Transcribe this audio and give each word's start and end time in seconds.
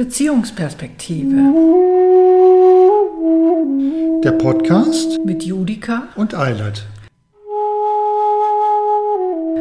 Beziehungsperspektive. 0.00 1.36
Der 4.24 4.32
Podcast 4.32 5.22
mit 5.26 5.42
Judika 5.42 6.08
und 6.16 6.34
Eilert. 6.34 6.86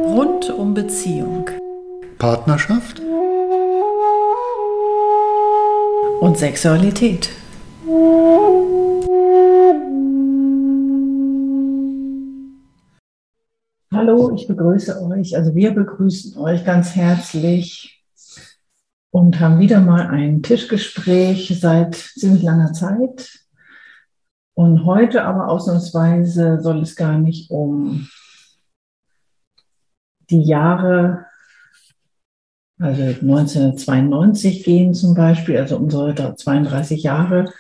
Rund 0.06 0.50
um 0.50 0.74
Beziehung. 0.74 1.50
Partnerschaft 2.20 3.02
und 6.22 6.38
Sexualität. 6.38 7.32
Hallo, 13.92 14.32
ich 14.34 14.48
begrüße 14.48 15.04
euch, 15.04 15.36
also 15.36 15.54
wir 15.54 15.72
begrüßen 15.72 16.38
euch 16.38 16.64
ganz 16.64 16.96
herzlich 16.96 17.99
und 19.12 19.40
haben 19.40 19.60
wieder 19.60 19.82
mal 19.82 20.08
ein 20.08 20.44
Tischgespräch 20.44 21.58
seit 21.60 21.96
ziemlich 21.96 22.44
langer 22.44 22.74
Zeit. 22.74 23.40
Und 24.54 24.86
heute 24.86 25.24
aber 25.24 25.48
ausnahmsweise 25.48 26.60
soll 26.62 26.82
es 26.82 26.96
gar 26.96 27.18
nicht 27.18 27.50
um 27.50 28.08
die 30.30 30.44
Jahre, 30.44 31.26
also 32.78 33.02
1992 33.02 34.64
gehen 34.64 34.94
zum 34.94 35.16
Beispiel, 35.16 35.58
also 35.58 35.78
unsere 35.78 36.36
32 36.36 37.04
Jahre, 37.04 37.52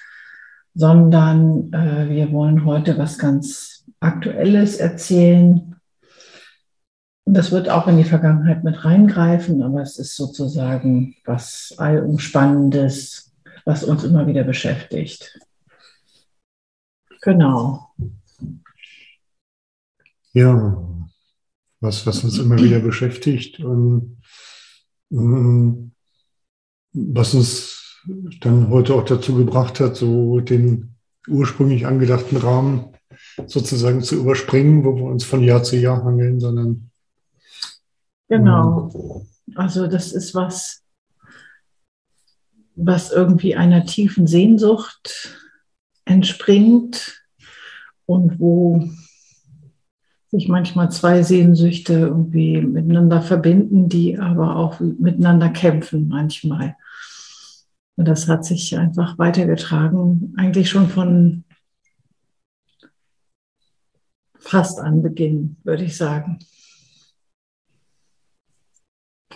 sondern 0.76 1.74
äh, 1.74 2.10
wir 2.10 2.32
wollen 2.32 2.64
heute 2.66 2.98
was 2.98 3.18
ganz 3.18 3.86
Aktuelles 4.00 4.78
erzählen, 4.78 5.69
das 7.34 7.52
wird 7.52 7.70
auch 7.70 7.88
in 7.88 7.98
die 7.98 8.04
Vergangenheit 8.04 8.64
mit 8.64 8.84
reingreifen, 8.86 9.62
aber 9.62 9.82
es 9.82 9.98
ist 10.00 10.16
sozusagen 10.16 11.16
was 11.26 11.74
Allumspannendes, 11.78 13.34
was 13.66 13.84
uns 13.84 14.04
immer 14.04 14.28
wieder 14.28 14.44
beschäftigt. 14.44 15.40
Genau. 17.22 17.94
Ja, 20.34 20.78
was, 21.82 22.06
was 22.06 22.24
uns 22.24 22.38
immer 22.40 22.58
wieder 22.58 22.80
beschäftigt 22.80 23.60
und 23.60 24.22
mm, 25.10 25.92
was 26.94 27.34
uns 27.34 28.00
dann 28.42 28.70
heute 28.70 28.96
auch 28.96 29.06
dazu 29.06 29.36
gebracht 29.36 29.80
hat, 29.80 29.96
so 29.96 30.40
den 30.40 30.96
ursprünglich 31.28 31.86
angedachten 31.86 32.38
Rahmen 32.38 32.96
sozusagen 33.46 34.02
zu 34.02 34.16
überspringen, 34.16 34.84
wo 34.84 34.96
wir 34.96 35.04
uns 35.04 35.24
von 35.24 35.44
Jahr 35.44 35.64
zu 35.64 35.78
Jahr 35.78 36.04
hangeln, 36.04 36.40
sondern 36.40 36.89
Genau. 38.30 39.26
Also 39.56 39.88
das 39.88 40.14
ist 40.14 40.34
was, 40.36 40.84
was 42.76 43.12
irgendwie 43.12 43.56
einer 43.56 43.86
tiefen 43.86 44.28
Sehnsucht 44.28 45.36
entspringt 46.06 47.24
und 48.06 48.40
wo 48.40 48.90
sich 50.32 50.48
manchmal 50.48 50.92
zwei 50.92 51.24
Sehnsüchte 51.24 51.94
irgendwie 51.94 52.62
miteinander 52.62 53.22
verbinden, 53.22 53.90
die 53.90 54.20
aber 54.20 54.56
auch 54.56 54.80
miteinander 54.80 55.50
kämpfen 55.50 56.08
manchmal. 56.08 56.76
Und 57.96 58.08
das 58.08 58.28
hat 58.28 58.46
sich 58.46 58.78
einfach 58.78 59.18
weitergetragen, 59.18 60.34
eigentlich 60.38 60.70
schon 60.70 60.88
von 60.88 61.44
fast 64.38 64.80
Anbeginn, 64.80 65.58
würde 65.64 65.84
ich 65.84 65.98
sagen. 65.98 66.40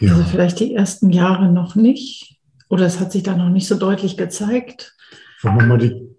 Ja. 0.03 0.15
Also 0.15 0.23
vielleicht 0.25 0.59
die 0.59 0.75
ersten 0.75 1.11
Jahre 1.11 1.49
noch 1.49 1.75
nicht. 1.75 2.37
Oder 2.67 2.85
es 2.85 2.99
hat 2.99 3.13
sich 3.13 3.23
da 3.23 3.37
noch 3.37 3.49
nicht 3.49 3.67
so 3.67 3.75
deutlich 3.75 4.17
gezeigt. 4.17 4.97
Wollen 5.41 5.59
wir 5.59 5.65
mal 5.65 5.77
die. 5.77 6.09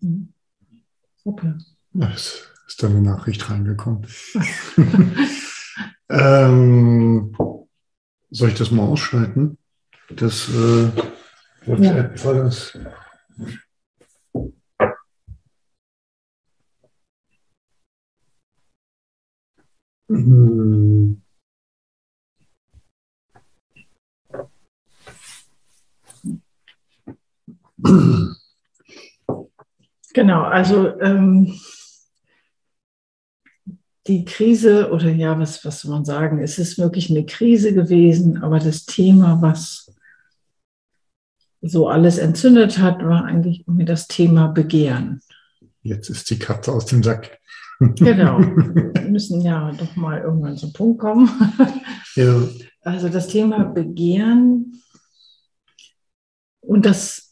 Hm. 0.00 0.32
Okay. 1.24 1.54
Es 2.14 2.48
ist 2.66 2.82
da 2.82 2.86
eine 2.86 3.02
Nachricht 3.02 3.50
reingekommen. 3.50 4.06
ähm, 6.08 7.36
soll 8.30 8.48
ich 8.48 8.54
das 8.54 8.70
mal 8.70 8.84
ausschalten? 8.84 9.58
Das 10.08 10.48
äh, 10.48 10.88
WhatsApp 11.66 12.18
ja. 12.18 12.24
war 12.24 12.34
das. 12.44 12.78
Hm. 20.08 20.83
Genau, 30.14 30.42
also 30.42 30.98
ähm, 31.00 31.58
die 34.06 34.24
Krise 34.24 34.90
oder 34.90 35.10
ja, 35.10 35.38
was, 35.38 35.64
was 35.64 35.80
soll 35.80 35.90
man 35.90 36.04
sagen, 36.04 36.38
es 36.38 36.58
ist 36.58 36.78
wirklich 36.78 37.10
eine 37.10 37.26
Krise 37.26 37.74
gewesen, 37.74 38.42
aber 38.42 38.58
das 38.58 38.84
Thema, 38.84 39.42
was 39.42 39.92
so 41.62 41.88
alles 41.88 42.18
entzündet 42.18 42.78
hat, 42.78 43.02
war 43.04 43.24
eigentlich 43.24 43.66
irgendwie 43.66 43.86
das 43.86 44.06
Thema 44.06 44.48
Begehren. 44.48 45.20
Jetzt 45.82 46.10
ist 46.10 46.30
die 46.30 46.38
Katze 46.38 46.72
aus 46.72 46.86
dem 46.86 47.02
Sack. 47.02 47.38
Genau, 47.96 48.38
wir 48.38 49.10
müssen 49.10 49.40
ja 49.40 49.72
doch 49.72 49.96
mal 49.96 50.20
irgendwann 50.20 50.56
zum 50.56 50.72
Punkt 50.72 51.00
kommen. 51.00 51.28
Ja. 52.14 52.40
Also 52.82 53.08
das 53.08 53.26
Thema 53.26 53.64
Begehren 53.64 54.80
und 56.60 56.86
das 56.86 57.23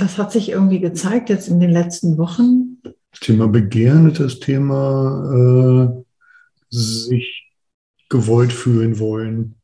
das 0.00 0.18
hat 0.18 0.32
sich 0.32 0.50
irgendwie 0.50 0.80
gezeigt 0.80 1.28
jetzt 1.28 1.48
in 1.48 1.60
den 1.60 1.70
letzten 1.70 2.18
Wochen. 2.18 2.78
Das 2.82 3.20
Thema 3.20 3.48
Begehren 3.48 4.10
ist 4.10 4.20
das 4.20 4.40
Thema 4.40 5.94
äh, 5.94 6.04
sich 6.68 7.50
gewollt 8.08 8.52
fühlen 8.52 8.98
wollen. 8.98 9.56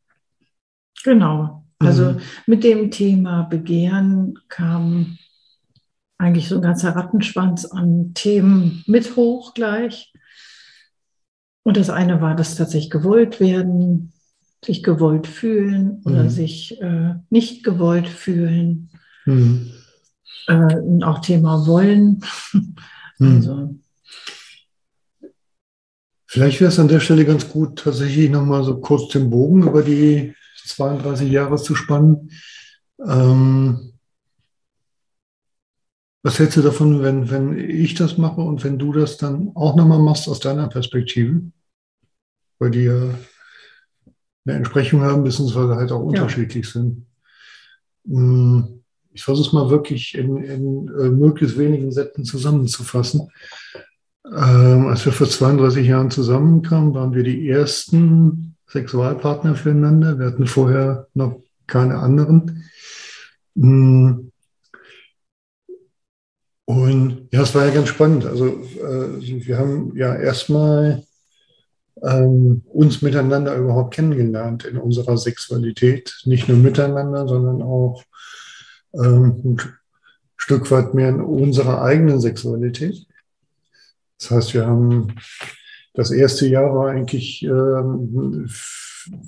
Genau. 1.04 1.64
Also 1.78 2.12
mhm. 2.12 2.20
mit 2.46 2.64
dem 2.64 2.90
Thema 2.90 3.42
Begehren 3.42 4.38
kam 4.48 5.18
eigentlich 6.18 6.48
so 6.48 6.56
ein 6.56 6.62
ganzer 6.62 6.94
Rattenschwanz 6.94 7.64
an 7.64 8.12
Themen 8.14 8.84
mit 8.86 9.16
hoch 9.16 9.54
gleich. 9.54 10.12
Und 11.64 11.76
das 11.76 11.90
eine 11.90 12.20
war 12.20 12.34
das 12.34 12.56
tatsächlich 12.56 12.90
gewollt 12.90 13.40
werden, 13.40 14.12
sich 14.64 14.82
gewollt 14.82 15.26
fühlen 15.26 16.00
oder 16.04 16.24
mhm. 16.24 16.30
sich 16.30 16.80
äh, 16.80 17.14
nicht 17.30 17.64
gewollt 17.64 18.08
fühlen. 18.08 18.90
Mhm 19.26 19.72
äh, 20.46 21.04
auch 21.04 21.20
Thema 21.20 21.66
Wollen. 21.66 22.24
Hm. 23.18 23.36
Also. 23.36 23.74
Vielleicht 26.26 26.60
wäre 26.60 26.70
es 26.70 26.78
an 26.78 26.88
der 26.88 27.00
Stelle 27.00 27.26
ganz 27.26 27.48
gut, 27.48 27.78
tatsächlich 27.78 28.30
nochmal 28.30 28.64
so 28.64 28.80
kurz 28.80 29.12
den 29.12 29.28
Bogen 29.28 29.66
über 29.66 29.82
die 29.82 30.34
32 30.64 31.30
Jahre 31.30 31.56
zu 31.56 31.74
spannen. 31.74 32.30
Ähm, 33.06 33.92
was 36.22 36.38
hältst 36.38 36.56
du 36.56 36.62
davon, 36.62 37.02
wenn, 37.02 37.30
wenn 37.30 37.58
ich 37.58 37.94
das 37.94 38.16
mache 38.16 38.40
und 38.40 38.64
wenn 38.64 38.78
du 38.78 38.92
das 38.92 39.18
dann 39.18 39.50
auch 39.54 39.76
nochmal 39.76 39.98
machst 39.98 40.28
aus 40.28 40.40
deiner 40.40 40.68
Perspektive? 40.68 41.42
Weil 42.58 42.70
die 42.70 42.84
ja 42.84 43.14
eine 44.44 44.56
Entsprechung 44.56 45.02
haben, 45.02 45.24
beziehungsweise 45.24 45.76
halt 45.76 45.92
auch 45.92 46.00
ja. 46.00 46.22
unterschiedlich 46.22 46.70
sind. 46.70 47.06
Hm 48.06 48.81
ich 49.12 49.22
versuche 49.22 49.48
es 49.48 49.52
mal 49.52 49.70
wirklich 49.70 50.16
in, 50.16 50.36
in 50.38 50.88
äh, 50.88 51.08
möglichst 51.10 51.58
wenigen 51.58 51.92
Sätzen 51.92 52.24
zusammenzufassen. 52.24 53.28
Ähm, 54.24 54.86
als 54.86 55.04
wir 55.04 55.12
vor 55.12 55.28
32 55.28 55.86
Jahren 55.86 56.10
zusammenkamen, 56.10 56.94
waren 56.94 57.14
wir 57.14 57.22
die 57.22 57.48
ersten 57.48 58.56
Sexualpartner 58.68 59.54
füreinander. 59.54 60.18
Wir 60.18 60.26
hatten 60.26 60.46
vorher 60.46 61.08
noch 61.14 61.42
keine 61.66 61.98
anderen. 61.98 62.64
Mm. 63.54 64.28
Und 66.64 67.28
ja, 67.32 67.42
es 67.42 67.54
war 67.54 67.66
ja 67.66 67.74
ganz 67.74 67.88
spannend. 67.88 68.24
Also 68.24 68.46
äh, 68.46 69.46
wir 69.46 69.58
haben 69.58 69.94
ja 69.96 70.14
erstmal 70.14 71.04
ähm, 72.02 72.62
uns 72.66 73.02
miteinander 73.02 73.56
überhaupt 73.56 73.94
kennengelernt 73.94 74.64
in 74.64 74.78
unserer 74.78 75.18
Sexualität. 75.18 76.22
Nicht 76.24 76.48
nur 76.48 76.56
miteinander, 76.56 77.28
sondern 77.28 77.60
auch 77.60 78.04
ein 78.94 79.60
Stück 80.36 80.70
weit 80.70 80.94
mehr 80.94 81.08
in 81.08 81.20
unserer 81.20 81.82
eigenen 81.82 82.20
Sexualität. 82.20 83.06
Das 84.18 84.30
heißt, 84.30 84.54
wir 84.54 84.66
haben 84.66 85.14
das 85.94 86.10
erste 86.10 86.46
Jahr 86.46 86.74
war 86.74 86.90
eigentlich 86.90 87.42
ähm, 87.42 88.48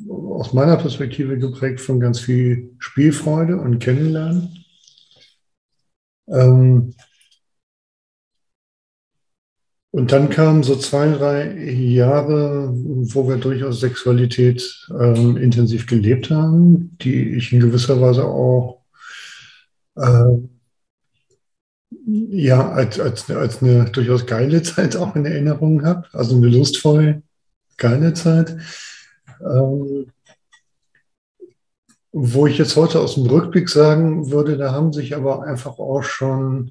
aus 0.08 0.52
meiner 0.52 0.76
Perspektive 0.76 1.38
geprägt 1.38 1.80
von 1.80 2.00
ganz 2.00 2.20
viel 2.20 2.74
Spielfreude 2.78 3.56
und 3.58 3.80
Kennenlernen. 3.80 4.64
Ähm, 6.28 6.94
und 9.90 10.10
dann 10.10 10.30
kamen 10.30 10.62
so 10.62 10.74
zwei, 10.76 11.12
drei 11.12 11.54
Jahre, 11.62 12.70
wo 12.74 13.28
wir 13.28 13.36
durchaus 13.36 13.80
Sexualität 13.80 14.88
ähm, 14.90 15.36
intensiv 15.36 15.86
gelebt 15.86 16.30
haben, 16.30 16.96
die 17.00 17.36
ich 17.36 17.52
in 17.52 17.60
gewisser 17.60 18.00
Weise 18.00 18.24
auch 18.24 18.83
ja, 22.06 22.70
als, 22.70 23.00
als, 23.00 23.30
als 23.30 23.62
eine 23.62 23.84
durchaus 23.86 24.26
geile 24.26 24.62
Zeit 24.62 24.96
auch 24.96 25.16
in 25.16 25.26
Erinnerung 25.26 25.84
habe, 25.84 26.06
also 26.12 26.36
eine 26.36 26.48
lustvolle, 26.48 27.22
geile 27.76 28.14
Zeit. 28.14 28.56
Ähm, 29.40 30.06
wo 32.16 32.46
ich 32.46 32.58
jetzt 32.58 32.76
heute 32.76 33.00
aus 33.00 33.16
dem 33.16 33.26
Rückblick 33.26 33.68
sagen 33.68 34.30
würde, 34.30 34.56
da 34.56 34.70
haben 34.70 34.92
sich 34.92 35.16
aber 35.16 35.42
einfach 35.42 35.80
auch 35.80 36.04
schon 36.04 36.70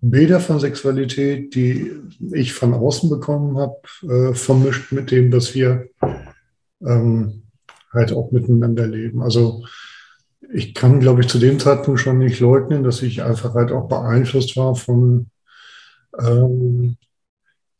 Bilder 0.00 0.38
von 0.38 0.60
Sexualität, 0.60 1.54
die 1.54 1.90
ich 2.32 2.52
von 2.52 2.72
außen 2.72 3.10
bekommen 3.10 3.58
habe, 3.58 3.80
äh, 4.02 4.34
vermischt 4.34 4.92
mit 4.92 5.10
dem, 5.10 5.32
was 5.32 5.54
wir 5.54 5.88
ähm, 6.86 7.42
halt 7.92 8.12
auch 8.12 8.30
miteinander 8.30 8.86
leben. 8.86 9.22
Also 9.22 9.64
ich 10.52 10.74
kann, 10.74 11.00
glaube 11.00 11.22
ich, 11.22 11.28
zu 11.28 11.38
dem 11.38 11.58
Zeitpunkt 11.58 12.00
schon 12.00 12.18
nicht 12.18 12.40
leugnen, 12.40 12.82
dass 12.82 13.02
ich 13.02 13.22
einfach 13.22 13.54
halt 13.54 13.72
auch 13.72 13.88
beeinflusst 13.88 14.56
war 14.56 14.74
von, 14.74 15.30
ähm, 16.18 16.96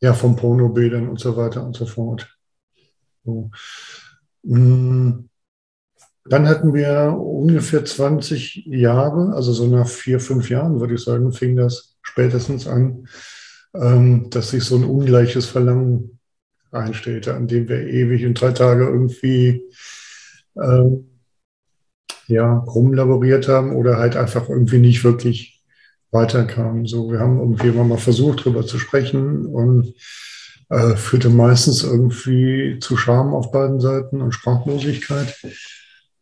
ja, 0.01 0.13
von 0.13 0.35
Pornobildern 0.35 1.07
und 1.07 1.19
so 1.19 1.37
weiter 1.37 1.63
und 1.65 1.75
so 1.75 1.85
fort. 1.85 2.37
So. 3.23 3.51
Mm. 4.43 5.29
Dann 6.27 6.47
hatten 6.47 6.73
wir 6.73 7.15
ungefähr 7.19 7.85
20 7.85 8.65
Jahre, 8.65 9.35
also 9.35 9.53
so 9.53 9.67
nach 9.67 9.87
vier, 9.87 10.19
fünf 10.19 10.49
Jahren, 10.49 10.79
würde 10.79 10.95
ich 10.95 11.03
sagen, 11.03 11.31
fing 11.31 11.55
das 11.55 11.97
spätestens 12.01 12.65
an, 12.65 13.07
ähm, 13.75 14.31
dass 14.31 14.49
sich 14.49 14.63
so 14.63 14.75
ein 14.75 14.85
ungleiches 14.85 15.45
Verlangen 15.45 16.19
einstellte, 16.71 17.35
an 17.35 17.47
dem 17.47 17.69
wir 17.69 17.79
ewig 17.81 18.23
in 18.23 18.33
drei 18.33 18.51
Tage 18.51 18.85
irgendwie 18.85 19.63
ähm, 20.55 21.14
ja, 22.27 22.57
rumlaboriert 22.59 23.47
haben 23.47 23.75
oder 23.75 23.97
halt 23.97 24.15
einfach 24.15 24.49
irgendwie 24.49 24.79
nicht 24.79 25.03
wirklich 25.03 25.63
weiterkamen. 26.11 26.85
So, 26.85 27.11
wir 27.11 27.19
haben 27.19 27.39
irgendwie 27.39 27.67
immer 27.67 27.83
mal 27.83 27.97
versucht, 27.97 28.41
darüber 28.41 28.65
zu 28.65 28.79
sprechen 28.79 29.45
und 29.45 29.93
äh, 30.69 30.95
führte 30.95 31.29
meistens 31.29 31.83
irgendwie 31.83 32.79
zu 32.79 32.97
Scham 32.97 33.33
auf 33.33 33.51
beiden 33.51 33.79
Seiten 33.79 34.21
und 34.21 34.33
Sprachlosigkeit. 34.33 35.35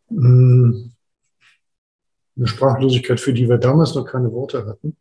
Hm, 0.08 0.92
eine 2.36 2.46
Sprachlosigkeit, 2.46 3.20
für 3.20 3.32
die 3.32 3.48
wir 3.48 3.58
damals 3.58 3.94
noch 3.94 4.04
keine 4.04 4.32
Worte 4.32 4.66
hatten. 4.66 4.96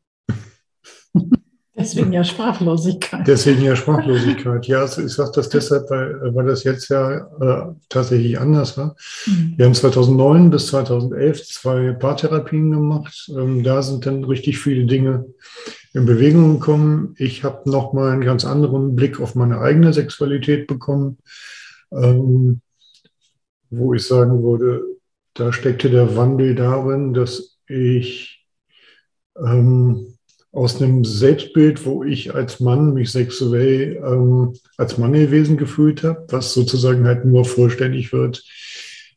Deswegen 1.83 2.13
ja 2.13 2.23
Sprachlosigkeit. 2.23 3.27
Deswegen 3.27 3.61
ja 3.61 3.75
Sprachlosigkeit. 3.75 4.65
Ja, 4.67 4.79
also 4.81 5.01
ich 5.01 5.11
sage 5.11 5.31
das 5.35 5.49
deshalb, 5.49 5.89
weil, 5.89 6.33
weil 6.33 6.45
das 6.45 6.63
jetzt 6.63 6.87
ja 6.87 7.17
äh, 7.17 7.73
tatsächlich 7.89 8.39
anders 8.39 8.77
war. 8.77 8.95
Mhm. 9.25 9.53
Wir 9.57 9.65
haben 9.65 9.73
2009 9.73 10.49
bis 10.49 10.67
2011 10.67 11.45
zwei 11.45 11.91
Paartherapien 11.91 12.71
gemacht. 12.71 13.29
Ähm, 13.37 13.63
da 13.63 13.81
sind 13.81 14.05
dann 14.05 14.23
richtig 14.23 14.59
viele 14.59 14.85
Dinge 14.85 15.25
in 15.93 16.05
Bewegung 16.05 16.59
gekommen. 16.59 17.15
Ich 17.17 17.43
habe 17.43 17.69
nochmal 17.69 18.11
einen 18.11 18.21
ganz 18.21 18.45
anderen 18.45 18.95
Blick 18.95 19.19
auf 19.19 19.35
meine 19.35 19.59
eigene 19.59 19.91
Sexualität 19.91 20.67
bekommen, 20.67 21.17
ähm, 21.91 22.61
wo 23.69 23.93
ich 23.93 24.07
sagen 24.07 24.41
würde, 24.41 24.83
da 25.33 25.51
steckte 25.51 25.89
der 25.89 26.15
Wandel 26.15 26.55
darin, 26.55 27.13
dass 27.13 27.57
ich 27.67 28.45
ähm, 29.37 30.12
aus 30.53 30.79
einem 30.79 31.03
Selbstbild, 31.03 31.83
wo 31.83 32.03
ich 32.03 32.33
als 32.33 32.59
Mann 32.59 32.93
mich 32.93 33.11
sexuell 33.11 33.97
ähm, 34.05 34.53
als 34.77 34.99
Mann 34.99 35.13
gewesen 35.13 35.57
gefühlt 35.57 36.03
habe, 36.03 36.25
was 36.29 36.53
sozusagen 36.53 37.05
halt 37.05 37.25
nur 37.25 37.43
vollständig 37.43 38.13
wird 38.13 38.43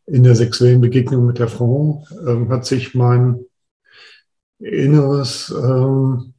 in 0.06 0.22
der 0.22 0.34
sexuellen 0.34 0.80
Begegnung 0.80 1.26
mit 1.26 1.38
der 1.38 1.48
Frau, 1.48 2.06
ähm, 2.26 2.48
hat 2.48 2.64
sich 2.64 2.94
mein 2.94 3.44
inneres 4.58 5.54
ähm, 5.54 6.32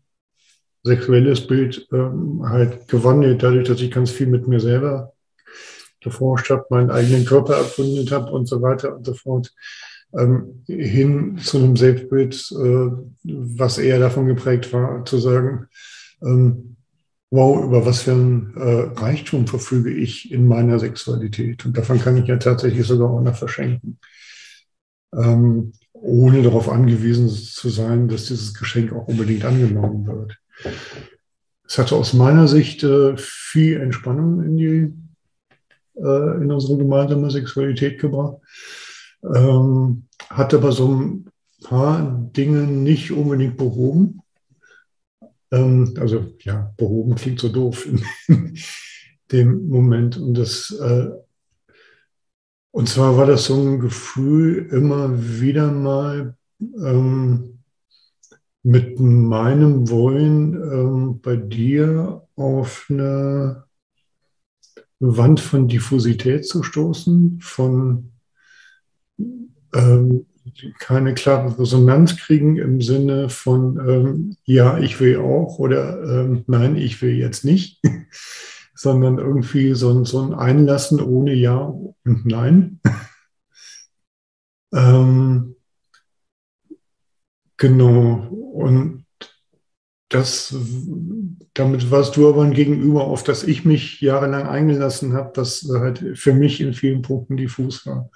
sexuelles 0.83 1.45
Bild 1.45 1.87
ähm, 1.93 2.41
halt 2.49 2.87
gewandelt, 2.87 3.43
dadurch, 3.43 3.67
dass 3.67 3.81
ich 3.81 3.91
ganz 3.91 4.09
viel 4.09 4.27
mit 4.27 4.47
mir 4.47 4.59
selber 4.59 5.13
geforscht 5.99 6.49
habe, 6.49 6.65
meinen 6.71 6.89
eigenen 6.89 7.25
Körper 7.25 7.55
erkundet 7.55 8.11
habe 8.11 8.31
und 8.31 8.47
so 8.47 8.63
weiter 8.63 8.95
und 8.95 9.05
so 9.05 9.13
fort 9.13 9.53
ähm, 10.13 10.63
hin 10.67 11.37
zu 11.37 11.57
einem 11.57 11.75
Selbstbild, 11.75 12.33
äh, 12.51 12.89
was 13.23 13.77
eher 13.77 13.99
davon 13.99 14.27
geprägt 14.27 14.71
war, 14.73 15.03
zu 15.05 15.17
sagen, 15.17 15.67
ähm, 16.21 16.77
wow, 17.29 17.63
über 17.63 17.85
was 17.85 18.03
für 18.03 18.13
ein 18.13 18.53
äh, 18.55 18.99
Reichtum 18.99 19.47
verfüge 19.47 19.91
ich 19.91 20.31
in 20.31 20.47
meiner 20.47 20.79
Sexualität. 20.79 21.65
Und 21.65 21.77
davon 21.77 21.99
kann 21.99 22.17
ich 22.17 22.27
ja 22.27 22.37
tatsächlich 22.37 22.87
sogar 22.87 23.09
auch 23.09 23.21
noch 23.21 23.35
verschenken. 23.35 23.99
Ähm, 25.13 25.73
ohne 25.93 26.41
darauf 26.41 26.69
angewiesen 26.69 27.27
zu 27.27 27.69
sein, 27.69 28.07
dass 28.07 28.25
dieses 28.25 28.53
Geschenk 28.53 28.93
auch 28.93 29.07
unbedingt 29.07 29.43
angenommen 29.45 30.05
wird. 30.05 30.37
Es 31.67 31.77
hatte 31.77 31.95
aus 31.95 32.13
meiner 32.13 32.47
Sicht 32.47 32.83
äh, 32.83 33.17
viel 33.17 33.81
Entspannung 33.81 34.43
in, 34.43 34.57
die, 34.57 34.93
äh, 36.01 36.41
in 36.41 36.51
unsere 36.51 36.77
gemeinsame 36.77 37.29
Sexualität 37.29 37.99
gebracht 37.99 38.37
ähm, 39.35 40.07
hat 40.29 40.53
aber 40.53 40.71
so 40.71 40.93
ein 40.93 41.29
paar 41.63 42.29
Dinge 42.35 42.63
nicht 42.67 43.11
unbedingt 43.11 43.57
behoben. 43.57 44.21
Ähm, 45.51 45.93
also 45.99 46.25
ja, 46.41 46.73
behoben 46.77 47.15
klingt 47.15 47.39
so 47.39 47.49
doof 47.49 47.87
in 48.27 48.57
dem 49.31 49.67
Moment. 49.67 50.17
Und 50.17 50.35
das 50.35 50.71
äh, 50.71 51.09
und 52.77 52.87
zwar 52.87 53.17
war 53.17 53.25
das 53.25 53.45
so 53.45 53.59
ein 53.59 53.79
Gefühl, 53.79 54.67
immer 54.71 55.09
wieder 55.39 55.71
mal 55.71 56.37
ähm, 56.59 57.57
mit 58.61 58.99
meinem 58.99 59.89
Wollen 59.89 60.53
ähm, 60.53 61.19
bei 61.19 61.37
dir 61.37 62.21
auf 62.35 62.85
eine 62.89 63.63
Wand 64.99 65.39
von 65.39 65.67
Diffusität 65.67 66.45
zu 66.45 66.61
stoßen, 66.61 67.39
von 67.41 68.11
ähm, 69.73 70.25
keine 70.79 71.13
klare 71.13 71.59
Resonanz 71.59 72.17
kriegen 72.17 72.57
im 72.57 72.81
Sinne 72.81 73.29
von 73.29 73.77
ähm, 73.87 74.37
ja, 74.45 74.77
ich 74.77 74.99
will 74.99 75.17
auch 75.17 75.59
oder 75.59 76.01
ähm, 76.03 76.43
nein, 76.47 76.75
ich 76.75 77.01
will 77.01 77.13
jetzt 77.13 77.43
nicht, 77.43 77.81
sondern 78.75 79.17
irgendwie 79.17 79.73
so, 79.73 80.03
so 80.05 80.21
ein 80.21 80.33
Einlassen 80.33 81.01
ohne 81.01 81.33
Ja 81.33 81.57
und 81.57 82.25
Nein. 82.25 82.79
ähm, 84.73 85.55
genau. 87.57 88.27
Und 88.53 89.05
das, 90.09 90.55
damit 91.53 91.91
warst 91.91 92.15
du 92.15 92.29
aber 92.29 92.43
ein 92.43 92.53
Gegenüber, 92.53 93.05
auf 93.05 93.23
das 93.23 93.43
ich 93.43 93.65
mich 93.65 93.99
jahrelang 93.99 94.47
eingelassen 94.47 95.13
habe, 95.13 95.31
das 95.33 95.67
halt 95.69 96.17
für 96.17 96.33
mich 96.33 96.61
in 96.61 96.73
vielen 96.73 97.01
Punkten 97.01 97.35
diffus 97.35 97.85
war. 97.85 98.09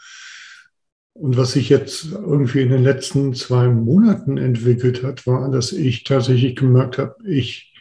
Und 1.13 1.37
was 1.37 1.51
sich 1.53 1.69
jetzt 1.69 2.11
irgendwie 2.11 2.61
in 2.61 2.69
den 2.69 2.83
letzten 2.83 3.33
zwei 3.33 3.67
Monaten 3.67 4.37
entwickelt 4.37 5.03
hat, 5.03 5.27
war, 5.27 5.51
dass 5.51 5.71
ich 5.73 6.03
tatsächlich 6.03 6.55
gemerkt 6.55 6.97
habe, 6.97 7.15
ich, 7.27 7.73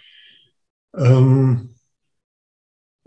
ähm, 0.96 1.76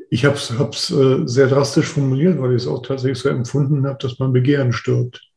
ich 0.09 0.25
habe 0.25 0.35
es 0.35 0.91
äh, 0.91 1.27
sehr 1.27 1.47
drastisch 1.47 1.87
formuliert, 1.87 2.39
weil 2.39 2.55
ich 2.55 2.63
es 2.63 2.67
auch 2.67 2.81
tatsächlich 2.81 3.19
so 3.19 3.29
empfunden 3.29 3.85
habe, 3.85 3.97
dass 3.99 4.19
mein 4.19 4.31
Begehren 4.31 4.71
stirbt. 4.71 5.29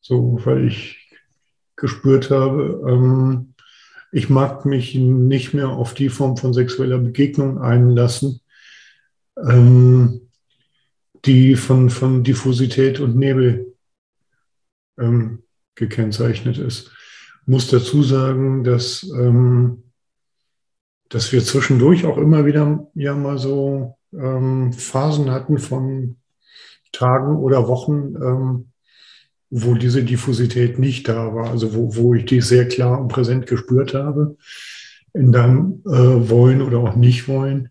So, 0.00 0.38
weil 0.44 0.66
ich 0.66 1.10
gespürt 1.76 2.30
habe, 2.30 2.84
ähm, 2.86 3.54
ich 4.12 4.28
mag 4.28 4.66
mich 4.66 4.94
nicht 4.94 5.54
mehr 5.54 5.68
auf 5.68 5.94
die 5.94 6.08
Form 6.08 6.36
von 6.36 6.52
sexueller 6.52 6.98
Begegnung 6.98 7.58
einlassen, 7.58 8.40
ähm, 9.36 10.28
die 11.24 11.54
von, 11.54 11.90
von 11.90 12.24
Diffusität 12.24 13.00
und 13.00 13.16
Nebel 13.16 13.69
ähm, 15.00 15.42
gekennzeichnet 15.74 16.58
ist. 16.58 16.92
Muss 17.46 17.68
dazu 17.68 18.02
sagen, 18.02 18.64
dass, 18.64 19.02
ähm, 19.18 19.84
dass 21.08 21.32
wir 21.32 21.42
zwischendurch 21.42 22.04
auch 22.04 22.18
immer 22.18 22.44
wieder 22.44 22.88
ja 22.94 23.14
mal 23.14 23.38
so 23.38 23.96
ähm, 24.12 24.72
Phasen 24.72 25.30
hatten 25.30 25.58
von 25.58 26.16
Tagen 26.92 27.36
oder 27.36 27.68
Wochen, 27.68 28.14
ähm, 28.16 28.66
wo 29.50 29.74
diese 29.74 30.04
Diffusität 30.04 30.78
nicht 30.78 31.08
da 31.08 31.34
war, 31.34 31.50
also 31.50 31.74
wo, 31.74 31.96
wo 31.96 32.14
ich 32.14 32.24
die 32.24 32.40
sehr 32.40 32.68
klar 32.68 33.00
und 33.00 33.08
präsent 33.08 33.46
gespürt 33.46 33.94
habe, 33.94 34.36
in 35.12 35.32
deinem 35.32 35.82
äh, 35.86 36.30
Wollen 36.30 36.62
oder 36.62 36.78
auch 36.78 36.94
Nicht-Wollen, 36.94 37.70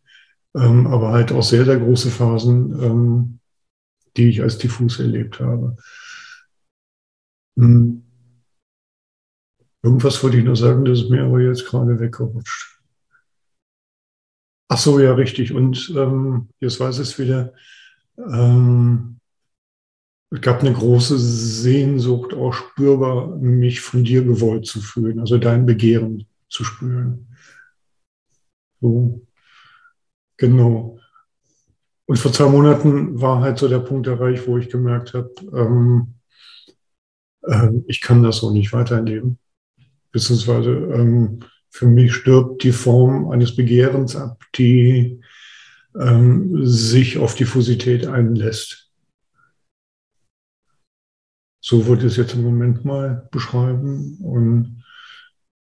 ähm, 0.55 0.87
aber 0.87 1.11
halt 1.11 1.31
auch 1.31 1.43
sehr, 1.43 1.63
sehr 1.65 1.77
große 1.77 2.09
Phasen, 2.09 2.83
ähm, 2.83 3.39
die 4.17 4.29
ich 4.29 4.41
als 4.41 4.57
diffus 4.57 4.99
erlebt 4.99 5.39
habe. 5.39 5.77
Hm. 7.59 8.03
Irgendwas 9.83 10.23
wollte 10.23 10.37
ich 10.37 10.43
nur 10.43 10.55
sagen, 10.55 10.85
das 10.85 10.99
ist 10.99 11.09
mir 11.09 11.23
aber 11.23 11.41
jetzt 11.41 11.65
gerade 11.65 11.99
weggerutscht. 11.99 12.79
Ach 14.69 14.77
so, 14.77 14.99
ja, 14.99 15.13
richtig. 15.13 15.53
Und 15.53 15.93
ähm, 15.97 16.49
jetzt 16.59 16.79
weiß 16.79 16.99
ich 16.99 17.09
es 17.09 17.19
wieder. 17.19 17.53
Ähm, 18.17 19.19
gab 20.41 20.61
eine 20.61 20.73
große 20.73 21.17
Sehnsucht, 21.17 22.33
auch 22.33 22.53
spürbar, 22.53 23.35
mich 23.37 23.81
von 23.81 24.03
dir 24.03 24.23
gewollt 24.23 24.65
zu 24.65 24.79
fühlen, 24.79 25.19
also 25.19 25.37
dein 25.37 25.65
Begehren 25.65 26.27
zu 26.49 26.63
spüren. 26.63 27.27
So, 28.79 29.25
genau. 30.37 30.99
Und 32.05 32.19
vor 32.19 32.31
zwei 32.31 32.47
Monaten 32.47 33.19
war 33.19 33.41
halt 33.41 33.57
so 33.57 33.67
der 33.67 33.79
Punkt 33.79 34.07
erreicht, 34.07 34.47
wo 34.47 34.57
ich 34.57 34.69
gemerkt 34.69 35.13
habe, 35.13 35.33
ähm, 35.53 36.18
äh, 37.49 37.69
ich 37.87 38.01
kann 38.01 38.23
das 38.23 38.37
so 38.37 38.51
nicht 38.51 38.73
weiterleben. 38.73 39.37
Beziehungsweise 40.11 40.71
ähm, 40.71 41.39
für 41.69 41.87
mich 41.87 42.13
stirbt 42.13 42.63
die 42.63 42.71
Form 42.71 43.29
eines 43.29 43.55
Begehrens 43.55 44.15
ab, 44.15 44.43
die 44.55 45.21
ähm, 45.99 46.65
sich 46.65 47.17
auf 47.17 47.35
Diffusität 47.35 48.07
einlässt. 48.07 48.91
So 51.61 51.85
würde 51.85 52.07
ich 52.07 52.13
es 52.13 52.17
jetzt 52.17 52.33
im 52.33 52.43
Moment 52.43 52.85
mal 52.85 53.27
beschreiben. 53.31 54.17
Und 54.21 54.83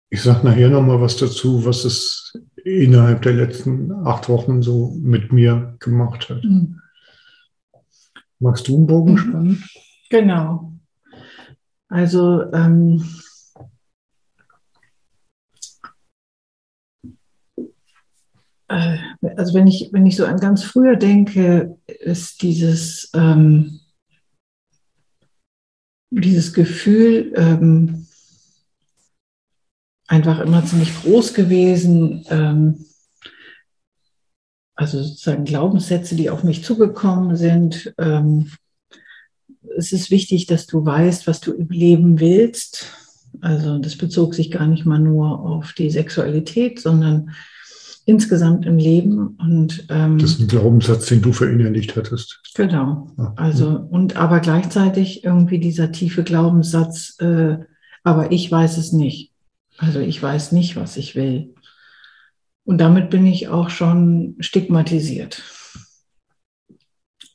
ich 0.10 0.22
sage 0.22 0.46
nachher 0.46 0.70
nochmal 0.70 1.02
was 1.02 1.18
dazu, 1.18 1.64
was 1.66 1.86
es 1.86 2.34
innerhalb 2.64 3.22
der 3.22 3.34
letzten 3.34 3.92
acht 3.92 4.30
Wochen 4.30 4.62
so 4.62 4.96
mit 5.02 5.32
mir 5.32 5.76
gemacht 5.80 6.30
hat. 6.30 6.44
Mhm. 6.44 6.80
Magst 8.40 8.68
du 8.68 8.78
einen 8.78 8.88
Bogen 8.88 9.14
mhm. 9.14 9.18
spannen? 9.18 9.64
Genau. 10.10 10.71
Also 11.92 12.50
ähm, 12.54 13.04
äh, 18.70 18.98
also 19.36 19.54
wenn 19.54 19.68
ich, 19.68 19.90
wenn 19.92 20.06
ich 20.06 20.16
so 20.16 20.26
an 20.26 20.40
ganz 20.40 20.64
früher 20.64 20.96
denke, 20.96 21.78
ist 21.88 22.42
dieses, 22.44 23.12
ähm, 23.14 23.82
dieses 26.12 26.54
Gefühl 26.54 27.34
ähm, 27.36 28.08
einfach 30.08 30.40
immer 30.40 30.64
ziemlich 30.66 30.96
groß 31.02 31.34
gewesen. 31.34 32.26
Ähm, 32.30 32.86
also 34.76 35.04
sozusagen 35.04 35.44
Glaubenssätze, 35.44 36.16
die 36.16 36.30
auf 36.30 36.46
mich 36.46 36.64
zugekommen 36.64 37.36
sind. 37.36 37.94
Ähm, 37.98 38.50
es 39.78 39.92
ist 39.92 40.12
wichtig, 40.12 40.46
dass 40.46 40.68
du 40.68 40.86
weißt, 40.86 41.28
was 41.28 41.42
du 41.42 41.54
im 41.54 41.70
Leben 41.70 42.20
willst. 42.20 42.88
Also 43.42 43.80
das 43.80 43.96
bezog 43.96 44.36
sich 44.36 44.52
gar 44.52 44.68
nicht 44.68 44.86
mal 44.86 45.00
nur 45.00 45.40
auf 45.40 45.74
die 45.74 45.90
Sexualität, 45.90 46.80
sondern 46.80 47.32
insgesamt 48.06 48.66
im 48.66 48.78
Leben. 48.78 49.38
Und, 49.40 49.86
ähm, 49.90 50.18
das 50.18 50.32
ist 50.32 50.42
ein 50.42 50.48
Glaubenssatz, 50.48 51.06
den 51.08 51.22
du 51.22 51.32
verinnerlicht 51.32 51.96
hattest. 51.96 52.42
Genau. 52.56 53.10
Ah, 53.18 53.34
also, 53.38 53.70
und 53.90 54.16
aber 54.16 54.40
gleichzeitig 54.40 55.24
irgendwie 55.24 55.60
dieser 55.60 55.92
tiefe 55.92 56.24
Glaubenssatz, 56.24 57.16
äh, 57.20 57.58
aber 58.04 58.32
ich 58.32 58.52
weiß 58.52 58.78
es 58.78 58.92
nicht. 58.92 59.32
Also 59.78 60.00
ich 60.00 60.22
weiß 60.22 60.52
nicht, 60.52 60.76
was 60.76 60.98
ich 60.98 61.16
will. 61.16 61.54
Und 62.64 62.80
damit 62.80 63.10
bin 63.10 63.26
ich 63.26 63.48
auch 63.48 63.70
schon 63.70 64.36
stigmatisiert. 64.40 65.42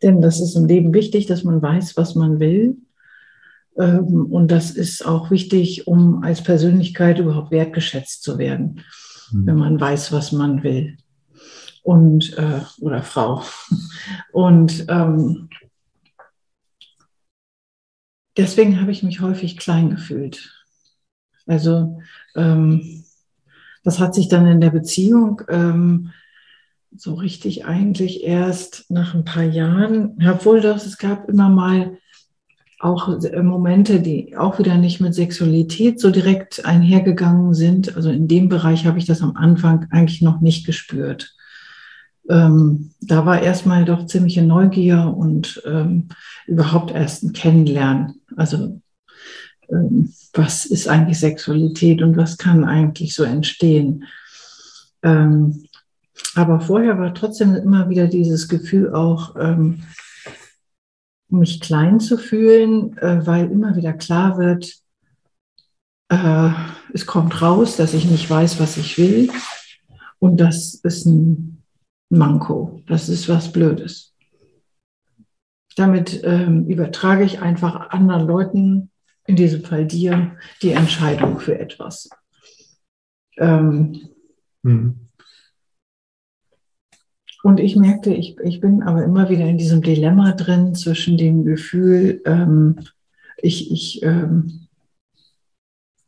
Denn 0.06 0.22
das 0.22 0.40
ist 0.40 0.54
im 0.54 0.64
Leben 0.64 0.94
wichtig, 0.94 1.26
dass 1.26 1.44
man 1.44 1.60
weiß, 1.60 1.98
was 1.98 2.14
man 2.14 2.40
will. 2.40 2.78
Ähm, 3.76 4.26
und 4.30 4.50
das 4.50 4.70
ist 4.70 5.04
auch 5.04 5.30
wichtig, 5.30 5.86
um 5.86 6.22
als 6.22 6.42
Persönlichkeit 6.42 7.18
überhaupt 7.18 7.50
wertgeschätzt 7.50 8.22
zu 8.22 8.38
werden 8.38 8.82
mhm. 9.30 9.46
wenn 9.46 9.56
man 9.56 9.80
weiß, 9.80 10.12
was 10.12 10.32
man 10.32 10.62
will. 10.62 10.96
Und, 11.82 12.36
äh, 12.36 12.60
oder 12.80 13.02
Frau. 13.02 13.42
Und 14.32 14.86
ähm, 14.88 15.48
deswegen 18.36 18.80
habe 18.80 18.90
ich 18.90 19.02
mich 19.02 19.20
häufig 19.20 19.56
klein 19.56 19.90
gefühlt. 19.90 20.52
Also 21.46 22.00
ähm, 22.34 23.04
das 23.84 24.00
hat 24.00 24.16
sich 24.16 24.28
dann 24.28 24.48
in 24.48 24.60
der 24.60 24.70
Beziehung 24.70 25.42
ähm, 25.48 26.12
so 26.98 27.14
richtig 27.14 27.64
eigentlich 27.66 28.24
erst 28.24 28.86
nach 28.90 29.14
ein 29.14 29.24
paar 29.24 29.44
Jahren, 29.44 30.18
obwohl 30.28 30.60
das, 30.60 30.86
es 30.86 30.98
gab 30.98 31.28
immer 31.28 31.48
mal 31.48 31.98
auch 32.78 33.08
äh, 33.22 33.42
Momente, 33.42 34.00
die 34.00 34.36
auch 34.36 34.58
wieder 34.58 34.76
nicht 34.76 35.00
mit 35.00 35.14
Sexualität 35.14 36.00
so 36.00 36.10
direkt 36.10 36.64
einhergegangen 36.64 37.54
sind. 37.54 37.96
Also 37.96 38.10
in 38.10 38.28
dem 38.28 38.48
Bereich 38.48 38.86
habe 38.86 38.98
ich 38.98 39.06
das 39.06 39.22
am 39.22 39.36
Anfang 39.36 39.86
eigentlich 39.90 40.22
noch 40.22 40.40
nicht 40.40 40.66
gespürt. 40.66 41.34
Ähm, 42.28 42.90
da 43.00 43.24
war 43.24 43.40
erstmal 43.40 43.84
doch 43.84 44.06
ziemliche 44.06 44.42
Neugier 44.42 45.14
und 45.16 45.62
ähm, 45.64 46.08
überhaupt 46.46 46.90
erst 46.90 47.22
ein 47.22 47.32
Kennenlernen. 47.32 48.20
Also 48.36 48.80
ähm, 49.70 50.12
was 50.34 50.66
ist 50.66 50.88
eigentlich 50.88 51.18
Sexualität 51.18 52.02
und 52.02 52.16
was 52.16 52.36
kann 52.36 52.64
eigentlich 52.64 53.14
so 53.14 53.24
entstehen? 53.24 54.04
Aber 56.34 56.60
vorher 56.60 56.98
war 56.98 57.14
trotzdem 57.14 57.54
immer 57.54 57.88
wieder 57.88 58.06
dieses 58.06 58.48
Gefühl 58.48 58.94
auch, 58.94 59.36
ähm, 59.36 59.82
mich 61.28 61.60
klein 61.60 61.98
zu 62.00 62.18
fühlen, 62.18 62.96
äh, 62.98 63.26
weil 63.26 63.50
immer 63.50 63.74
wieder 63.76 63.92
klar 63.92 64.38
wird, 64.38 64.74
äh, 66.08 66.50
es 66.92 67.06
kommt 67.06 67.42
raus, 67.42 67.76
dass 67.76 67.94
ich 67.94 68.04
nicht 68.04 68.28
weiß, 68.28 68.60
was 68.60 68.76
ich 68.76 68.96
will. 68.98 69.30
Und 70.18 70.38
das 70.38 70.74
ist 70.74 71.06
ein 71.06 71.62
Manko. 72.10 72.82
Das 72.86 73.08
ist 73.08 73.28
was 73.28 73.52
Blödes. 73.52 74.14
Damit 75.76 76.22
ähm, 76.24 76.66
übertrage 76.68 77.24
ich 77.24 77.40
einfach 77.40 77.90
anderen 77.90 78.26
Leuten, 78.26 78.90
in 79.26 79.36
diesem 79.36 79.62
Fall 79.62 79.86
dir, 79.86 80.36
die 80.62 80.70
Entscheidung 80.70 81.40
für 81.40 81.58
etwas. 81.58 82.08
Ähm, 83.36 84.08
mhm. 84.62 85.05
Und 87.46 87.60
ich 87.60 87.76
merkte, 87.76 88.12
ich, 88.12 88.40
ich 88.40 88.58
bin 88.58 88.82
aber 88.82 89.04
immer 89.04 89.28
wieder 89.28 89.46
in 89.46 89.56
diesem 89.56 89.80
Dilemma 89.80 90.32
drin 90.32 90.74
zwischen 90.74 91.16
dem 91.16 91.44
Gefühl, 91.44 92.20
ähm, 92.24 92.80
ich, 93.36 93.70
ich, 93.70 94.02
ähm, 94.02 94.66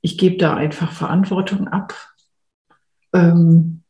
ich 0.00 0.18
gebe 0.18 0.36
da 0.36 0.56
einfach 0.56 0.90
Verantwortung 0.90 1.68
ab. 1.68 1.94
Ähm, 3.12 3.84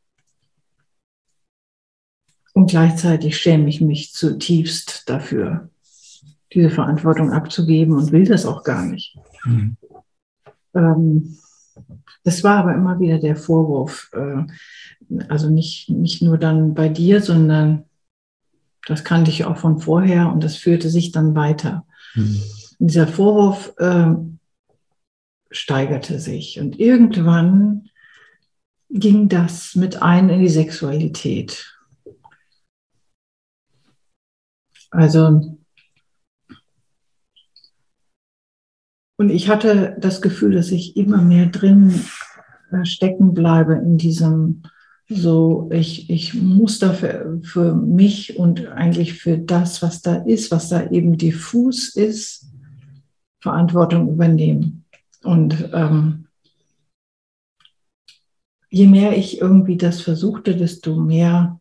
und 2.52 2.68
gleichzeitig 2.68 3.38
schäme 3.38 3.70
ich 3.70 3.80
mich 3.80 4.12
zutiefst 4.12 5.08
dafür, 5.08 5.70
diese 6.52 6.68
Verantwortung 6.68 7.32
abzugeben 7.32 7.94
und 7.94 8.12
will 8.12 8.26
das 8.26 8.44
auch 8.44 8.62
gar 8.62 8.84
nicht. 8.84 9.16
Mhm. 9.46 9.78
Ähm, 10.74 11.38
das 12.24 12.44
war 12.44 12.58
aber 12.58 12.74
immer 12.74 13.00
wieder 13.00 13.18
der 13.18 13.36
Vorwurf, 13.36 14.10
äh, 14.12 14.44
also 15.28 15.48
nicht, 15.50 15.88
nicht 15.88 16.22
nur 16.22 16.38
dann 16.38 16.74
bei 16.74 16.88
dir, 16.88 17.22
sondern 17.22 17.84
das 18.86 19.04
kannte 19.04 19.30
ich 19.30 19.44
auch 19.44 19.58
von 19.58 19.78
vorher 19.80 20.32
und 20.32 20.42
das 20.42 20.56
führte 20.56 20.88
sich 20.88 21.12
dann 21.12 21.34
weiter. 21.34 21.84
Mhm. 22.14 22.40
dieser 22.78 23.06
Vorwurf 23.06 23.74
äh, 23.78 24.14
steigerte 25.50 26.18
sich 26.18 26.58
und 26.60 26.78
irgendwann 26.78 27.90
ging 28.90 29.28
das 29.28 29.74
mit 29.74 30.00
ein 30.02 30.30
in 30.30 30.40
die 30.40 30.48
Sexualität. 30.48 31.74
Also, 34.90 35.58
und 39.18 39.30
ich 39.30 39.48
hatte 39.48 39.96
das 40.00 40.22
Gefühl, 40.22 40.52
dass 40.52 40.70
ich 40.70 40.96
immer 40.96 41.20
mehr 41.20 41.46
drin 41.46 41.92
äh, 42.70 42.84
stecken 42.84 43.34
bleibe 43.34 43.74
in 43.74 43.98
diesem 43.98 44.62
so, 45.10 45.70
ich, 45.72 46.10
ich 46.10 46.34
muss 46.34 46.78
dafür 46.78 47.40
für 47.42 47.74
mich 47.74 48.38
und 48.38 48.66
eigentlich 48.66 49.14
für 49.14 49.38
das, 49.38 49.80
was 49.80 50.02
da 50.02 50.16
ist, 50.16 50.50
was 50.50 50.68
da 50.68 50.90
eben 50.90 51.16
diffus 51.16 51.96
ist, 51.96 52.46
Verantwortung 53.40 54.10
übernehmen. 54.10 54.84
Und 55.22 55.70
ähm, 55.72 56.26
je 58.68 58.86
mehr 58.86 59.16
ich 59.16 59.40
irgendwie 59.40 59.78
das 59.78 60.02
versuchte, 60.02 60.54
desto 60.56 60.96
mehr 60.96 61.58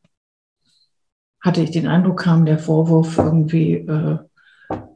hatte 1.40 1.62
ich 1.62 1.72
den 1.72 1.88
Eindruck, 1.88 2.20
kam 2.20 2.46
der 2.46 2.60
Vorwurf 2.60 3.18
irgendwie, 3.18 3.76
äh, 3.76 4.18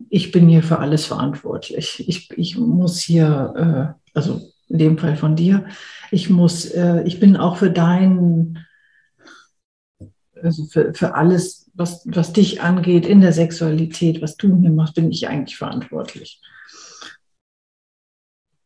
ich 0.09 0.31
bin 0.31 0.49
hier 0.49 0.63
für 0.63 0.79
alles 0.79 1.05
verantwortlich. 1.05 2.07
Ich, 2.07 2.31
ich 2.37 2.57
muss 2.57 2.99
hier, 2.99 3.95
äh, 3.95 4.17
also 4.17 4.41
in 4.67 4.77
dem 4.77 4.97
Fall 4.97 5.15
von 5.15 5.35
dir. 5.35 5.65
Ich 6.11 6.29
muss, 6.29 6.65
äh, 6.65 7.03
ich 7.05 7.19
bin 7.19 7.37
auch 7.37 7.57
für 7.57 7.71
dein, 7.71 8.65
also 10.41 10.65
für, 10.65 10.93
für 10.93 11.15
alles, 11.15 11.71
was, 11.73 12.03
was 12.05 12.33
dich 12.33 12.61
angeht 12.61 13.05
in 13.05 13.21
der 13.21 13.33
Sexualität, 13.33 14.21
was 14.21 14.37
du 14.37 14.49
mir 14.49 14.71
machst, 14.71 14.95
bin 14.95 15.11
ich 15.11 15.27
eigentlich 15.27 15.57
verantwortlich. 15.57 16.41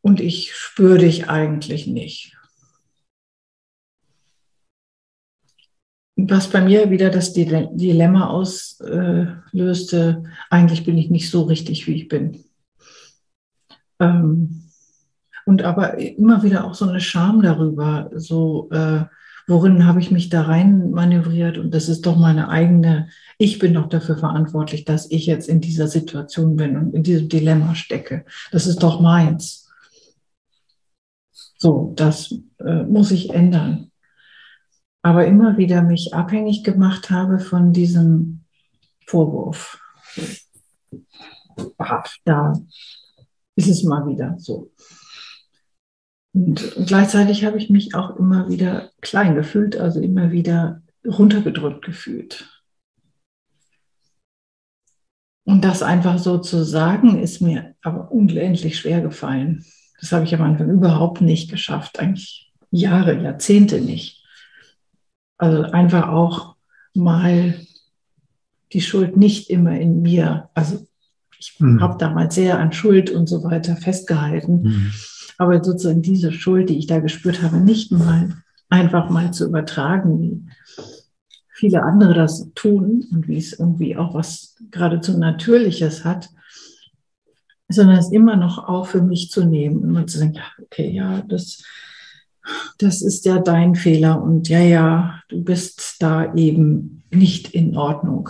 Und 0.01 0.19
ich 0.19 0.53
spüre 0.53 0.99
dich 0.99 1.29
eigentlich 1.29 1.87
nicht. 1.87 2.34
Was 6.15 6.49
bei 6.49 6.61
mir 6.61 6.89
wieder 6.89 7.09
das 7.09 7.33
Dilemma 7.33 8.27
auslöste, 8.27 10.23
eigentlich 10.49 10.85
bin 10.85 10.97
ich 10.97 11.09
nicht 11.09 11.29
so 11.29 11.43
richtig, 11.43 11.87
wie 11.87 11.95
ich 11.95 12.07
bin. 12.07 12.43
Ähm, 13.99 14.63
und 15.45 15.63
aber 15.63 15.97
immer 15.97 16.41
wieder 16.43 16.65
auch 16.65 16.73
so 16.73 16.87
eine 16.87 17.01
Scham 17.01 17.41
darüber, 17.41 18.09
so 18.15 18.69
äh, 18.71 19.03
worin 19.47 19.85
habe 19.85 19.99
ich 19.99 20.09
mich 20.09 20.29
da 20.29 20.43
rein 20.43 20.89
manövriert 20.91 21.57
und 21.57 21.73
das 21.73 21.87
ist 21.87 22.05
doch 22.05 22.17
meine 22.17 22.49
eigene, 22.49 23.09
ich 23.37 23.59
bin 23.59 23.73
doch 23.73 23.87
dafür 23.87 24.17
verantwortlich, 24.17 24.85
dass 24.85 25.11
ich 25.11 25.27
jetzt 25.27 25.47
in 25.47 25.61
dieser 25.61 25.87
Situation 25.87 26.55
bin 26.55 26.77
und 26.77 26.95
in 26.95 27.03
diesem 27.03 27.29
Dilemma 27.29 27.75
stecke. 27.75 28.25
Das 28.51 28.65
ist 28.65 28.81
doch 28.81 28.99
meins. 28.99 29.69
So, 31.57 31.93
das 31.95 32.33
äh, 32.59 32.83
muss 32.83 33.11
ich 33.11 33.29
ändern. 33.29 33.84
Aber 35.05 35.27
immer 35.27 35.55
wieder 35.55 35.83
mich 35.83 36.15
abhängig 36.15 36.63
gemacht 36.63 37.11
habe 37.11 37.37
von 37.37 37.73
diesem 37.73 38.43
Vorwurf. 39.05 39.79
Ach, 41.77 42.11
da 42.23 42.53
ist 43.55 43.67
es 43.67 43.83
mal 43.83 44.07
wieder 44.07 44.33
so. 44.39 44.71
Und 46.33 46.75
gleichzeitig 46.87 47.45
habe 47.45 47.59
ich 47.59 47.69
mich 47.69 47.93
auch 47.93 48.15
immer 48.15 48.49
wieder 48.49 48.89
klein 49.01 49.35
gefühlt, 49.35 49.77
also 49.77 49.99
immer 49.99 50.31
wieder 50.31 50.81
runtergedrückt 51.05 51.85
gefühlt. 51.85 52.63
Und 55.43 55.63
das 55.63 55.83
einfach 55.83 56.17
so 56.17 56.39
zu 56.39 56.65
sagen, 56.65 57.21
ist 57.21 57.41
mir 57.41 57.75
aber 57.83 58.11
unendlich 58.11 58.79
schwer 58.79 59.01
gefallen. 59.01 59.63
Das 59.99 60.11
habe 60.11 60.25
ich 60.25 60.33
am 60.33 60.41
Anfang 60.41 60.71
überhaupt 60.71 61.21
nicht 61.21 61.51
geschafft, 61.51 61.99
eigentlich 61.99 62.51
Jahre, 62.71 63.21
Jahrzehnte 63.21 63.79
nicht. 63.81 64.24
Also 65.37 65.63
einfach 65.63 66.09
auch 66.09 66.55
mal 66.93 67.59
die 68.73 68.81
Schuld 68.81 69.17
nicht 69.17 69.49
immer 69.49 69.79
in 69.79 70.01
mir. 70.01 70.49
Also 70.53 70.87
ich 71.37 71.55
mhm. 71.59 71.81
habe 71.81 71.97
damals 71.97 72.35
sehr 72.35 72.59
an 72.59 72.71
Schuld 72.71 73.09
und 73.09 73.27
so 73.27 73.43
weiter 73.43 73.75
festgehalten. 73.75 74.63
Mhm 74.63 74.93
aber 75.37 75.63
sozusagen 75.63 76.01
diese 76.01 76.31
Schuld, 76.31 76.69
die 76.69 76.77
ich 76.77 76.87
da 76.87 76.99
gespürt 76.99 77.41
habe, 77.41 77.57
nicht 77.57 77.91
mal 77.91 78.29
einfach 78.69 79.09
mal 79.09 79.31
zu 79.31 79.45
übertragen, 79.45 80.19
wie 80.19 80.49
viele 81.53 81.83
andere 81.83 82.13
das 82.13 82.51
tun 82.55 83.05
und 83.11 83.27
wie 83.27 83.37
es 83.37 83.53
irgendwie 83.53 83.97
auch 83.97 84.13
was 84.13 84.55
geradezu 84.71 85.17
Natürliches 85.17 86.03
hat, 86.03 86.29
sondern 87.69 87.97
es 87.97 88.11
immer 88.11 88.35
noch 88.35 88.67
auch 88.67 88.87
für 88.87 89.01
mich 89.01 89.29
zu 89.29 89.45
nehmen, 89.45 89.83
immer 89.83 90.07
zu 90.07 90.19
sagen, 90.19 90.33
ja, 90.33 90.43
okay, 90.61 90.89
ja, 90.89 91.21
das, 91.21 91.63
das 92.77 93.01
ist 93.01 93.25
ja 93.25 93.39
dein 93.39 93.75
Fehler 93.75 94.21
und 94.21 94.49
ja, 94.49 94.59
ja, 94.59 95.21
du 95.29 95.43
bist 95.43 95.97
da 95.99 96.33
eben 96.35 97.03
nicht 97.11 97.53
in 97.53 97.75
Ordnung. 97.75 98.29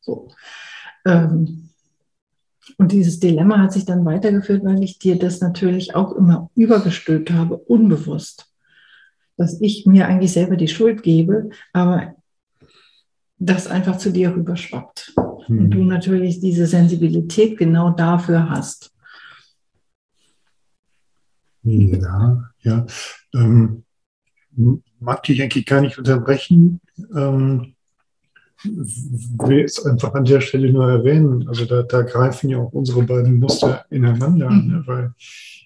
So. 0.00 0.28
Ähm, 1.06 1.70
und 2.78 2.92
dieses 2.92 3.20
Dilemma 3.20 3.58
hat 3.58 3.72
sich 3.72 3.84
dann 3.84 4.04
weitergeführt, 4.04 4.64
weil 4.64 4.82
ich 4.82 4.98
dir 4.98 5.18
das 5.18 5.40
natürlich 5.40 5.94
auch 5.94 6.12
immer 6.12 6.50
übergestülpt 6.54 7.30
habe, 7.30 7.56
unbewusst. 7.56 8.46
Dass 9.36 9.60
ich 9.60 9.86
mir 9.86 10.06
eigentlich 10.06 10.32
selber 10.32 10.56
die 10.56 10.68
Schuld 10.68 11.02
gebe, 11.02 11.50
aber 11.72 12.14
das 13.38 13.66
einfach 13.66 13.98
zu 13.98 14.10
dir 14.10 14.34
rüberschwappt. 14.34 15.14
Hm. 15.46 15.58
Und 15.58 15.70
du 15.70 15.84
natürlich 15.84 16.40
diese 16.40 16.66
Sensibilität 16.66 17.58
genau 17.58 17.90
dafür 17.90 18.50
hast. 18.50 18.91
Ja, 21.62 22.50
ja. 22.60 22.86
Ähm, 23.34 23.84
mag 25.00 25.22
dich 25.22 25.42
eigentlich 25.42 25.66
gar 25.66 25.80
nicht 25.80 25.98
unterbrechen. 25.98 26.80
Ähm, 27.14 27.74
will 28.64 29.64
es 29.64 29.84
einfach 29.84 30.14
an 30.14 30.24
der 30.24 30.40
Stelle 30.40 30.72
nur 30.72 30.88
erwähnen. 30.88 31.48
Also 31.48 31.64
da, 31.64 31.82
da 31.82 32.02
greifen 32.02 32.50
ja 32.50 32.58
auch 32.58 32.72
unsere 32.72 33.02
beiden 33.02 33.36
Muster 33.38 33.84
ineinander, 33.90 34.50
mhm. 34.50 34.68
ne? 34.68 34.82
weil 34.86 35.14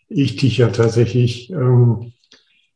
ich 0.09 0.37
dich 0.37 0.59
ja 0.59 0.69
tatsächlich, 0.69 1.51
ähm, 1.51 2.13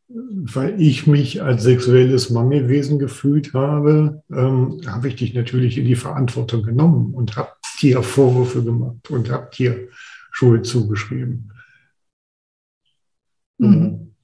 weil 0.08 0.80
ich 0.80 1.06
mich 1.06 1.42
als 1.42 1.62
sexuelles 1.62 2.30
Mangelwesen 2.30 2.98
gefühlt 2.98 3.54
habe, 3.54 4.22
ähm, 4.30 4.80
habe 4.86 5.08
ich 5.08 5.16
dich 5.16 5.34
natürlich 5.34 5.78
in 5.78 5.84
die 5.84 5.94
Verantwortung 5.94 6.62
genommen 6.62 7.14
und 7.14 7.36
habe 7.36 7.50
dir 7.80 8.02
Vorwürfe 8.02 8.62
gemacht 8.62 9.08
und 9.10 9.30
habe 9.30 9.48
dir 9.56 9.88
Schuld 10.32 10.66
zugeschrieben. 10.66 11.52
Mhm. 13.60 14.14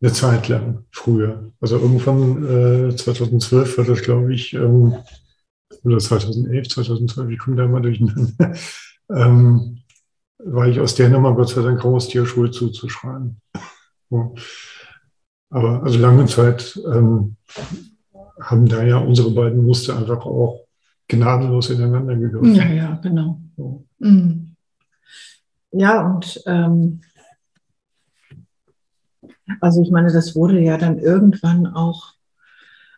Eine 0.00 0.12
Zeit 0.12 0.48
lang, 0.48 0.84
früher. 0.90 1.52
Also 1.60 1.78
irgendwann 1.78 2.90
äh, 2.90 2.96
2012 2.96 3.78
war 3.78 3.84
das, 3.84 4.02
glaube 4.02 4.34
ich, 4.34 4.52
ähm, 4.52 4.94
oder 5.82 5.98
2011, 5.98 6.68
2012, 6.68 7.30
ich 7.30 7.38
komme 7.38 7.56
da 7.56 7.64
immer 7.64 7.80
durcheinander, 7.80 8.54
ähm, 9.10 9.78
war 10.38 10.68
ich 10.68 10.78
aus 10.80 10.94
der 10.94 11.08
Nummer 11.08 11.34
Gott 11.34 11.48
sei 11.48 11.62
Dank 11.62 11.82
raus, 11.82 12.08
dir 12.08 12.26
Schuld 12.26 12.54
zuzuschreiben. 12.54 13.40
So. 14.08 14.36
Aber 15.50 15.82
also 15.82 15.98
lange 15.98 16.26
Zeit 16.26 16.80
ähm, 16.86 17.34
haben 18.40 18.68
da 18.68 18.84
ja 18.84 18.98
unsere 18.98 19.32
beiden 19.32 19.64
Muster 19.64 19.98
einfach 19.98 20.24
auch 20.24 20.60
gnadenlos 21.08 21.70
ineinander 21.70 22.14
gegriffen. 22.14 22.54
Ja, 22.54 22.68
ja, 22.68 22.94
genau. 23.02 23.40
So. 23.56 23.84
Mhm. 23.98 24.54
Ja, 25.72 26.06
und 26.06 26.40
ähm, 26.46 27.00
also 29.60 29.82
ich 29.82 29.90
meine, 29.90 30.12
das 30.12 30.34
wurde 30.34 30.60
ja 30.60 30.76
dann 30.76 30.98
irgendwann 30.98 31.66
auch 31.66 32.16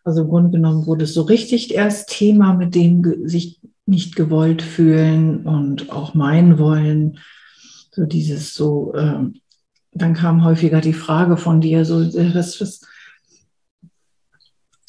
also 0.08 0.22
im 0.22 0.28
Grunde 0.28 0.50
genommen 0.50 0.86
wurde 0.86 1.04
es 1.04 1.12
so 1.12 1.20
richtig 1.20 1.74
erst 1.74 2.08
Thema, 2.08 2.54
mit 2.54 2.74
dem 2.74 3.28
sich 3.28 3.60
nicht 3.84 4.16
gewollt 4.16 4.62
fühlen 4.62 5.46
und 5.46 5.92
auch 5.92 6.14
meinen 6.14 6.58
wollen. 6.58 7.18
So 7.90 8.06
dieses 8.06 8.54
so, 8.54 8.94
äh, 8.94 9.18
dann 9.92 10.14
kam 10.14 10.44
häufiger 10.44 10.80
die 10.80 10.94
Frage 10.94 11.36
von 11.36 11.60
dir, 11.60 11.84
so, 11.84 12.00
äh, 12.00 12.34
was, 12.34 12.58
was, 12.58 12.80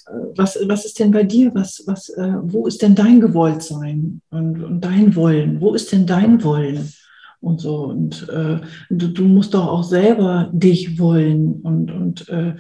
äh, 0.08 0.12
was, 0.38 0.58
was 0.68 0.86
ist 0.86 1.00
denn 1.00 1.12
bei 1.12 1.24
dir? 1.24 1.52
Was, 1.54 1.84
was, 1.86 2.08
äh, 2.10 2.36
wo 2.42 2.66
ist 2.66 2.82
denn 2.82 2.96
dein 2.96 3.20
Gewolltsein 3.20 4.22
und, 4.30 4.64
und 4.64 4.80
dein 4.80 5.16
Wollen? 5.16 5.60
Wo 5.60 5.74
ist 5.74 5.92
denn 5.92 6.06
dein 6.06 6.42
Wollen? 6.46 6.94
Und 7.42 7.62
so, 7.62 7.86
und 7.86 8.28
äh, 8.30 8.60
du, 8.90 9.08
du, 9.08 9.24
musst 9.24 9.54
doch 9.54 9.68
auch 9.68 9.84
selber 9.84 10.50
dich 10.52 11.00
wollen 11.00 11.54
und, 11.62 11.90
und 11.90 12.28
äh, 12.30 12.56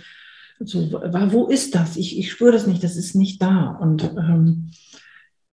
so, 0.60 0.92
wo 0.92 1.48
ist 1.48 1.76
das? 1.76 1.98
Ich, 1.98 2.18
ich 2.18 2.32
spüre 2.32 2.52
das 2.52 2.68
nicht, 2.68 2.84
das 2.84 2.96
ist 2.96 3.16
nicht 3.16 3.42
da. 3.42 3.72
Und 3.72 4.04
ähm, 4.04 4.72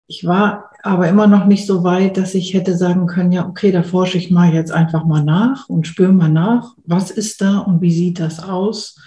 ich 0.08 0.26
war 0.26 0.72
aber 0.82 1.08
immer 1.08 1.28
noch 1.28 1.46
nicht 1.46 1.66
so 1.66 1.84
weit, 1.84 2.18
dass 2.18 2.36
ich 2.36 2.54
hätte 2.54 2.78
sagen 2.78 3.08
können, 3.08 3.32
ja, 3.32 3.48
okay, 3.48 3.72
da 3.72 3.84
forsche 3.84 4.18
ich 4.18 4.32
mal 4.32 4.54
jetzt 4.54 4.72
einfach 4.72 5.06
mal 5.06 5.24
nach 5.24 5.70
und 5.70 5.88
spüre 5.88 6.12
mal 6.12 6.30
nach, 6.30 6.76
was 6.86 7.10
ist 7.12 7.42
da 7.42 7.60
und 7.60 7.82
wie 7.82 7.92
sieht 7.92 8.20
das 8.20 8.44
aus. 8.44 8.98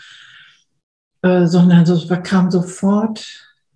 Äh, 1.23 1.47
sondern 1.47 1.85
so, 1.85 1.95
es 1.95 2.09
kam 2.23 2.51
sofort 2.51 3.27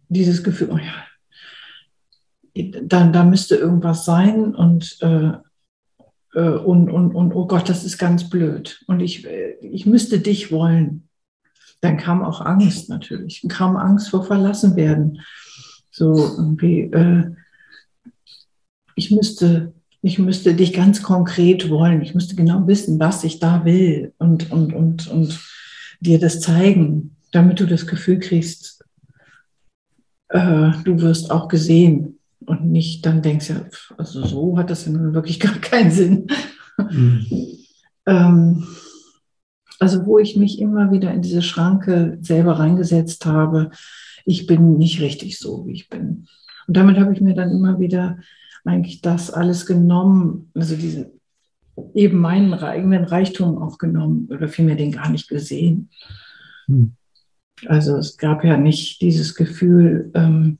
dieses 0.09 0.43
Gefühl, 0.43 0.71
oh 0.73 0.79
ja, 0.79 2.73
dann, 2.83 3.13
da 3.13 3.25
müsste 3.25 3.57
irgendwas 3.57 4.05
sein 4.05 4.55
und, 4.55 4.99
äh, 5.01 5.33
und, 6.39 6.91
und, 6.91 7.15
und, 7.15 7.33
oh 7.33 7.47
Gott, 7.47 7.69
das 7.69 7.85
ist 7.85 7.99
ganz 7.99 8.31
blöd. 8.31 8.83
Und 8.87 9.01
ich, 9.01 9.27
äh, 9.27 9.57
ich 9.61 9.87
müsste 9.87 10.21
dich 10.21 10.53
wollen 10.53 11.09
dann 11.81 11.97
kam 11.97 12.23
auch 12.23 12.41
Angst 12.41 12.89
natürlich. 12.89 13.41
Dann 13.41 13.51
kam 13.51 13.77
Angst 13.77 14.11
vor 14.11 14.25
Verlassenwerden. 14.25 15.21
So 15.91 16.15
irgendwie, 16.15 16.83
äh, 16.83 17.35
ich 18.95 19.11
müsste, 19.11 19.73
ich 20.03 20.19
müsste 20.19 20.55
dich 20.55 20.73
ganz 20.73 21.03
konkret 21.03 21.71
wollen. 21.71 22.03
Ich 22.03 22.15
müsste 22.15 22.37
genau 22.37 22.67
wissen, 22.67 23.01
was 23.01 23.25
ich 23.25 23.41
da 23.41 23.65
will 23.65 24.13
und, 24.19 24.51
und, 24.53 24.73
und, 24.73 25.09
und 25.09 25.41
dir 26.01 26.19
das 26.19 26.41
zeigen, 26.41 27.17
damit 27.33 27.61
du 27.61 27.67
das 27.67 27.87
Gefühl 27.87 28.19
kriegst, 28.19 28.85
äh, 30.29 30.73
du 30.85 31.01
wirst 31.01 31.31
auch 31.31 31.49
gesehen 31.49 32.19
und 32.47 32.71
nicht 32.71 33.05
dann 33.07 33.23
denkst, 33.23 33.51
ja, 33.51 33.65
also 33.97 34.25
so 34.25 34.59
hat 34.59 34.71
das 34.71 34.87
ja 34.87 34.93
wirklich 34.93 35.41
gar 35.41 35.59
keinen 35.59 35.91
Sinn. 35.91 36.27
Mhm. 36.79 37.27
ähm, 38.07 38.67
also 39.79 40.05
wo 40.07 40.19
ich 40.19 40.37
mich 40.37 40.59
immer 40.59 40.93
wieder 40.93 41.13
in 41.13 41.23
diese 41.23 41.43
Schranke 41.43 42.19
selber 42.21 42.59
reingesetzt 42.59 43.25
habe, 43.27 43.71
ich 44.27 44.47
bin 44.47 44.77
nicht 44.77 45.01
richtig 45.01 45.39
so, 45.39 45.67
wie 45.67 45.73
ich 45.73 45.89
bin. 45.89 46.27
Und 46.67 46.77
damit 46.77 46.99
habe 46.99 47.13
ich 47.13 47.21
mir 47.21 47.35
dann 47.35 47.51
immer 47.51 47.81
wieder 47.81 48.19
eigentlich 48.65 49.01
das 49.01 49.31
alles 49.31 49.67
genommen, 49.67 50.51
also 50.55 50.77
diese 50.77 51.13
eben 51.95 52.19
meinen 52.19 52.55
eigenen 52.55 53.05
Reichtum 53.05 53.59
auch 53.59 53.79
genommen 53.79 54.29
oder 54.31 54.49
vielmehr 54.49 54.77
den 54.77 54.93
gar 54.93 55.11
nicht 55.11 55.29
gesehen. 55.29 55.91
Hm. 56.67 56.93
Also 57.67 57.97
es 57.97 58.17
gab 58.17 58.45
ja 58.45 58.57
nicht 58.57 59.01
dieses 59.01 59.35
Gefühl 59.35 60.11
ähm, 60.15 60.59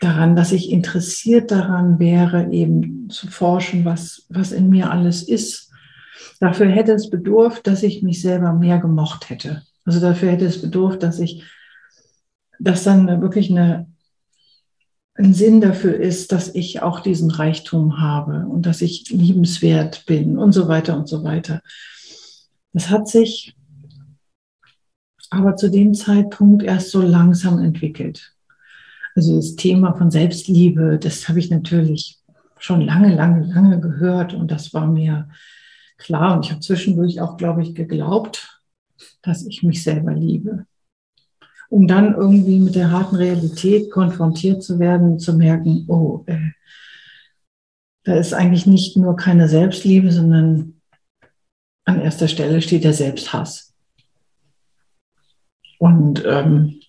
daran, 0.00 0.34
dass 0.34 0.52
ich 0.52 0.70
interessiert 0.70 1.50
daran 1.50 1.98
wäre, 1.98 2.50
eben 2.50 3.08
zu 3.10 3.28
forschen, 3.28 3.84
was, 3.84 4.26
was 4.28 4.52
in 4.52 4.70
mir 4.70 4.90
alles 4.90 5.22
ist 5.22 5.70
Dafür 6.40 6.70
hätte 6.70 6.92
es 6.92 7.10
bedurft, 7.10 7.66
dass 7.66 7.82
ich 7.82 8.02
mich 8.02 8.22
selber 8.22 8.54
mehr 8.54 8.78
gemocht 8.78 9.28
hätte. 9.28 9.62
Also 9.84 10.00
dafür 10.00 10.30
hätte 10.30 10.46
es 10.46 10.62
bedurft, 10.62 11.02
dass 11.02 11.18
ich, 11.18 11.44
dass 12.58 12.82
dann 12.82 13.20
wirklich 13.20 13.50
eine, 13.50 13.86
ein 15.14 15.34
Sinn 15.34 15.60
dafür 15.60 15.94
ist, 15.94 16.32
dass 16.32 16.54
ich 16.54 16.80
auch 16.80 17.00
diesen 17.00 17.30
Reichtum 17.30 18.00
habe 18.00 18.46
und 18.46 18.64
dass 18.64 18.80
ich 18.80 19.10
liebenswert 19.10 20.06
bin 20.06 20.38
und 20.38 20.52
so 20.52 20.66
weiter 20.66 20.96
und 20.96 21.08
so 21.08 21.24
weiter. 21.24 21.60
Das 22.72 22.88
hat 22.88 23.06
sich 23.06 23.54
aber 25.28 25.56
zu 25.56 25.70
dem 25.70 25.92
Zeitpunkt 25.92 26.62
erst 26.62 26.90
so 26.90 27.02
langsam 27.02 27.58
entwickelt. 27.58 28.34
Also 29.14 29.36
das 29.36 29.56
Thema 29.56 29.94
von 29.94 30.10
Selbstliebe, 30.10 30.98
das 30.98 31.28
habe 31.28 31.38
ich 31.38 31.50
natürlich 31.50 32.18
schon 32.58 32.80
lange, 32.82 33.14
lange, 33.14 33.46
lange 33.46 33.80
gehört 33.80 34.34
und 34.34 34.50
das 34.50 34.72
war 34.72 34.86
mir 34.86 35.28
klar 35.98 36.36
und 36.36 36.44
ich 36.44 36.52
habe 36.52 36.60
zwischendurch 36.60 37.20
auch, 37.20 37.36
glaube 37.36 37.62
ich, 37.62 37.74
geglaubt, 37.74 38.60
dass 39.22 39.44
ich 39.44 39.62
mich 39.62 39.82
selber 39.82 40.14
liebe. 40.14 40.66
Um 41.68 41.86
dann 41.86 42.14
irgendwie 42.14 42.58
mit 42.58 42.74
der 42.74 42.90
harten 42.90 43.16
Realität 43.16 43.90
konfrontiert 43.90 44.62
zu 44.62 44.78
werden, 44.78 45.18
zu 45.18 45.34
merken, 45.34 45.84
oh, 45.88 46.24
äh, 46.26 46.50
da 48.04 48.14
ist 48.16 48.32
eigentlich 48.32 48.66
nicht 48.66 48.96
nur 48.96 49.16
keine 49.16 49.48
Selbstliebe, 49.48 50.10
sondern 50.10 50.80
an 51.84 52.00
erster 52.00 52.28
Stelle 52.28 52.60
steht 52.62 52.84
der 52.84 52.94
Selbsthass. 52.94 53.74
Und 55.78 56.22
ähm, 56.26 56.79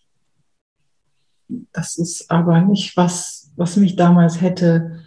das 1.71 1.97
ist 1.97 2.29
aber 2.31 2.61
nicht 2.61 2.95
was, 2.97 3.51
was 3.55 3.77
mich 3.77 3.95
damals 3.95 4.41
hätte 4.41 5.03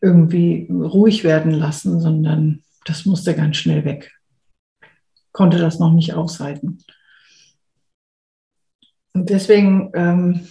irgendwie 0.00 0.68
ruhig 0.70 1.24
werden 1.24 1.52
lassen, 1.52 2.00
sondern 2.00 2.62
das 2.84 3.06
musste 3.06 3.34
ganz 3.34 3.56
schnell 3.56 3.84
weg. 3.84 4.12
Konnte 5.32 5.58
das 5.58 5.78
noch 5.78 5.92
nicht 5.92 6.12
aushalten. 6.14 6.78
Und 9.14 9.30
deswegen 9.30 9.90
ähm, 9.94 10.46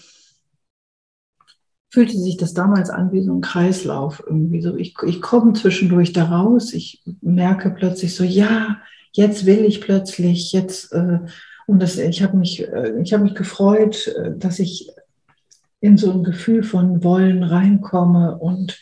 fühlte 1.91 2.17
sich 2.17 2.37
das 2.37 2.53
damals 2.53 2.89
an 2.89 3.11
wie 3.11 3.21
so 3.21 3.33
ein 3.35 3.41
Kreislauf 3.41 4.23
irgendwie 4.25 4.61
so. 4.61 4.75
Ich, 4.75 4.95
ich 5.05 5.21
komme 5.21 5.53
zwischendurch 5.53 6.13
da 6.13 6.25
raus, 6.25 6.73
ich 6.73 7.03
merke 7.21 7.69
plötzlich 7.69 8.15
so, 8.15 8.23
ja, 8.23 8.81
jetzt 9.11 9.45
will 9.45 9.63
ich 9.65 9.79
plötzlich, 9.81 10.51
jetzt 10.53 10.91
äh, 10.91 11.19
und 11.65 11.81
das, 11.81 11.97
ich 11.97 12.21
habe 12.23 12.37
mich, 12.37 12.67
äh, 12.67 12.99
ich 13.01 13.13
habe 13.13 13.23
mich 13.23 13.35
gefreut, 13.35 14.07
äh, 14.07 14.37
dass 14.37 14.59
ich 14.59 14.91
in 15.79 15.97
so 15.97 16.11
ein 16.11 16.23
Gefühl 16.23 16.63
von 16.63 17.03
Wollen 17.03 17.43
reinkomme 17.43 18.37
und 18.37 18.79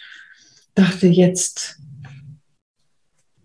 dachte, 0.75 1.07
jetzt, 1.07 1.79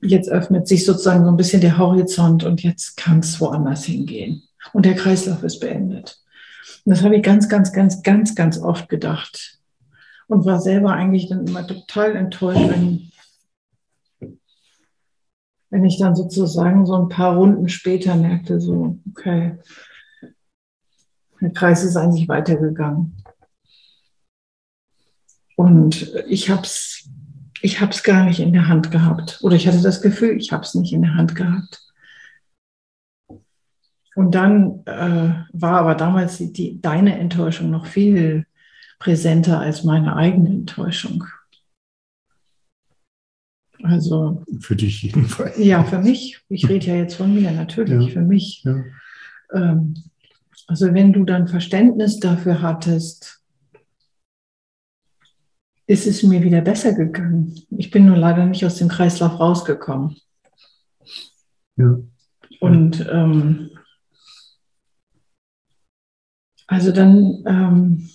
jetzt 0.03 0.29
öffnet 0.29 0.69
sich 0.69 0.85
sozusagen 0.85 1.25
so 1.25 1.31
ein 1.31 1.37
bisschen 1.37 1.61
der 1.61 1.79
Horizont 1.79 2.45
und 2.45 2.63
jetzt 2.63 2.97
kann 2.97 3.21
es 3.21 3.41
woanders 3.41 3.85
hingehen. 3.85 4.43
Und 4.73 4.85
der 4.85 4.95
Kreislauf 4.95 5.43
ist 5.43 5.61
beendet. 5.61 6.21
Und 6.85 6.95
das 6.95 7.03
habe 7.03 7.17
ich 7.17 7.23
ganz, 7.23 7.49
ganz, 7.49 7.73
ganz, 7.73 8.03
ganz, 8.03 8.35
ganz 8.35 8.59
oft 8.59 8.89
gedacht. 8.89 9.59
Und 10.29 10.45
war 10.45 10.61
selber 10.61 10.93
eigentlich 10.93 11.29
dann 11.29 11.47
immer 11.47 11.67
total 11.67 12.17
enttäuscht, 12.17 12.69
wenn, 12.69 13.11
wenn 15.77 15.85
ich 15.85 15.99
dann 15.99 16.17
sozusagen 16.17 16.87
so 16.87 16.95
ein 16.95 17.11
paar 17.11 17.37
Runden 17.37 17.69
später 17.69 18.17
merkte, 18.17 18.61
so, 18.61 18.99
okay, 19.11 19.59
der 21.39 21.51
Kreis 21.51 21.85
ist 21.85 21.97
eigentlich 21.97 22.29
weitergegangen. 22.29 23.23
Und 25.55 26.15
ich 26.29 26.49
habe 26.49 26.63
es 26.63 27.11
ich 27.61 27.81
hab's 27.81 28.03
gar 28.03 28.25
nicht 28.25 28.41
in 28.41 28.53
der 28.53 28.69
Hand 28.69 28.91
gehabt. 28.91 29.39
Oder 29.43 29.57
ich 29.57 29.67
hatte 29.67 29.83
das 29.83 30.01
Gefühl, 30.01 30.37
ich 30.39 30.53
habe 30.53 30.63
es 30.63 30.75
nicht 30.75 30.93
in 30.93 31.03
der 31.03 31.15
Hand 31.15 31.35
gehabt. 31.35 31.83
Und 34.15 34.35
dann 34.35 34.83
äh, 34.87 35.45
war 35.53 35.81
aber 35.81 35.95
damals 35.95 36.39
die, 36.39 36.53
die, 36.53 36.81
deine 36.81 37.19
Enttäuschung 37.19 37.71
noch 37.71 37.87
viel 37.87 38.47
präsenter 38.99 39.61
als 39.61 39.85
meine 39.85 40.17
eigene 40.17 40.49
Enttäuschung. 40.49 41.25
Also 43.87 44.45
für 44.61 44.77
dich 44.77 45.03
jedenfalls. 45.03 45.57
Ja, 45.59 45.85
für 45.85 45.99
mich. 45.99 46.41
Ich 46.49 46.69
rede 46.69 46.87
ja 46.87 46.97
jetzt 46.97 47.15
von 47.15 47.35
mir, 47.35 47.51
natürlich, 47.53 48.09
ja. 48.09 48.13
für 48.13 48.23
mich. 48.23 48.65
Ja. 48.65 48.85
Ähm, 49.53 49.95
also 50.67 50.93
wenn 50.93 51.13
du 51.13 51.25
dann 51.25 51.47
Verständnis 51.47 52.19
dafür 52.19 52.61
hattest, 52.63 53.43
ist 55.87 56.07
es 56.07 56.23
mir 56.23 56.43
wieder 56.43 56.61
besser 56.61 56.95
gegangen. 56.95 57.55
Ich 57.71 57.91
bin 57.91 58.07
nur 58.07 58.17
leider 58.17 58.45
nicht 58.45 58.67
aus 58.67 58.77
dem 58.77 58.89
Kreislauf 58.89 59.39
rausgekommen. 59.39 60.17
Ja. 61.77 61.99
Und 62.61 63.07
ähm, 63.11 63.71
also 66.67 66.91
dann, 66.91 67.45
ähm, 67.47 68.11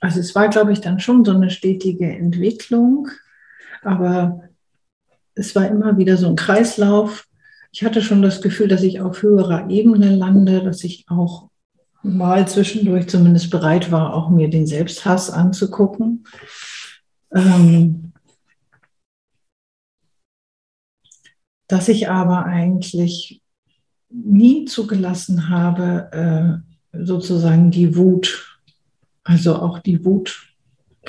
also 0.00 0.20
es 0.20 0.34
war, 0.34 0.48
glaube 0.48 0.72
ich, 0.72 0.80
dann 0.80 0.98
schon 0.98 1.24
so 1.24 1.32
eine 1.32 1.50
stetige 1.50 2.10
Entwicklung, 2.10 3.08
aber 3.82 4.42
es 5.34 5.54
war 5.54 5.68
immer 5.68 5.96
wieder 5.98 6.16
so 6.16 6.26
ein 6.28 6.36
Kreislauf. 6.36 7.26
Ich 7.72 7.84
hatte 7.84 8.02
schon 8.02 8.22
das 8.22 8.42
Gefühl, 8.42 8.68
dass 8.68 8.82
ich 8.82 9.00
auf 9.00 9.22
höherer 9.22 9.70
Ebene 9.70 10.14
lande, 10.14 10.62
dass 10.62 10.82
ich 10.84 11.04
auch 11.08 11.50
mal 12.02 12.48
zwischendurch 12.48 13.08
zumindest 13.08 13.50
bereit 13.50 13.92
war, 13.92 14.14
auch 14.14 14.30
mir 14.30 14.48
den 14.48 14.66
Selbsthass 14.66 15.30
anzugucken. 15.30 16.24
Ähm, 17.32 18.12
dass 21.68 21.88
ich 21.88 22.08
aber 22.08 22.46
eigentlich 22.46 23.42
nie 24.08 24.64
zugelassen 24.64 25.48
habe, 25.48 26.64
äh, 26.92 27.04
sozusagen 27.04 27.70
die 27.70 27.96
Wut, 27.96 28.49
also 29.24 29.56
auch 29.56 29.78
die 29.78 30.04
Wut 30.04 30.54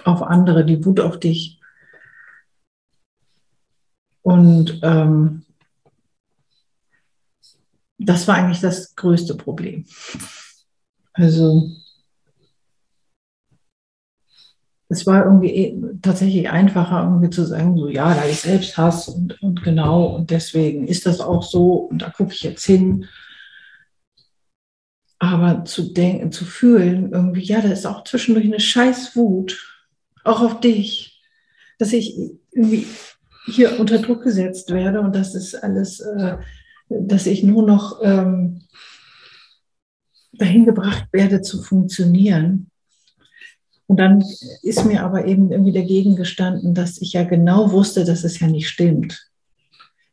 auf 0.04 0.21
andere, 0.21 0.65
die 0.65 0.84
Wut 0.86 1.00
auf 1.00 1.19
dich. 1.19 1.60
Und 4.21 4.80
ähm, 4.84 5.45
das 7.97 8.28
war 8.28 8.36
eigentlich 8.36 8.62
das 8.62 8.95
größte 8.95 9.36
Problem. 9.36 9.86
Also 11.13 11.69
es 14.91 15.08
war 15.08 15.24
irgendwie 15.24 15.50
eh, 15.50 15.82
tatsächlich 16.02 16.50
einfacher, 16.50 17.04
irgendwie 17.04 17.30
zu 17.30 17.45
sagen, 17.45 17.78
so 17.78 17.88
ja, 17.88 18.13
da 18.13 18.24
ist 18.24 18.41
Selbsthass 18.41 19.08
und, 19.08 19.41
und 19.41 19.63
genau, 19.63 20.15
und 20.15 20.32
deswegen 20.32 20.86
ist 20.86 21.06
das 21.06 21.21
auch 21.21 21.43
so 21.43 21.74
und 21.76 22.02
da 22.02 22.10
gucke 22.10 22.34
ich 22.34 22.41
jetzt 22.41 22.65
hin. 22.65 23.06
Aber 25.23 25.65
zu 25.65 25.93
denken, 25.93 26.31
zu 26.31 26.45
fühlen, 26.45 27.12
irgendwie, 27.12 27.43
ja, 27.43 27.62
da 27.62 27.69
ist 27.69 27.86
auch 27.86 28.03
zwischendurch 28.05 28.47
eine 28.47 28.60
Scheißwut, 28.60 29.55
auch 30.23 30.41
auf 30.41 30.62
dich, 30.62 31.21
dass 31.77 31.93
ich 31.93 32.17
irgendwie 32.51 32.88
hier 33.45 33.79
unter 33.79 33.99
Druck 33.99 34.23
gesetzt 34.23 34.71
werde 34.73 34.99
und 34.99 35.15
das 35.15 35.36
ist 35.36 35.53
alles, 35.53 35.99
äh, 35.99 36.38
dass 36.89 37.27
ich 37.27 37.43
nur 37.43 37.62
noch 37.62 37.99
ähm, 38.01 38.63
dahin 40.34 40.65
gebracht 40.65 41.05
werde 41.12 41.43
zu 41.43 41.62
funktionieren. 41.62 42.71
Und 43.86 43.97
dann 43.97 44.25
ist 44.63 44.86
mir 44.86 45.03
aber 45.03 45.25
eben 45.25 45.51
irgendwie 45.51 45.73
dagegen 45.73 46.15
gestanden, 46.15 46.73
dass 46.73 46.99
ich 46.99 47.13
ja 47.13 47.25
genau 47.25 47.71
wusste, 47.71 48.05
dass 48.05 48.23
es 48.23 48.39
ja 48.39 48.47
nicht 48.47 48.69
stimmt. 48.69 49.31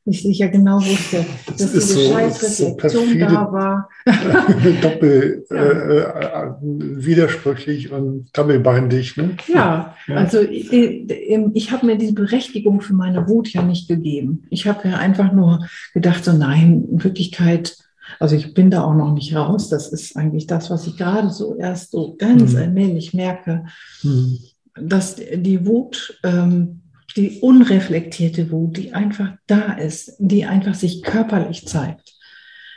Ich, 0.09 0.25
ja 0.25 0.49
genau 0.49 0.79
wusste, 0.79 1.25
dass 1.47 1.57
das 1.57 1.73
diese 1.73 1.87
so, 1.87 2.12
Scheißreflexion 2.12 3.09
so 3.09 3.18
da 3.18 3.53
war. 3.53 3.88
Doppel 4.83 5.44
ja. 5.51 5.57
äh, 5.57 5.99
äh, 5.99 6.51
widersprüchlich 6.61 7.92
und 7.92 8.29
doppelbeindig. 8.33 9.16
Ne? 9.16 9.37
Ja, 9.47 9.94
ja, 10.07 10.14
also 10.14 10.40
ich, 10.40 10.73
ich 10.73 11.73
habe 11.73 11.87
mir 11.87 11.99
diese 11.99 12.14
Berechtigung 12.14 12.81
für 12.81 12.94
meine 12.94 13.29
Wut 13.29 13.53
ja 13.53 13.62
nicht 13.62 13.88
gegeben. 13.88 14.44
Ich 14.51 14.66
habe 14.66 14.88
ja 14.88 14.97
einfach 14.97 15.33
nur 15.33 15.66
gedacht, 15.94 16.25
so 16.25 16.33
nein, 16.33 16.87
in 16.90 17.05
Wirklichkeit 17.05 17.77
also 18.18 18.37
ich 18.37 18.55
bin 18.55 18.71
da 18.71 18.85
auch 18.85 18.94
noch 18.94 19.12
nicht 19.12 19.35
raus. 19.35 19.68
Das 19.68 19.88
ist 19.88 20.16
eigentlich 20.16 20.47
das, 20.47 20.71
was 20.71 20.87
ich 20.87 20.97
gerade 20.97 21.31
so 21.31 21.57
erst 21.57 21.90
so 21.90 22.14
ganz 22.16 22.53
mhm. 22.53 22.59
allmählich 22.59 23.14
merke, 23.14 23.66
mhm. 24.03 24.38
dass 24.81 25.16
die 25.16 25.66
Wut, 25.66 26.18
ähm, 26.25 26.81
die 27.19 27.41
unreflektierte 27.41 28.51
Wut, 28.53 28.77
die 28.77 28.95
einfach 28.95 29.33
da 29.49 29.73
ist, 29.73 30.15
die 30.19 30.47
einfach 30.47 30.75
sich 30.75 31.03
körperlich 31.03 31.67
zeigt, 31.67 32.15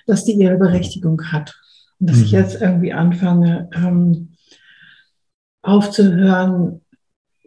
dass 0.08 0.26
die 0.26 0.34
ihre 0.34 0.58
Berechtigung 0.58 1.32
hat. 1.32 1.56
Und 2.00 2.10
dass 2.10 2.18
mhm. 2.18 2.24
ich 2.24 2.32
jetzt 2.32 2.60
irgendwie 2.60 2.92
anfange, 2.92 3.70
ähm, 3.74 4.34
aufzuhören, 5.62 6.82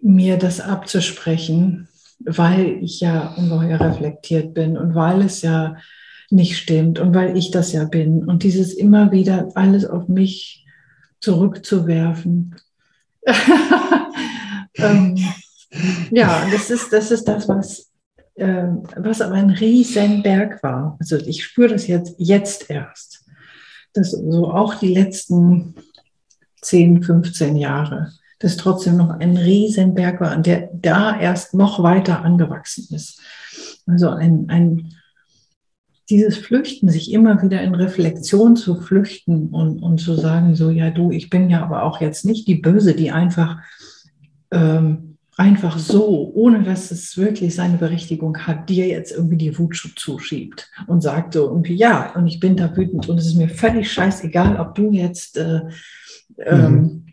mir 0.00 0.36
das 0.38 0.60
abzusprechen, 0.60 1.88
weil 2.20 2.78
ich 2.80 3.00
ja 3.00 3.34
ungeheuer 3.36 3.80
reflektiert 3.80 4.54
bin 4.54 4.78
und 4.78 4.94
weil 4.94 5.22
es 5.22 5.42
ja 5.42 5.76
nicht 6.30 6.56
stimmt 6.56 7.00
und 7.00 7.12
weil 7.12 7.36
ich 7.36 7.50
das 7.50 7.72
ja 7.72 7.84
bin. 7.86 8.24
Und 8.24 8.44
dieses 8.44 8.72
immer 8.72 9.10
wieder 9.10 9.48
alles 9.56 9.84
auf 9.84 10.06
mich 10.06 10.64
zurückzuwerfen. 11.20 12.54
ähm, 14.76 15.18
ja, 16.10 16.46
das 16.50 16.70
ist, 16.70 16.92
das 16.92 17.10
ist 17.10 17.24
das, 17.24 17.48
was, 17.48 17.90
äh, 18.34 18.66
was 18.96 19.20
aber 19.20 19.34
ein 19.34 19.50
Riesenberg 19.50 20.62
war. 20.62 20.96
Also 21.00 21.16
ich 21.16 21.44
spüre 21.44 21.70
das 21.70 21.86
jetzt, 21.86 22.14
jetzt 22.18 22.70
erst. 22.70 23.24
dass 23.92 24.10
so 24.10 24.50
auch 24.50 24.74
die 24.74 24.94
letzten 24.94 25.74
10, 26.62 27.02
15 27.02 27.56
Jahre, 27.56 28.12
das 28.40 28.56
trotzdem 28.56 28.96
noch 28.96 29.10
ein 29.10 29.36
Riesenberg 29.36 30.20
war, 30.20 30.36
der 30.38 30.68
da 30.72 31.18
erst 31.18 31.54
noch 31.54 31.82
weiter 31.82 32.22
angewachsen 32.22 32.94
ist. 32.94 33.20
Also 33.86 34.10
ein, 34.10 34.46
ein 34.48 34.94
dieses 36.10 36.36
Flüchten, 36.36 36.88
sich 36.90 37.12
immer 37.12 37.42
wieder 37.42 37.62
in 37.62 37.74
Reflexion 37.74 38.56
zu 38.56 38.76
flüchten 38.76 39.48
und, 39.48 39.82
und 39.82 39.98
zu 39.98 40.14
sagen, 40.14 40.54
so, 40.54 40.70
ja, 40.70 40.90
du, 40.90 41.10
ich 41.10 41.30
bin 41.30 41.48
ja 41.48 41.62
aber 41.62 41.82
auch 41.82 42.00
jetzt 42.00 42.24
nicht 42.24 42.46
die 42.46 42.56
Böse, 42.56 42.94
die 42.94 43.10
einfach, 43.10 43.58
ähm, 44.50 45.13
einfach 45.36 45.78
so, 45.78 46.30
ohne 46.34 46.62
dass 46.62 46.90
es 46.90 47.16
wirklich 47.16 47.54
seine 47.54 47.76
Berechtigung 47.76 48.38
hat, 48.38 48.68
dir 48.68 48.86
jetzt 48.86 49.12
irgendwie 49.12 49.36
die 49.36 49.58
Wut 49.58 49.76
zuschiebt 49.96 50.70
und 50.86 51.00
sagt 51.00 51.34
so 51.34 51.48
irgendwie, 51.48 51.74
ja, 51.74 52.14
und 52.14 52.26
ich 52.26 52.40
bin 52.40 52.56
da 52.56 52.76
wütend 52.76 53.08
und 53.08 53.18
es 53.18 53.26
ist 53.26 53.36
mir 53.36 53.48
völlig 53.48 53.92
scheißegal, 53.92 54.60
ob 54.60 54.74
du 54.74 54.92
jetzt 54.92 55.36
äh, 55.36 55.62
ähm, 56.38 56.72
mhm. 56.72 57.06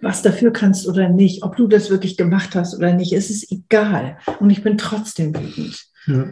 was 0.00 0.22
dafür 0.22 0.52
kannst 0.52 0.88
oder 0.88 1.08
nicht, 1.08 1.44
ob 1.44 1.56
du 1.56 1.68
das 1.68 1.90
wirklich 1.90 2.16
gemacht 2.16 2.54
hast 2.54 2.74
oder 2.76 2.92
nicht, 2.92 3.12
es 3.12 3.30
ist 3.30 3.50
egal 3.52 4.18
und 4.40 4.50
ich 4.50 4.62
bin 4.62 4.76
trotzdem 4.76 5.34
wütend. 5.34 5.84
Ja. 6.06 6.26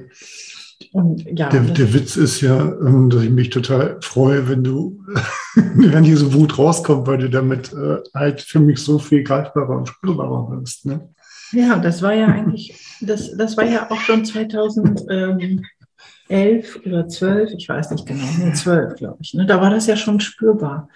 Und, 0.93 1.25
ja, 1.39 1.49
der, 1.49 1.63
der, 1.63 1.95
Witz 1.95 2.17
ist 2.17 2.43
ja, 2.43 2.61
ähm, 2.61 3.09
dass 3.09 3.23
ich 3.23 3.31
mich 3.31 3.49
total 3.49 3.99
freue, 4.03 4.47
wenn 4.49 4.63
du, 4.63 5.03
wenn 5.55 6.05
diese 6.05 6.35
Wut 6.35 6.59
rauskommt, 6.59 7.07
weil 7.07 7.17
du 7.17 7.31
damit 7.31 7.73
äh, 7.73 7.97
halt 8.15 8.43
für 8.43 8.61
mich 8.61 8.79
so 8.81 8.99
viel 8.99 9.23
greifbarer 9.23 9.79
und 9.79 9.89
spürbarer 9.89 10.51
wirst. 10.51 10.85
Ne? 10.85 11.09
Ja, 11.53 11.79
das 11.79 12.03
war 12.03 12.13
ja 12.13 12.27
eigentlich, 12.27 12.79
das, 13.01 13.35
das 13.37 13.57
war 13.57 13.65
ja 13.65 13.91
auch 13.91 14.01
schon 14.01 14.27
2011 14.27 15.65
oder 16.85 17.09
12, 17.09 17.53
ich 17.57 17.69
weiß 17.69 17.91
nicht 17.93 18.07
genau, 18.07 18.27
nee, 18.39 18.53
12, 18.53 18.97
glaube 18.97 19.19
ich. 19.21 19.33
Ne? 19.33 19.47
Da 19.47 19.63
war 19.63 19.71
das 19.71 19.87
ja 19.87 19.97
schon 19.97 20.21
spürbar. 20.21 20.91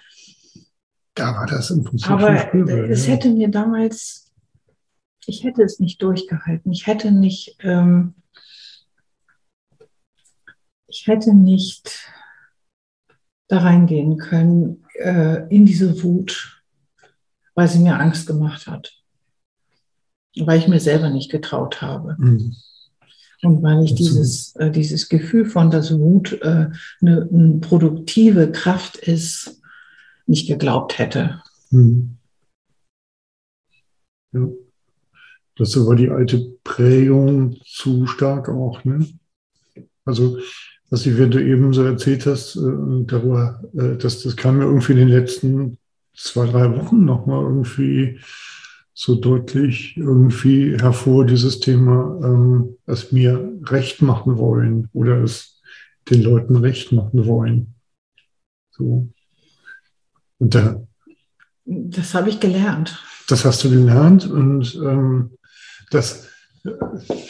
Da 1.15 1.33
war 1.33 1.47
das 1.47 1.71
im 1.71 1.83
Prinzip 1.83 2.11
Aber 2.11 2.37
spürbar, 2.37 2.89
es 2.89 3.07
ja. 3.07 3.13
hätte 3.13 3.31
mir 3.31 3.49
damals, 3.49 4.31
ich 5.25 5.43
hätte 5.43 5.63
es 5.63 5.79
nicht 5.79 6.03
durchgehalten. 6.03 6.71
Ich 6.71 6.85
hätte 6.85 7.11
nicht, 7.11 7.57
ähm, 7.61 8.13
ich 10.97 11.07
hätte 11.07 11.33
nicht 11.33 12.11
da 13.47 13.59
reingehen 13.59 14.17
können 14.17 14.83
äh, 14.95 15.47
in 15.53 15.65
diese 15.65 16.03
Wut, 16.03 16.63
weil 17.53 17.67
sie 17.67 17.79
mir 17.79 17.99
Angst 17.99 18.25
gemacht 18.27 18.67
hat. 18.67 18.93
Weil 20.39 20.59
ich 20.59 20.67
mir 20.67 20.79
selber 20.79 21.09
nicht 21.09 21.31
getraut 21.31 21.81
habe. 21.81 22.15
Mhm. 22.17 22.55
Und 23.43 23.61
weil 23.61 23.83
ich 23.83 23.93
dieses, 23.93 24.55
äh, 24.55 24.71
dieses 24.71 25.07
Gefühl 25.07 25.45
von, 25.45 25.69
dass 25.69 25.97
Wut 25.97 26.33
äh, 26.41 26.69
eine, 27.01 27.29
eine, 27.31 27.59
produktive 27.61 28.51
Kraft 28.51 28.97
ist, 28.97 29.61
nicht 30.25 30.47
geglaubt 30.47 30.97
hätte. 30.97 31.41
Mhm. 31.69 32.17
Ja. 34.33 34.47
Das 35.55 35.75
war 35.85 35.95
die 35.95 36.09
alte 36.09 36.39
Prägung 36.63 37.57
zu 37.65 38.05
stark 38.07 38.49
auch, 38.49 38.83
ne? 38.83 39.07
Also 40.05 40.37
was 40.89 41.05
ich, 41.05 41.17
wenn 41.17 41.31
du 41.31 41.43
eben 41.43 41.73
so 41.73 41.83
erzählt 41.83 42.25
hast, 42.25 42.55
äh, 42.55 43.05
darüber, 43.05 43.61
äh, 43.77 43.97
dass 43.97 44.23
das 44.23 44.35
kam 44.35 44.57
mir 44.57 44.65
irgendwie 44.65 44.93
in 44.93 44.99
den 44.99 45.09
letzten 45.09 45.77
zwei, 46.15 46.47
drei 46.47 46.75
Wochen 46.75 47.05
nochmal 47.05 47.43
irgendwie 47.43 48.19
so 48.93 49.15
deutlich 49.15 49.95
irgendwie 49.95 50.75
hervor, 50.79 51.25
dieses 51.25 51.59
Thema, 51.59 52.19
ähm, 52.23 52.77
es 52.85 53.11
mir 53.11 53.53
recht 53.65 54.01
machen 54.01 54.37
wollen 54.37 54.89
oder 54.93 55.21
es 55.23 55.61
den 56.09 56.23
Leuten 56.23 56.55
recht 56.55 56.91
machen 56.91 57.25
wollen. 57.27 57.75
So. 58.71 59.09
Und 60.39 60.55
da. 60.55 60.81
Das 61.65 62.13
habe 62.13 62.29
ich 62.29 62.39
gelernt. 62.39 63.03
Das 63.27 63.45
hast 63.45 63.63
du 63.63 63.69
gelernt 63.69 64.25
und 64.25 64.73
ähm, 64.75 65.37
das, 65.91 66.29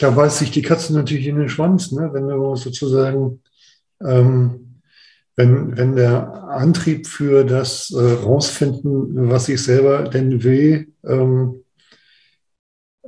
da 0.00 0.10
beißt 0.10 0.38
sich 0.38 0.50
die 0.50 0.62
Katze 0.62 0.94
natürlich 0.94 1.26
in 1.26 1.38
den 1.38 1.48
Schwanz, 1.48 1.92
ne? 1.92 2.10
wenn 2.12 2.28
du 2.28 2.56
sozusagen 2.56 3.40
ähm, 4.04 4.68
wenn, 5.38 5.76
wenn 5.76 5.94
der 5.94 6.34
Antrieb 6.48 7.06
für 7.06 7.44
das 7.44 7.92
äh, 7.92 7.96
Rausfinden, 8.24 9.30
was 9.30 9.48
ich 9.48 9.62
selber 9.62 10.02
denn 10.02 10.42
will, 10.42 10.92
ähm, 11.04 11.64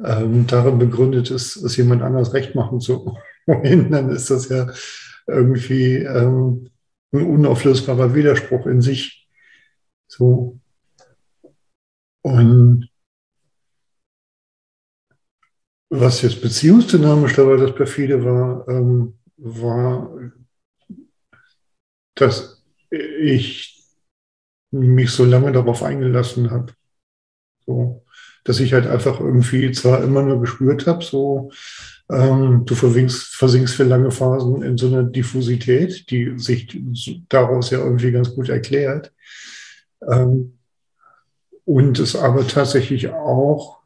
ähm, 0.05 0.47
darin 0.47 0.79
begründet 0.79 1.33
ist, 1.33 1.57
es 1.57 1.77
jemand 1.77 2.03
anders 2.03 2.33
recht 2.33 2.55
machen 2.55 2.81
zu 2.81 3.17
wollen, 3.47 3.91
dann 3.91 4.11
ist 4.11 4.31
das 4.31 4.49
ja 4.49 4.71
irgendwie 5.27 5.97
ähm, 5.97 6.71
ein 7.13 7.27
unauflösbarer 7.27 8.15
Widerspruch 8.15 8.67
in 8.67 8.81
sich. 8.81 9.29
So. 10.07 10.61
Und 12.23 12.90
was 15.91 16.23
jetzt 16.23 16.41
beziehungsdynamisch 16.41 17.35
dabei 17.35 17.57
das 17.57 17.75
perfide 17.75 18.25
war, 18.25 18.67
ähm, 18.69 19.15
war 19.37 20.11
dass 22.15 22.63
ich 22.91 23.83
mich 24.71 25.11
so 25.11 25.25
lange 25.25 25.53
darauf 25.53 25.83
eingelassen 25.83 26.51
habe. 26.51 26.73
So, 27.67 28.05
dass 28.45 28.61
ich 28.61 28.73
halt 28.73 28.87
einfach 28.87 29.21
irgendwie 29.21 29.73
zwar 29.73 30.03
immer 30.03 30.23
nur 30.23 30.41
gespürt 30.41 30.87
habe, 30.87 31.05
so 31.05 31.51
ähm, 32.11 32.65
du 32.67 32.75
versinkst, 32.75 33.35
versinkst 33.35 33.75
für 33.75 33.85
lange 33.85 34.11
Phasen 34.11 34.63
in 34.63 34.77
so 34.77 34.89
einer 34.89 35.03
Diffusität, 35.03 36.11
die 36.11 36.39
sich 36.39 36.81
daraus 37.29 37.71
ja 37.71 37.79
irgendwie 37.79 38.11
ganz 38.13 38.35
gut 38.35 38.49
erklärt. 38.49 39.13
Ähm, 40.09 40.59
und 41.65 41.99
es 41.99 42.17
aber 42.17 42.47
tatsächlich 42.47 43.11
auch 43.11 43.80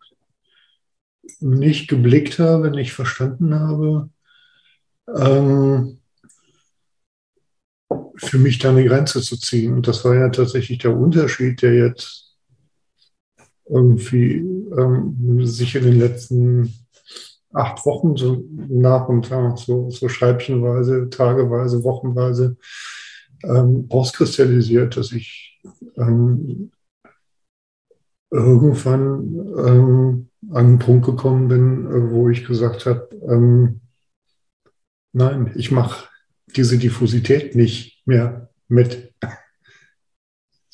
nicht 1.40 1.88
geblickt 1.88 2.38
habe, 2.38 2.70
nicht 2.70 2.92
verstanden 2.92 3.54
habe, 3.54 4.10
ähm, 5.08 5.98
für 8.16 8.38
mich 8.38 8.58
da 8.58 8.70
eine 8.70 8.84
Grenze 8.84 9.20
zu 9.20 9.37
ziehen. 9.37 9.74
Und 9.74 9.88
das 9.88 10.04
war 10.04 10.14
ja 10.14 10.28
tatsächlich 10.28 10.78
der 10.78 10.96
Unterschied, 10.96 11.62
der 11.62 11.74
jetzt 11.74 12.37
irgendwie 13.66 14.37
ähm, 14.37 15.46
sich 15.46 15.74
in 15.74 15.84
den 15.84 15.98
letzten 15.98 16.74
acht 17.52 17.84
Wochen 17.87 18.16
so 18.16 18.44
nach 18.68 19.08
und 19.08 19.30
nach, 19.30 19.56
so, 19.56 19.90
so 19.90 20.08
scheibchenweise, 20.08 21.08
tageweise, 21.08 21.82
wochenweise 21.84 22.56
ähm, 23.44 23.87
auskristallisiert, 23.88 24.96
dass 24.96 25.12
ich 25.12 25.60
ähm, 25.96 26.70
irgendwann 28.34 29.38
ähm, 29.66 30.28
an 30.50 30.66
einen 30.66 30.78
Punkt 30.78 31.06
gekommen 31.06 31.48
bin, 31.48 31.86
äh, 31.86 32.10
wo 32.10 32.28
ich 32.28 32.44
gesagt 32.44 32.86
habe, 32.86 33.08
ähm, 33.28 33.80
nein, 35.12 35.52
ich 35.54 35.70
mache 35.70 36.08
diese 36.56 36.78
Diffusität 36.78 37.54
nicht 37.54 38.02
mehr 38.06 38.50
mit. 38.68 39.12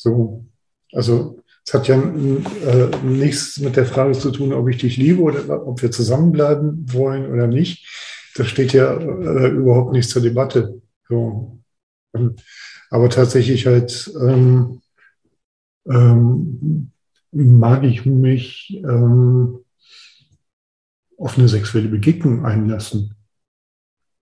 So, 0.02 0.46
also 0.92 1.42
es 1.66 1.74
hat 1.74 1.86
ja 1.86 1.96
äh, 1.96 2.90
nichts 3.04 3.58
mit 3.58 3.76
der 3.76 3.84
Frage 3.84 4.12
zu 4.12 4.30
tun, 4.30 4.54
ob 4.54 4.66
ich 4.70 4.78
dich 4.78 4.96
liebe 4.96 5.20
oder 5.20 5.66
ob 5.66 5.82
wir 5.82 5.90
zusammenbleiben 5.90 6.90
wollen 6.90 7.30
oder 7.30 7.46
nicht. 7.46 7.86
Das 8.34 8.48
steht 8.48 8.72
ja 8.72 8.94
äh, 8.94 9.48
überhaupt 9.48 9.92
nicht 9.92 10.08
zur 10.08 10.22
Debatte. 10.22 10.80
So. 11.06 11.60
Aber 12.88 13.10
tatsächlich 13.10 13.66
halt 13.66 14.10
ähm, 14.18 14.80
ähm, 15.86 16.92
mag 17.32 17.84
ich 17.84 18.04
mich 18.06 18.80
ähm, 18.84 19.60
auf 21.16 21.38
eine 21.38 21.48
sexuelle 21.48 21.88
Begegnung 21.88 22.44
einlassen. 22.44 23.14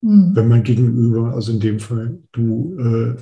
Mhm. 0.00 0.34
Wenn 0.34 0.48
man 0.48 0.62
gegenüber, 0.62 1.34
also 1.34 1.52
in 1.52 1.60
dem 1.60 1.80
Fall 1.80 2.18
du, 2.32 2.76
äh, 2.78 3.16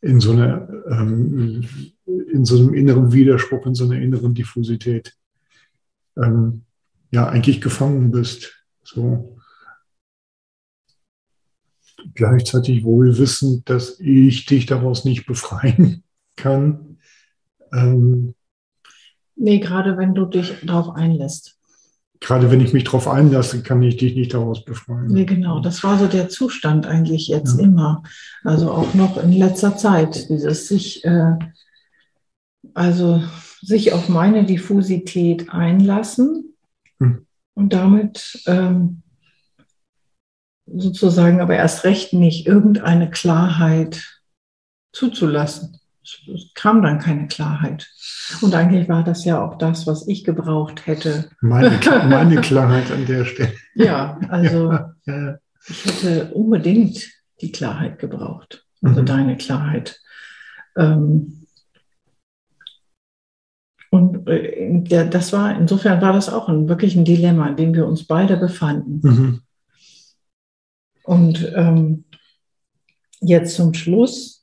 in, 0.00 0.20
so 0.20 0.32
einer, 0.32 0.68
ähm, 0.90 1.64
in 2.06 2.44
so 2.44 2.58
einem 2.58 2.74
inneren 2.74 3.12
Widerspruch, 3.12 3.66
in 3.66 3.74
so 3.74 3.84
einer 3.84 4.00
inneren 4.00 4.34
Diffusität, 4.34 5.16
ähm, 6.16 6.62
ja, 7.10 7.28
eigentlich 7.28 7.60
gefangen 7.60 8.10
bist. 8.10 8.64
So. 8.82 9.36
Gleichzeitig 12.14 12.84
wohl 12.84 13.18
wissend, 13.18 13.68
dass 13.68 13.98
ich 14.00 14.46
dich 14.46 14.66
daraus 14.66 15.04
nicht 15.04 15.26
befreien 15.26 16.04
kann. 16.36 16.98
Ähm, 17.72 18.35
nee, 19.36 19.60
gerade 19.60 19.96
wenn 19.96 20.14
du 20.14 20.26
dich 20.26 20.54
darauf 20.64 20.94
einlässt 20.94 21.56
gerade 22.20 22.50
wenn 22.50 22.60
ich 22.60 22.72
mich 22.72 22.84
darauf 22.84 23.08
einlasse, 23.08 23.62
kann 23.62 23.82
ich 23.82 23.96
dich 23.96 24.14
nicht 24.14 24.34
daraus 24.34 24.64
befreien. 24.64 25.06
Nee, 25.08 25.24
genau. 25.24 25.60
Das 25.60 25.82
war 25.84 25.98
so 25.98 26.06
der 26.06 26.28
Zustand 26.28 26.86
eigentlich 26.86 27.28
jetzt 27.28 27.58
ja. 27.58 27.64
immer. 27.64 28.02
Also 28.44 28.70
auch 28.70 28.94
noch 28.94 29.22
in 29.22 29.32
letzter 29.32 29.76
Zeit, 29.76 30.28
dieses 30.28 30.68
sich, 30.68 31.04
äh, 31.04 31.32
also 32.74 33.22
sich 33.60 33.92
auf 33.92 34.08
meine 34.08 34.44
Diffusität 34.44 35.50
einlassen 35.50 36.54
hm. 36.98 37.26
und 37.54 37.72
damit 37.72 38.42
ähm, 38.46 39.02
sozusagen 40.66 41.40
aber 41.40 41.56
erst 41.56 41.84
recht 41.84 42.12
nicht 42.12 42.46
irgendeine 42.46 43.10
Klarheit 43.10 44.20
zuzulassen. 44.92 45.78
Es 46.32 46.52
kam 46.54 46.82
dann 46.82 46.98
keine 46.98 47.26
Klarheit. 47.26 47.88
Und 48.40 48.54
eigentlich 48.54 48.88
war 48.88 49.04
das 49.04 49.24
ja 49.24 49.44
auch 49.44 49.58
das, 49.58 49.86
was 49.86 50.06
ich 50.08 50.24
gebraucht 50.24 50.86
hätte. 50.86 51.30
Meine, 51.40 51.70
meine 52.08 52.40
Klarheit 52.40 52.90
an 52.90 53.06
der 53.06 53.24
Stelle. 53.24 53.52
Ja, 53.74 54.18
also 54.28 54.72
ja, 54.72 54.94
ja. 55.06 55.38
ich 55.68 55.84
hätte 55.84 56.32
unbedingt 56.32 57.06
die 57.40 57.52
Klarheit 57.52 57.98
gebraucht. 57.98 58.64
Also 58.82 59.02
mhm. 59.02 59.06
deine 59.06 59.36
Klarheit. 59.36 60.00
Ähm, 60.76 61.46
und 63.90 64.28
äh, 64.28 65.08
das 65.08 65.32
war, 65.32 65.56
insofern 65.58 66.00
war 66.00 66.12
das 66.12 66.28
auch 66.28 66.48
ein, 66.48 66.68
wirklich 66.68 66.96
ein 66.96 67.04
Dilemma, 67.04 67.48
in 67.48 67.56
dem 67.56 67.74
wir 67.74 67.86
uns 67.86 68.06
beide 68.06 68.36
befanden. 68.36 69.00
Mhm. 69.02 69.40
Und 71.04 71.52
ähm, 71.54 72.04
jetzt 73.20 73.54
zum 73.54 73.74
Schluss, 73.74 74.35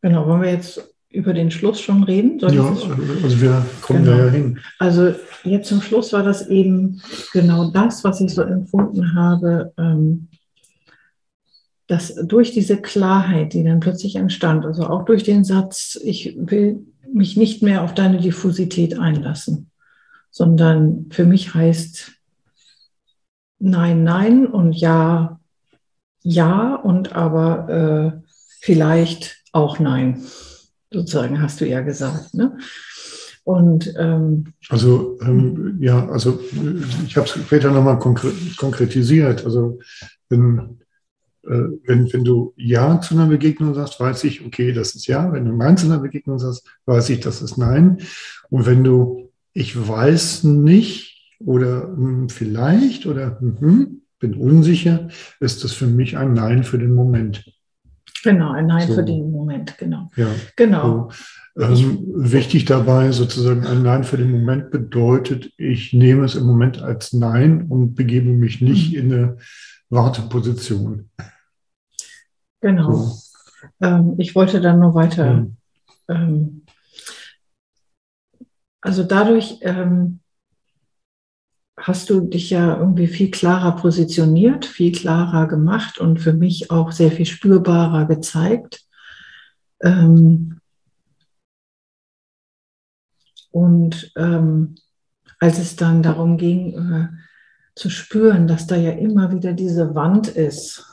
genau, 0.00 0.26
wollen 0.26 0.42
wir 0.42 0.52
jetzt 0.52 0.94
über 1.10 1.32
den 1.32 1.50
Schluss 1.50 1.80
schon 1.80 2.02
reden? 2.02 2.38
Soll 2.38 2.54
ja, 2.54 2.68
also 2.68 3.40
wir 3.40 3.64
kommen 3.80 4.04
genau. 4.04 4.16
da 4.16 4.24
ja 4.26 4.30
hin. 4.30 4.58
Also 4.78 5.14
jetzt 5.44 5.68
zum 5.68 5.80
Schluss 5.80 6.12
war 6.12 6.22
das 6.22 6.48
eben 6.48 7.00
genau 7.32 7.70
das, 7.70 8.04
was 8.04 8.20
ich 8.20 8.34
so 8.34 8.42
empfunden 8.42 9.14
habe, 9.14 9.72
ähm, 9.78 10.28
dass 11.86 12.14
durch 12.14 12.52
diese 12.52 12.76
Klarheit, 12.76 13.54
die 13.54 13.64
dann 13.64 13.80
plötzlich 13.80 14.16
entstand, 14.16 14.66
also 14.66 14.86
auch 14.86 15.06
durch 15.06 15.22
den 15.22 15.44
Satz, 15.44 15.98
ich 16.04 16.36
will 16.38 16.86
mich 17.10 17.38
nicht 17.38 17.62
mehr 17.62 17.82
auf 17.82 17.94
deine 17.94 18.18
Diffusität 18.18 18.98
einlassen, 18.98 19.70
sondern 20.30 21.06
für 21.10 21.24
mich 21.24 21.54
heißt 21.54 22.12
Nein, 23.58 24.04
Nein 24.04 24.46
und 24.46 24.74
Ja, 24.74 25.40
Ja 26.22 26.74
und 26.74 27.14
aber 27.16 28.22
äh, 28.22 28.28
vielleicht 28.60 29.37
auch 29.52 29.78
Nein 29.78 30.22
sozusagen, 30.92 31.40
hast 31.40 31.60
du 31.60 31.68
ja 31.68 31.80
gesagt. 31.80 32.34
Ne? 32.34 32.58
Und 33.44 33.94
ähm, 33.98 34.52
also 34.68 35.18
ähm, 35.22 35.78
ja, 35.80 36.06
also 36.08 36.38
ich 37.06 37.16
habe 37.16 37.26
es 37.26 37.32
später 37.32 37.70
nochmal 37.70 37.98
konkre 37.98 38.30
konkretisiert. 38.58 39.44
Also 39.44 39.78
wenn, 40.28 40.78
äh, 41.44 41.68
wenn, 41.84 42.12
wenn 42.12 42.24
du 42.24 42.52
Ja 42.56 43.00
zu 43.00 43.14
einer 43.14 43.26
Begegnung 43.26 43.74
sagst, 43.74 43.98
weiß 43.98 44.24
ich, 44.24 44.44
okay, 44.44 44.72
das 44.72 44.94
ist 44.94 45.06
Ja. 45.06 45.32
Wenn 45.32 45.46
du 45.46 45.52
Nein 45.52 45.78
zu 45.78 45.86
einer 45.86 45.98
Begegnung 45.98 46.38
sagst, 46.38 46.66
weiß 46.84 47.08
ich, 47.10 47.20
das 47.20 47.40
ist 47.40 47.56
Nein. 47.56 47.98
Und 48.50 48.66
wenn 48.66 48.84
du 48.84 49.30
Ich 49.54 49.88
weiß 49.88 50.44
nicht 50.44 51.36
oder 51.40 51.84
hm, 51.84 52.28
vielleicht 52.28 53.06
oder 53.06 53.40
hm, 53.40 54.02
bin 54.18 54.34
unsicher, 54.34 55.08
ist 55.40 55.64
das 55.64 55.72
für 55.72 55.86
mich 55.86 56.18
ein 56.18 56.34
Nein 56.34 56.64
für 56.64 56.78
den 56.78 56.94
Moment. 56.94 57.44
Genau, 58.22 58.52
ein 58.52 58.66
Nein 58.66 58.88
so. 58.88 58.94
für 58.94 59.04
den 59.04 59.30
Moment, 59.30 59.76
genau. 59.78 60.10
Ja, 60.16 60.28
genau. 60.56 61.10
So. 61.54 61.64
Ähm, 61.64 62.04
wichtig 62.14 62.66
dabei 62.66 63.10
sozusagen, 63.10 63.66
ein 63.66 63.82
Nein 63.82 64.04
für 64.04 64.16
den 64.16 64.30
Moment 64.30 64.70
bedeutet, 64.70 65.52
ich 65.56 65.92
nehme 65.92 66.24
es 66.24 66.36
im 66.36 66.46
Moment 66.46 66.80
als 66.80 67.12
Nein 67.12 67.66
und 67.68 67.94
begebe 67.94 68.30
mich 68.30 68.60
nicht 68.60 68.92
mhm. 68.92 68.98
in 68.98 69.12
eine 69.12 69.36
Warteposition. 69.90 71.10
Genau. 72.60 72.92
So. 72.92 73.18
Ähm, 73.80 74.14
ich 74.18 74.34
wollte 74.34 74.60
dann 74.60 74.80
nur 74.80 74.94
weiter. 74.94 75.48
Ja. 76.08 76.14
Ähm, 76.14 76.62
also 78.80 79.02
dadurch, 79.02 79.58
ähm, 79.62 80.20
hast 81.78 82.10
du 82.10 82.20
dich 82.20 82.50
ja 82.50 82.76
irgendwie 82.76 83.06
viel 83.06 83.30
klarer 83.30 83.76
positioniert, 83.76 84.66
viel 84.66 84.92
klarer 84.92 85.46
gemacht 85.46 85.98
und 85.98 86.18
für 86.18 86.32
mich 86.32 86.70
auch 86.70 86.92
sehr 86.92 87.10
viel 87.10 87.26
spürbarer 87.26 88.06
gezeigt. 88.06 88.84
Ähm 89.82 90.60
und 93.50 94.12
ähm, 94.16 94.74
als 95.38 95.58
es 95.58 95.76
dann 95.76 96.02
darum 96.02 96.36
ging, 96.36 96.74
äh, 96.74 97.08
zu 97.74 97.90
spüren, 97.90 98.46
dass 98.48 98.66
da 98.66 98.76
ja 98.76 98.90
immer 98.90 99.32
wieder 99.32 99.52
diese 99.52 99.94
Wand 99.94 100.28
ist. 100.28 100.84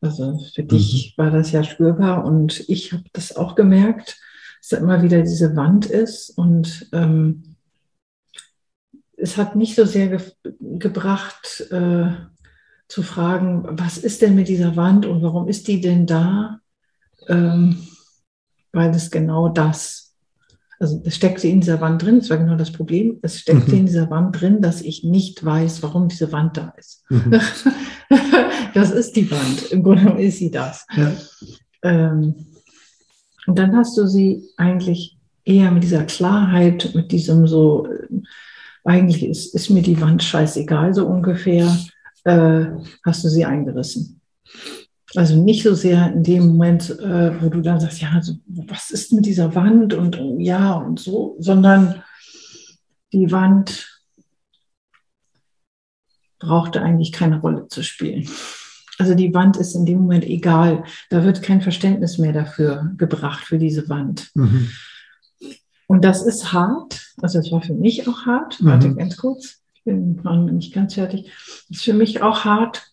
Also 0.00 0.38
für 0.54 0.62
mhm. 0.62 0.68
dich 0.68 1.14
war 1.16 1.30
das 1.30 1.52
ja 1.52 1.62
spürbar 1.62 2.24
und 2.24 2.68
ich 2.68 2.92
habe 2.92 3.04
das 3.12 3.34
auch 3.36 3.54
gemerkt, 3.54 4.18
dass 4.60 4.70
da 4.70 4.76
immer 4.78 5.02
wieder 5.02 5.22
diese 5.22 5.54
Wand 5.56 5.86
ist 5.86 6.30
und 6.30 6.88
ähm, 6.92 7.55
es 9.16 9.36
hat 9.36 9.56
nicht 9.56 9.74
so 9.74 9.84
sehr 9.84 10.08
ge 10.08 10.20
gebracht, 10.60 11.66
äh, 11.70 12.10
zu 12.88 13.02
fragen, 13.02 13.64
was 13.70 13.98
ist 13.98 14.22
denn 14.22 14.36
mit 14.36 14.48
dieser 14.48 14.76
Wand 14.76 15.06
und 15.06 15.22
warum 15.22 15.48
ist 15.48 15.66
die 15.68 15.80
denn 15.80 16.06
da? 16.06 16.60
Ähm, 17.28 17.88
weil 18.72 18.90
es 18.90 19.10
genau 19.10 19.48
das, 19.48 20.14
also 20.78 21.02
es 21.04 21.16
steckte 21.16 21.48
in 21.48 21.60
dieser 21.60 21.80
Wand 21.80 22.02
drin, 22.02 22.20
das 22.20 22.30
war 22.30 22.36
genau 22.36 22.56
das 22.56 22.70
Problem, 22.70 23.18
es 23.22 23.40
steckte 23.40 23.72
mhm. 23.72 23.78
in 23.78 23.86
dieser 23.86 24.10
Wand 24.10 24.40
drin, 24.40 24.60
dass 24.60 24.82
ich 24.82 25.02
nicht 25.02 25.44
weiß, 25.44 25.82
warum 25.82 26.08
diese 26.08 26.30
Wand 26.30 26.56
da 26.56 26.74
ist. 26.76 27.04
Mhm. 27.08 27.40
das 28.74 28.90
ist 28.92 29.16
die 29.16 29.28
Wand, 29.30 29.72
im 29.72 29.82
Grunde 29.82 30.02
genommen 30.02 30.20
ist 30.20 30.38
sie 30.38 30.50
das. 30.50 30.86
Ja. 30.94 31.12
Ähm, 31.82 32.46
und 33.46 33.58
dann 33.58 33.74
hast 33.76 33.96
du 33.96 34.06
sie 34.06 34.44
eigentlich 34.56 35.18
eher 35.44 35.70
mit 35.70 35.82
dieser 35.82 36.04
Klarheit, 36.04 36.92
mit 36.94 37.10
diesem 37.12 37.46
so 37.46 37.88
eigentlich 38.86 39.24
ist, 39.24 39.54
ist 39.54 39.70
mir 39.70 39.82
die 39.82 40.00
Wand 40.00 40.22
scheißegal, 40.22 40.94
so 40.94 41.06
ungefähr, 41.06 41.76
äh, 42.24 42.66
hast 43.04 43.24
du 43.24 43.28
sie 43.28 43.44
eingerissen. 43.44 44.20
Also 45.14 45.42
nicht 45.42 45.62
so 45.62 45.74
sehr 45.74 46.12
in 46.12 46.22
dem 46.22 46.46
Moment, 46.48 46.90
äh, 46.90 47.40
wo 47.40 47.48
du 47.48 47.60
dann 47.62 47.80
sagst, 47.80 48.00
ja, 48.00 48.10
also, 48.10 48.34
was 48.46 48.90
ist 48.90 49.12
mit 49.12 49.26
dieser 49.26 49.54
Wand 49.54 49.94
und, 49.94 50.18
ja 50.38 50.74
und 50.74 51.00
so, 51.00 51.36
sondern 51.38 52.02
die 53.12 53.30
Wand 53.30 54.02
brauchte 56.38 56.82
eigentlich 56.82 57.12
keine 57.12 57.40
Rolle 57.40 57.68
zu 57.68 57.82
spielen. 57.82 58.28
Also 58.98 59.14
die 59.14 59.32
Wand 59.34 59.56
ist 59.56 59.74
in 59.74 59.86
dem 59.86 60.00
Moment 60.00 60.24
egal. 60.24 60.84
Da 61.10 61.24
wird 61.24 61.42
kein 61.42 61.60
Verständnis 61.60 62.18
mehr 62.18 62.32
dafür 62.32 62.92
gebracht, 62.96 63.44
für 63.44 63.58
diese 63.58 63.88
Wand. 63.88 64.30
Mhm. 64.34 64.70
Und 65.86 66.04
das 66.04 66.22
ist 66.22 66.52
hart. 66.52 67.14
Also 67.20 67.38
es 67.38 67.50
war 67.52 67.62
für 67.62 67.74
mich 67.74 68.08
auch 68.08 68.26
hart. 68.26 68.60
Mhm. 68.60 68.66
Warte 68.66 68.94
ganz 68.94 69.16
kurz. 69.16 69.62
Ich 69.74 69.84
bin 69.84 70.16
noch 70.16 70.36
nicht 70.36 70.74
ganz 70.74 70.94
fertig. 70.94 71.30
Das 71.68 71.78
ist 71.78 71.84
für 71.84 71.94
mich 71.94 72.22
auch 72.22 72.44
hart. 72.44 72.92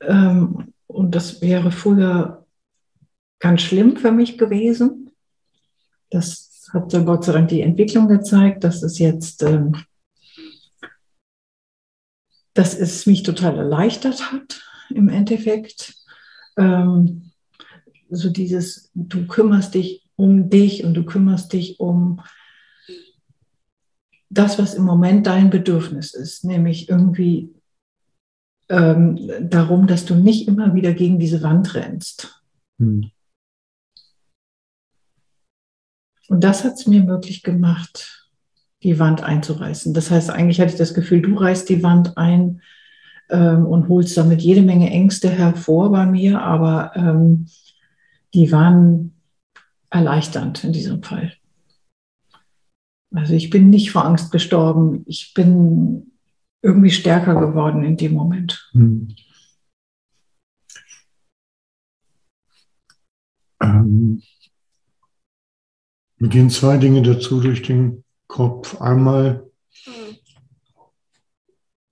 Ähm, 0.00 0.72
und 0.86 1.14
das 1.14 1.42
wäre 1.42 1.70
früher 1.72 2.46
ganz 3.40 3.62
schlimm 3.62 3.96
für 3.96 4.12
mich 4.12 4.38
gewesen. 4.38 5.10
Das 6.10 6.68
hat 6.72 6.90
so 6.90 7.04
Gott 7.04 7.24
sei 7.24 7.32
Dank 7.32 7.48
die 7.48 7.62
Entwicklung 7.62 8.08
gezeigt, 8.08 8.64
dass 8.64 8.82
es 8.82 8.98
jetzt, 8.98 9.42
ähm, 9.42 9.76
dass 12.54 12.74
es 12.74 13.06
mich 13.06 13.22
total 13.22 13.56
erleichtert 13.56 14.32
hat 14.32 14.62
im 14.90 15.08
Endeffekt. 15.08 15.94
Ähm, 16.56 17.32
so 18.10 18.30
dieses, 18.30 18.90
du 18.94 19.26
kümmerst 19.26 19.74
dich 19.74 20.07
um 20.18 20.50
dich 20.50 20.84
und 20.84 20.94
du 20.94 21.04
kümmerst 21.04 21.52
dich 21.52 21.78
um 21.78 22.20
das, 24.28 24.58
was 24.58 24.74
im 24.74 24.84
Moment 24.84 25.26
dein 25.26 25.48
Bedürfnis 25.48 26.12
ist, 26.12 26.44
nämlich 26.44 26.88
irgendwie 26.88 27.54
ähm, 28.68 29.18
darum, 29.40 29.86
dass 29.86 30.04
du 30.04 30.16
nicht 30.16 30.48
immer 30.48 30.74
wieder 30.74 30.92
gegen 30.92 31.18
diese 31.18 31.42
Wand 31.42 31.74
rennst. 31.74 32.42
Hm. 32.78 33.10
Und 36.28 36.44
das 36.44 36.64
hat 36.64 36.74
es 36.74 36.86
mir 36.86 37.02
möglich 37.04 37.42
gemacht, 37.42 38.28
die 38.82 38.98
Wand 38.98 39.22
einzureißen. 39.22 39.94
Das 39.94 40.10
heißt, 40.10 40.30
eigentlich 40.30 40.60
hatte 40.60 40.72
ich 40.72 40.78
das 40.78 40.94
Gefühl, 40.94 41.22
du 41.22 41.36
reißt 41.36 41.68
die 41.68 41.82
Wand 41.82 42.18
ein 42.18 42.60
ähm, 43.30 43.64
und 43.64 43.88
holst 43.88 44.16
damit 44.16 44.42
jede 44.42 44.62
Menge 44.62 44.90
Ängste 44.90 45.30
hervor 45.30 45.90
bei 45.90 46.04
mir, 46.04 46.42
aber 46.42 46.92
ähm, 46.96 47.46
die 48.34 48.52
waren 48.52 49.17
erleichternd 49.90 50.64
in 50.64 50.72
diesem 50.72 51.02
Fall. 51.02 51.32
Also 53.14 53.34
ich 53.34 53.50
bin 53.50 53.70
nicht 53.70 53.90
vor 53.90 54.04
Angst 54.04 54.32
gestorben, 54.32 55.02
ich 55.06 55.32
bin 55.34 56.12
irgendwie 56.62 56.90
stärker 56.90 57.34
geworden 57.34 57.84
in 57.84 57.96
dem 57.96 58.12
Moment. 58.12 58.68
Hm. 58.72 59.14
Ähm, 63.60 64.22
mir 66.18 66.28
gehen 66.28 66.50
zwei 66.50 66.76
Dinge 66.76 67.02
dazu 67.02 67.40
durch 67.40 67.62
den 67.62 68.04
Kopf. 68.26 68.80
Einmal 68.80 69.47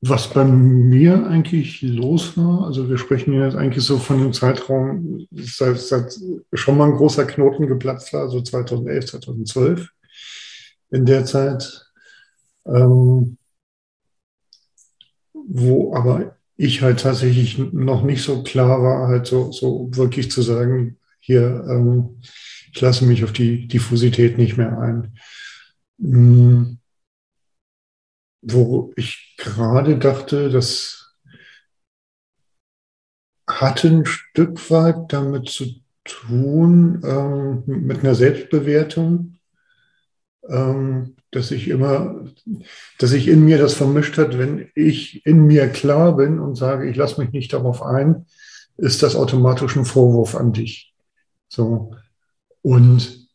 was 0.01 0.29
bei 0.33 0.45
mir 0.45 1.27
eigentlich 1.27 1.83
los 1.83 2.37
war, 2.37 2.67
also 2.67 2.89
wir 2.89 2.99
sprechen 2.99 3.33
jetzt 3.33 3.57
eigentlich 3.57 3.85
so 3.85 3.99
von 3.99 4.21
einem 4.21 4.33
Zeitraum, 4.33 5.27
seit, 5.31 5.79
seit 5.79 6.19
schon 6.53 6.77
mal 6.77 6.91
ein 6.91 6.97
großer 6.97 7.25
Knoten 7.25 7.67
geplatzt 7.67 8.13
war, 8.13 8.23
also 8.23 8.41
2011, 8.41 9.07
2012. 9.07 9.89
In 10.91 11.07
der 11.07 11.25
Zeit, 11.25 11.87
ähm, 12.67 13.39
wo 15.33 15.95
aber 15.95 16.37
ich 16.57 16.83
halt 16.83 17.01
tatsächlich 17.01 17.59
noch 17.59 18.03
nicht 18.03 18.23
so 18.23 18.43
klar 18.43 18.83
war, 18.83 19.09
halt 19.09 19.27
so, 19.27 19.53
so 19.53 19.89
wirklich 19.93 20.31
zu 20.31 20.43
sagen, 20.43 20.99
hier, 21.21 21.65
ähm, 21.69 22.21
ich 22.73 22.81
lasse 22.81 23.05
mich 23.05 23.25
auf 23.25 23.33
die 23.33 23.67
Diffusität 23.67 24.39
nicht 24.39 24.57
mehr 24.57 24.79
ein. 24.79 25.19
Wo 28.49 28.93
ich 28.95 29.35
gerade 29.39 29.99
dachte, 29.99 30.51
das 30.51 31.17
hat 33.49 33.85
ein 33.85 34.07
Stück 34.07 34.71
weit 34.71 35.13
damit 35.13 35.49
zu 35.49 35.67
tun, 36.05 37.03
ähm, 37.05 37.63
mit 37.67 38.01
einer 38.01 38.15
Selbstbewertung, 38.15 39.39
ähm, 40.49 41.17
dass 41.33 41.51
ich 41.51 41.69
immer, 41.69 42.25
dass 42.99 43.11
sich 43.11 43.27
in 43.27 43.45
mir 43.45 43.59
das 43.59 43.75
vermischt 43.75 44.17
hat, 44.17 44.39
wenn 44.39 44.71
ich 44.77 45.27
in 45.27 45.47
mir 45.47 45.69
klar 45.69 46.17
bin 46.17 46.39
und 46.39 46.55
sage, 46.55 46.89
ich 46.89 46.97
lasse 46.97 47.21
mich 47.21 47.33
nicht 47.33 47.53
darauf 47.53 47.83
ein, 47.83 48.27
ist 48.77 49.03
das 49.03 49.17
automatisch 49.17 49.75
ein 49.77 49.85
Vorwurf 49.85 50.37
an 50.37 50.53
dich. 50.53 50.95
So. 51.49 51.95
Und 52.63 53.26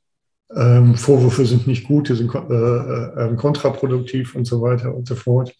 ähm, 0.56 0.96
Vorwürfe 0.96 1.46
sind 1.46 1.68
nicht 1.68 1.88
gut, 1.88 2.10
die 2.10 2.16
sind 2.16 2.34
äh, 2.34 2.40
äh, 2.40 3.26
ähm, 3.26 3.38
kontraproduktiv 3.38 4.36
und 4.36 4.46
so 4.46 4.62
weiter 4.62 4.94
und 4.96 5.08
so 5.08 5.16
fort. 5.16 5.56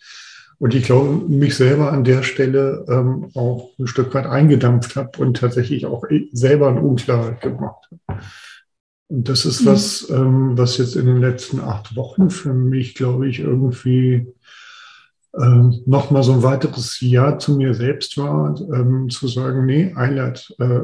Und 0.60 0.76
ich 0.76 0.84
glaube, 0.84 1.28
mich 1.28 1.56
selber 1.56 1.92
an 1.92 2.04
der 2.04 2.22
Stelle 2.22 2.86
ähm, 2.88 3.32
auch 3.34 3.72
ein 3.80 3.88
Stück 3.88 4.14
weit 4.14 4.28
eingedampft 4.28 4.96
habe 4.96 5.18
und 5.20 5.38
tatsächlich 5.38 5.88
auch 5.88 6.04
selber 6.34 6.70
eine 6.70 6.82
Unklarheit 6.82 7.42
gemacht 7.42 7.90
habe. 8.08 8.22
Und 9.08 9.28
das 9.28 9.46
ist 9.46 9.62
mhm. 9.62 9.66
was, 9.66 10.10
ähm, 10.10 10.58
was 10.58 10.78
jetzt 10.78 10.96
in 10.96 11.06
den 11.08 11.18
letzten 11.18 11.60
acht 11.60 11.96
Wochen 11.96 12.30
für 12.30 12.54
mich, 12.54 12.96
glaube 12.96 13.28
ich, 13.28 13.40
irgendwie 13.40 14.28
ähm, 15.40 15.82
nochmal 15.86 16.24
so 16.24 16.34
ein 16.34 16.44
weiteres 16.44 17.00
Ja 17.00 17.40
zu 17.40 17.56
mir 17.56 17.74
selbst 17.74 18.18
war, 18.18 18.60
ähm, 18.74 19.10
zu 19.10 19.28
sagen, 19.28 19.66
nee, 19.66 19.94
Eilert, 19.96 20.54
äh, 20.60 20.82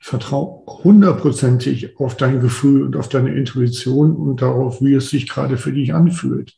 vertrau 0.00 0.64
hundertprozentig 0.84 1.98
auf 1.98 2.16
dein 2.16 2.40
Gefühl 2.40 2.82
und 2.82 2.96
auf 2.96 3.08
deine 3.08 3.34
Intuition 3.34 4.14
und 4.14 4.42
darauf, 4.42 4.82
wie 4.82 4.94
es 4.94 5.10
sich 5.10 5.28
gerade 5.28 5.56
für 5.56 5.72
dich 5.72 5.94
anfühlt. 5.94 6.54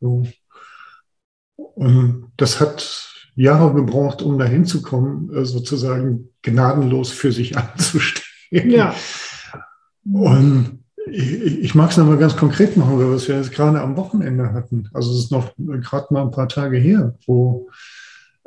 So. 0.00 0.26
Und 1.56 2.32
das 2.36 2.60
hat 2.60 3.12
Jahre 3.36 3.72
gebraucht, 3.74 4.22
um 4.22 4.38
dahin 4.38 4.64
zu 4.64 4.82
kommen, 4.82 5.32
äh, 5.32 5.44
sozusagen 5.44 6.30
gnadenlos 6.42 7.12
für 7.12 7.30
sich 7.30 7.56
anzustehen. 7.58 8.70
Ja. 8.70 8.94
Und 10.04 10.84
ich, 11.06 11.60
ich 11.60 11.74
mag 11.74 11.90
es 11.90 11.96
nochmal 11.96 12.18
ganz 12.18 12.36
konkret 12.36 12.76
machen, 12.76 12.98
weil 12.98 13.06
wir 13.10 13.36
jetzt 13.36 13.52
gerade 13.52 13.80
am 13.80 13.96
Wochenende 13.96 14.52
hatten. 14.52 14.88
Also 14.92 15.12
es 15.12 15.24
ist 15.24 15.32
noch 15.32 15.52
gerade 15.56 16.12
mal 16.12 16.22
ein 16.22 16.32
paar 16.32 16.48
Tage 16.48 16.78
her, 16.78 17.14
wo 17.26 17.70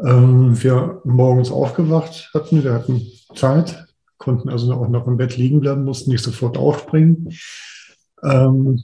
ähm, 0.03 0.61
wir 0.61 1.01
morgens 1.05 1.51
aufgewacht 1.51 2.29
hatten. 2.33 2.63
Wir 2.63 2.73
hatten 2.73 3.01
Zeit, 3.35 3.87
konnten 4.17 4.49
also 4.49 4.73
auch 4.73 4.89
noch 4.89 5.07
im 5.07 5.17
Bett 5.17 5.37
liegen 5.37 5.61
bleiben, 5.61 5.85
mussten 5.85 6.11
nicht 6.11 6.23
sofort 6.23 6.57
aufspringen. 6.57 7.33
Ähm, 8.23 8.83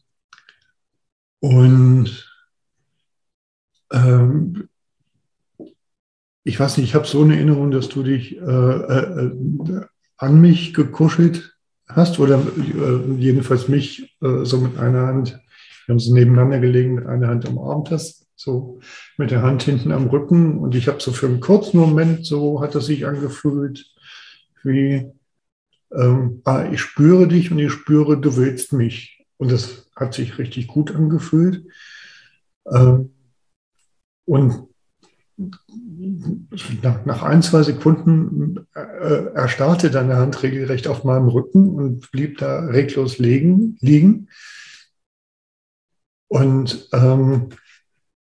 und 1.39 2.31
ähm, 3.91 4.69
ich 6.43 6.59
weiß 6.59 6.77
nicht, 6.77 6.87
ich 6.87 6.95
habe 6.95 7.07
so 7.07 7.23
eine 7.23 7.35
Erinnerung, 7.35 7.71
dass 7.71 7.89
du 7.89 8.03
dich 8.03 8.37
äh, 8.37 8.41
äh, 8.41 9.25
äh 9.25 9.85
an 10.17 10.39
mich 10.39 10.73
gekuschelt 10.73 11.54
hast 11.87 12.19
oder 12.19 12.39
äh, 12.39 13.13
jedenfalls 13.17 13.67
mich 13.67 14.17
äh, 14.21 14.43
so 14.43 14.59
mit 14.59 14.77
einer 14.77 15.07
Hand, 15.07 15.39
wir 15.85 15.93
haben 15.93 15.99
so 15.99 16.13
nebeneinander 16.13 16.59
gelegen, 16.59 16.95
mit 16.95 17.05
einer 17.05 17.27
Hand 17.27 17.47
umarmt 17.47 17.91
hast, 17.91 18.27
so 18.35 18.79
mit 19.17 19.31
der 19.31 19.41
Hand 19.41 19.63
hinten 19.63 19.91
am 19.91 20.07
Rücken 20.07 20.57
und 20.57 20.75
ich 20.75 20.87
habe 20.87 20.99
so 20.99 21.11
für 21.11 21.27
einen 21.27 21.39
kurzen 21.39 21.79
Moment, 21.79 22.25
so 22.25 22.61
hat 22.61 22.75
es 22.75 22.87
sich 22.87 23.05
angefühlt, 23.05 23.85
wie 24.63 25.11
ähm, 25.93 26.41
ah, 26.43 26.67
ich 26.71 26.81
spüre 26.81 27.27
dich 27.27 27.51
und 27.51 27.59
ich 27.59 27.71
spüre, 27.71 28.19
du 28.19 28.35
willst 28.35 28.73
mich. 28.73 29.25
Und 29.37 29.51
das 29.51 29.89
hat 29.95 30.13
sich 30.13 30.37
richtig 30.37 30.67
gut 30.67 30.93
angefühlt. 30.95 31.65
Ähm, 32.71 33.13
und 34.25 34.67
nach, 36.81 37.05
nach, 37.05 37.23
ein, 37.23 37.41
zwei 37.41 37.63
Sekunden 37.63 38.67
äh, 38.73 39.25
erstarrte 39.33 39.89
deine 39.89 40.17
Hand 40.17 40.41
regelrecht 40.43 40.87
auf 40.87 41.03
meinem 41.03 41.27
Rücken 41.27 41.69
und 41.69 42.11
blieb 42.11 42.37
da 42.37 42.65
reglos 42.65 43.17
liegen. 43.17 43.77
liegen. 43.81 44.29
Und 46.27 46.89
ähm, 46.93 47.49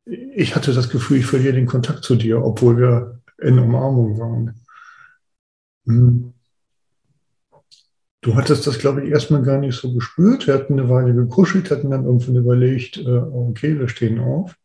ich 0.05 0.57
hatte 0.57 0.73
das 0.73 0.89
Gefühl, 0.89 1.19
ich 1.19 1.27
verliere 1.27 1.55
den 1.55 1.67
Kontakt 1.67 2.05
zu 2.05 2.17
dir, 2.17 2.45
obwohl 2.45 2.77
wir 2.79 3.21
in 3.39 3.59
Umarmung 3.59 4.19
waren. 4.19 4.61
Hm. 5.87 6.35
Du 8.21 8.37
hattest 8.37 8.67
das, 8.69 8.79
glaube 8.79 9.05
ich, 9.05 9.11
erstmal 9.11 9.43
gar 9.43 9.59
nicht 9.59 9.77
so 9.77 9.93
gespürt. 9.93 10.47
Wir 10.47 10.55
hatten 10.55 10.79
eine 10.79 10.89
Weile 10.89 11.13
gekuschelt, 11.13 11.73
hatten 11.73 11.91
dann 11.91 12.05
irgendwann 12.05 12.37
überlegt, 12.37 12.99
äh, 12.99 13.09
okay, 13.09 13.79
wir 13.79 13.89
stehen 13.89 14.21
auf. 14.21 14.57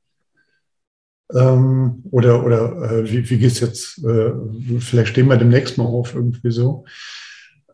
Ähm, 1.34 2.04
oder 2.12 2.46
oder 2.46 2.92
äh, 2.92 3.12
wie, 3.12 3.30
wie 3.30 3.46
es 3.46 3.60
jetzt? 3.60 4.04
Äh, 4.04 4.32
vielleicht 4.80 5.10
stehen 5.10 5.28
wir 5.28 5.38
demnächst 5.38 5.78
mal 5.78 5.86
auf, 5.86 6.16
irgendwie 6.16 6.52
so. 6.52 6.86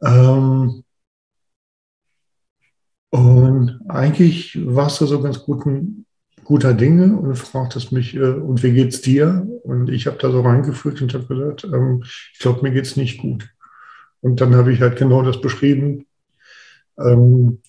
Ähm, 0.03 0.83
und 3.11 3.79
eigentlich 3.89 4.57
warst 4.65 4.99
du 5.01 5.05
so 5.05 5.21
ganz 5.21 5.43
guten, 5.43 6.07
guter 6.43 6.73
Dinge 6.73 7.15
und 7.15 7.35
fragtest 7.35 7.91
mich, 7.91 8.15
äh, 8.15 8.21
und 8.21 8.63
wie 8.63 8.73
geht's 8.73 9.01
dir? 9.01 9.47
Und 9.63 9.89
ich 9.89 10.07
habe 10.07 10.17
da 10.17 10.31
so 10.31 10.41
reingefühlt 10.41 10.99
und 11.01 11.13
habe 11.13 11.25
gesagt, 11.25 11.63
ähm, 11.65 12.03
ich 12.33 12.39
glaube, 12.39 12.63
mir 12.63 12.71
geht's 12.71 12.97
nicht 12.97 13.19
gut. 13.19 13.47
Und 14.21 14.41
dann 14.41 14.55
habe 14.55 14.73
ich 14.73 14.81
halt 14.81 14.97
genau 14.97 15.21
das 15.21 15.41
beschrieben, 15.41 16.07
ähm, 16.97 17.61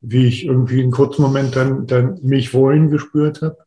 wie 0.00 0.26
ich 0.26 0.46
irgendwie 0.46 0.82
einen 0.82 0.90
kurzen 0.90 1.22
Moment 1.22 1.54
dann, 1.54 1.86
dann 1.86 2.18
mich 2.22 2.54
wollen 2.54 2.90
gespürt 2.90 3.42
habe 3.42 3.58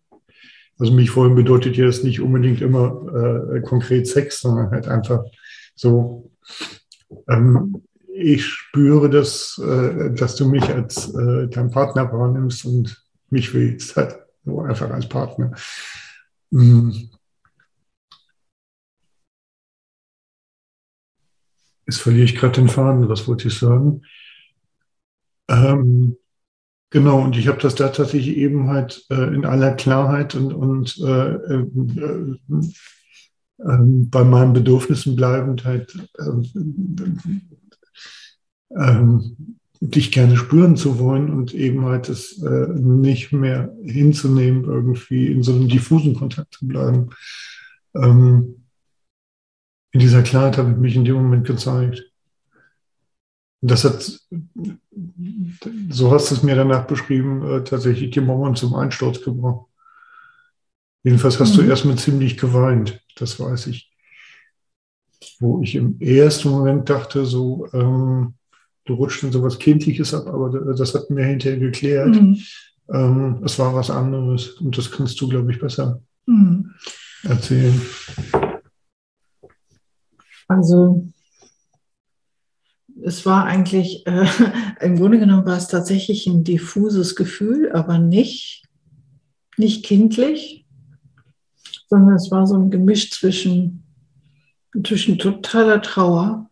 also 0.77 0.93
mich 0.93 1.15
wollen 1.15 1.35
bedeutet 1.35 1.77
jetzt 1.77 2.03
nicht 2.03 2.19
unbedingt 2.19 2.61
immer 2.61 3.53
äh, 3.53 3.61
konkret 3.61 4.07
Sex, 4.07 4.41
sondern 4.41 4.71
halt 4.71 4.87
einfach 4.87 5.23
so, 5.75 6.31
ähm, 7.27 7.83
ich 8.13 8.45
spüre, 8.45 9.09
dass, 9.09 9.57
äh, 9.57 10.11
dass 10.13 10.35
du 10.35 10.49
mich 10.49 10.63
als 10.69 11.13
äh, 11.13 11.47
dein 11.47 11.69
Partner 11.69 12.11
wahrnimmst 12.11 12.65
und 12.65 13.03
mich 13.29 13.53
willst, 13.53 13.95
halt 13.95 14.17
so 14.45 14.61
einfach 14.61 14.89
als 14.89 15.07
Partner. 15.07 15.53
Mhm. 16.51 17.09
Jetzt 21.87 22.01
verliere 22.01 22.25
ich 22.25 22.35
gerade 22.35 22.53
den 22.53 22.69
Faden, 22.69 23.09
was 23.09 23.27
wollte 23.27 23.47
ich 23.47 23.57
sagen? 23.57 24.01
Ähm, 25.47 26.17
Genau, 26.95 27.21
und 27.21 27.35
ich 27.35 27.49
habe 27.49 27.59
das 27.59 27.75
da 27.75 27.89
tatsächlich 27.89 28.37
eben 28.37 28.69
halt 28.69 29.05
äh, 29.09 29.35
in 29.35 29.43
aller 29.43 29.73
Klarheit 29.73 30.33
und, 30.33 30.53
und 30.53 30.97
äh, 30.99 31.33
äh, 31.33 31.65
ähm, 33.59 34.09
bei 34.09 34.23
meinen 34.23 34.53
Bedürfnissen 34.53 35.17
bleibend 35.17 35.65
halt 35.65 35.93
ähm, 36.17 37.19
ähm, 38.77 39.57
dich 39.81 40.13
gerne 40.13 40.37
spüren 40.37 40.77
zu 40.77 40.97
wollen 40.97 41.31
und 41.31 41.53
eben 41.53 41.83
halt 41.83 42.07
es 42.07 42.41
äh, 42.41 42.67
nicht 42.69 43.33
mehr 43.33 43.75
hinzunehmen, 43.83 44.63
irgendwie 44.63 45.27
in 45.33 45.43
so 45.43 45.51
einem 45.51 45.67
diffusen 45.67 46.15
Kontakt 46.15 46.53
zu 46.53 46.65
bleiben. 46.65 47.09
Ähm, 47.93 48.63
in 49.91 49.99
dieser 49.99 50.23
Klarheit 50.23 50.57
habe 50.57 50.71
ich 50.71 50.77
mich 50.77 50.95
in 50.95 51.03
dem 51.03 51.15
Moment 51.15 51.45
gezeigt. 51.45 52.09
Das 53.61 53.83
hat, 53.83 54.19
so 55.89 56.11
hast 56.11 56.29
du 56.29 56.35
es 56.35 56.43
mir 56.43 56.55
danach 56.55 56.85
beschrieben, 56.85 57.43
äh, 57.47 57.63
tatsächlich 57.63 58.11
die 58.11 58.21
Mauern 58.21 58.55
zum 58.55 58.75
Einsturz 58.75 59.21
gebracht. 59.23 59.65
Jedenfalls 61.03 61.39
hast 61.39 61.55
mhm. 61.55 61.63
du 61.63 61.69
erstmal 61.69 61.97
ziemlich 61.97 62.37
geweint, 62.37 63.01
das 63.15 63.39
weiß 63.39 63.67
ich. 63.67 63.91
Wo 65.39 65.61
ich 65.61 65.75
im 65.75 65.99
ersten 65.99 66.49
Moment 66.49 66.89
dachte, 66.89 67.25
so, 67.25 67.67
ähm, 67.73 68.35
du 68.85 68.93
rutscht 68.93 69.23
in 69.23 69.31
sowas 69.31 69.59
Kindliches 69.59 70.13
ab, 70.13 70.27
aber 70.27 70.73
das 70.73 70.93
hat 70.93 71.09
mir 71.09 71.25
hinterher 71.25 71.59
geklärt. 71.59 72.15
Mhm. 72.15 72.39
Ähm, 72.91 73.41
es 73.43 73.57
war 73.57 73.73
was 73.73 73.89
anderes 73.89 74.49
und 74.61 74.77
das 74.77 74.91
kannst 74.91 75.19
du, 75.19 75.27
glaube 75.27 75.51
ich, 75.51 75.59
besser 75.59 76.01
mhm. 76.27 76.71
erzählen. 77.23 77.81
Also 80.47 81.07
es 83.03 83.25
war 83.25 83.45
eigentlich, 83.45 84.05
äh, 84.07 84.25
im 84.81 84.97
Grunde 84.97 85.19
genommen 85.19 85.45
war 85.45 85.57
es 85.57 85.67
tatsächlich 85.67 86.27
ein 86.27 86.43
diffuses 86.43 87.15
Gefühl, 87.15 87.71
aber 87.71 87.97
nicht, 87.97 88.63
nicht 89.57 89.85
kindlich, 89.85 90.65
sondern 91.89 92.15
es 92.15 92.31
war 92.31 92.47
so 92.47 92.55
ein 92.55 92.71
Gemisch 92.71 93.11
zwischen, 93.11 93.83
zwischen 94.83 95.17
totaler 95.17 95.81
Trauer 95.81 96.49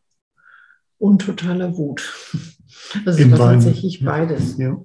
und 0.97 1.21
totaler 1.21 1.77
Wut. 1.77 2.01
Das 3.05 3.17
war 3.31 3.37
tatsächlich 3.37 4.03
beides. 4.03 4.57
Ja. 4.57 4.83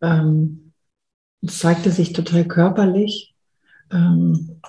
Ähm, 0.00 0.72
es 1.42 1.58
zeigte 1.58 1.90
sich 1.90 2.12
total 2.12 2.46
körperlich. 2.46 3.34
Ähm, 3.90 4.60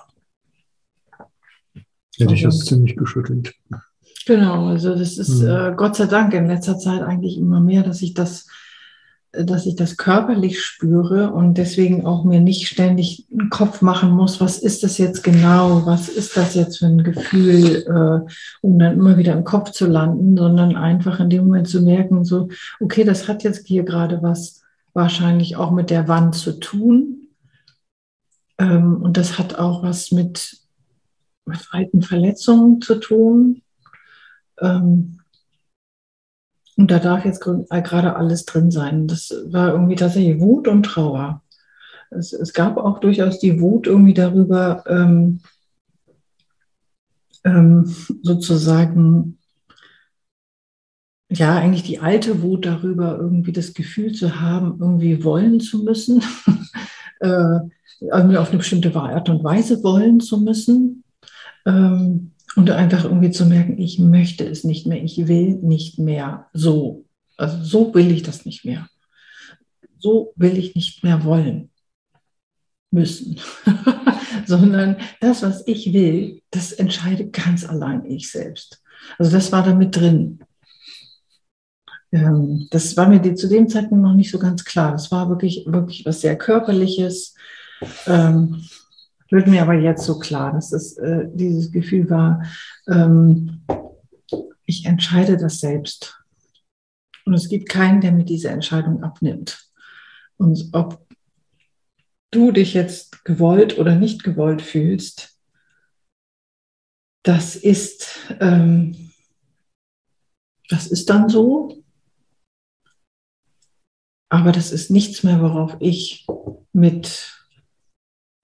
Hätte 2.18 2.34
ich 2.34 2.42
das 2.42 2.60
ziemlich 2.60 2.96
geschüttelt. 2.96 3.54
Genau, 4.26 4.66
also 4.66 4.94
das 4.94 5.18
ist 5.18 5.40
mhm. 5.40 5.48
äh, 5.48 5.74
Gott 5.76 5.96
sei 5.96 6.06
Dank 6.06 6.34
in 6.34 6.46
letzter 6.46 6.78
Zeit 6.78 7.02
eigentlich 7.02 7.38
immer 7.38 7.60
mehr, 7.60 7.82
dass 7.82 8.02
ich 8.02 8.12
das 8.12 8.46
dass 9.44 9.66
ich 9.66 9.76
das 9.76 9.96
körperlich 9.96 10.62
spüre 10.62 11.30
und 11.32 11.58
deswegen 11.58 12.06
auch 12.06 12.24
mir 12.24 12.40
nicht 12.40 12.68
ständig 12.68 13.26
einen 13.30 13.50
Kopf 13.50 13.82
machen 13.82 14.10
muss, 14.10 14.40
was 14.40 14.58
ist 14.58 14.82
das 14.82 14.98
jetzt 14.98 15.22
genau, 15.22 15.84
was 15.84 16.08
ist 16.08 16.36
das 16.36 16.54
jetzt 16.54 16.78
für 16.78 16.86
ein 16.86 17.04
Gefühl, 17.04 17.84
äh, 17.86 18.32
um 18.62 18.78
dann 18.78 18.94
immer 18.94 19.16
wieder 19.16 19.34
im 19.34 19.44
Kopf 19.44 19.72
zu 19.72 19.86
landen, 19.86 20.36
sondern 20.36 20.76
einfach 20.76 21.20
in 21.20 21.30
dem 21.30 21.44
Moment 21.44 21.68
zu 21.68 21.82
merken, 21.82 22.24
so, 22.24 22.48
okay, 22.80 23.04
das 23.04 23.28
hat 23.28 23.44
jetzt 23.44 23.66
hier 23.66 23.82
gerade 23.82 24.22
was 24.22 24.62
wahrscheinlich 24.94 25.56
auch 25.56 25.70
mit 25.70 25.90
der 25.90 26.08
Wand 26.08 26.34
zu 26.34 26.58
tun. 26.58 27.28
Ähm, 28.58 29.02
und 29.02 29.16
das 29.16 29.38
hat 29.38 29.58
auch 29.58 29.82
was 29.82 30.12
mit, 30.12 30.56
mit 31.44 31.58
alten 31.72 32.00
Verletzungen 32.00 32.80
zu 32.80 32.94
tun. 32.94 33.62
Ähm, 34.60 35.20
und 36.76 36.90
da 36.90 36.98
darf 36.98 37.24
jetzt 37.24 37.46
äh, 37.70 37.82
gerade 37.82 38.16
alles 38.16 38.44
drin 38.44 38.70
sein. 38.70 39.08
Das 39.08 39.34
war 39.46 39.72
irgendwie 39.72 39.96
tatsächlich 39.96 40.40
Wut 40.40 40.68
und 40.68 40.82
Trauer. 40.84 41.42
Es, 42.10 42.32
es 42.32 42.52
gab 42.52 42.76
auch 42.76 42.98
durchaus 42.98 43.38
die 43.38 43.60
Wut 43.60 43.86
irgendwie 43.86 44.14
darüber, 44.14 44.84
ähm, 44.86 45.40
ähm, 47.44 47.94
sozusagen, 48.22 49.38
ja, 51.30 51.56
eigentlich 51.56 51.82
die 51.82 51.98
alte 51.98 52.42
Wut 52.42 52.66
darüber, 52.66 53.16
irgendwie 53.18 53.52
das 53.52 53.74
Gefühl 53.74 54.12
zu 54.12 54.40
haben, 54.40 54.78
irgendwie 54.80 55.24
wollen 55.24 55.60
zu 55.60 55.82
müssen, 55.82 56.22
äh, 57.20 57.58
irgendwie 58.00 58.36
auf 58.36 58.50
eine 58.50 58.58
bestimmte 58.58 58.94
Art 58.94 59.28
und 59.28 59.42
Weise 59.42 59.82
wollen 59.82 60.20
zu 60.20 60.38
müssen. 60.40 61.04
Ähm, 61.64 62.32
und 62.56 62.70
einfach 62.70 63.04
irgendwie 63.04 63.30
zu 63.30 63.46
merken, 63.46 63.78
ich 63.78 63.98
möchte 63.98 64.44
es 64.44 64.64
nicht 64.64 64.86
mehr, 64.86 65.02
ich 65.02 65.28
will 65.28 65.56
nicht 65.56 65.98
mehr 65.98 66.46
so. 66.52 67.04
Also 67.36 67.62
so 67.62 67.94
will 67.94 68.10
ich 68.10 68.22
das 68.22 68.46
nicht 68.46 68.64
mehr. 68.64 68.88
So 69.98 70.32
will 70.36 70.56
ich 70.56 70.74
nicht 70.74 71.04
mehr 71.04 71.24
wollen 71.24 71.70
müssen, 72.90 73.38
sondern 74.46 74.96
das, 75.20 75.42
was 75.42 75.66
ich 75.66 75.92
will, 75.92 76.40
das 76.50 76.72
entscheide 76.72 77.28
ganz 77.28 77.68
allein 77.68 78.04
ich 78.06 78.30
selbst. 78.30 78.82
Also 79.18 79.32
das 79.32 79.52
war 79.52 79.62
da 79.62 79.74
mit 79.74 79.94
drin. 79.94 80.40
Ähm, 82.12 82.68
das 82.70 82.96
war 82.96 83.08
mir 83.08 83.34
zu 83.34 83.48
dem 83.48 83.68
Zeitpunkt 83.68 84.02
noch 84.02 84.14
nicht 84.14 84.30
so 84.30 84.38
ganz 84.38 84.64
klar. 84.64 84.92
Das 84.92 85.10
war 85.10 85.28
wirklich, 85.28 85.64
wirklich 85.66 86.06
was 86.06 86.22
sehr 86.22 86.36
Körperliches. 86.36 87.34
Wird 89.30 89.48
mir 89.48 89.62
aber 89.62 89.74
jetzt 89.74 90.04
so 90.04 90.18
klar, 90.18 90.52
dass 90.52 90.72
es 90.72 90.96
äh, 90.98 91.26
dieses 91.32 91.72
Gefühl 91.72 92.08
war, 92.10 92.44
ähm, 92.88 93.62
ich 94.64 94.84
entscheide 94.84 95.36
das 95.36 95.60
selbst. 95.60 96.22
Und 97.24 97.34
es 97.34 97.48
gibt 97.48 97.68
keinen, 97.68 98.00
der 98.00 98.12
mir 98.12 98.24
diese 98.24 98.50
Entscheidung 98.50 99.02
abnimmt. 99.02 99.68
Und 100.36 100.68
ob 100.72 101.04
du 102.30 102.52
dich 102.52 102.74
jetzt 102.74 103.24
gewollt 103.24 103.78
oder 103.78 103.94
nicht 103.96 104.22
gewollt 104.22 104.62
fühlst, 104.62 105.36
das 107.24 107.56
ist, 107.56 108.18
ähm, 108.40 109.12
das 110.68 110.86
ist 110.86 111.10
dann 111.10 111.28
so. 111.28 111.82
Aber 114.28 114.52
das 114.52 114.70
ist 114.70 114.90
nichts 114.90 115.22
mehr, 115.22 115.40
worauf 115.40 115.76
ich 115.80 116.26
mit 116.72 117.35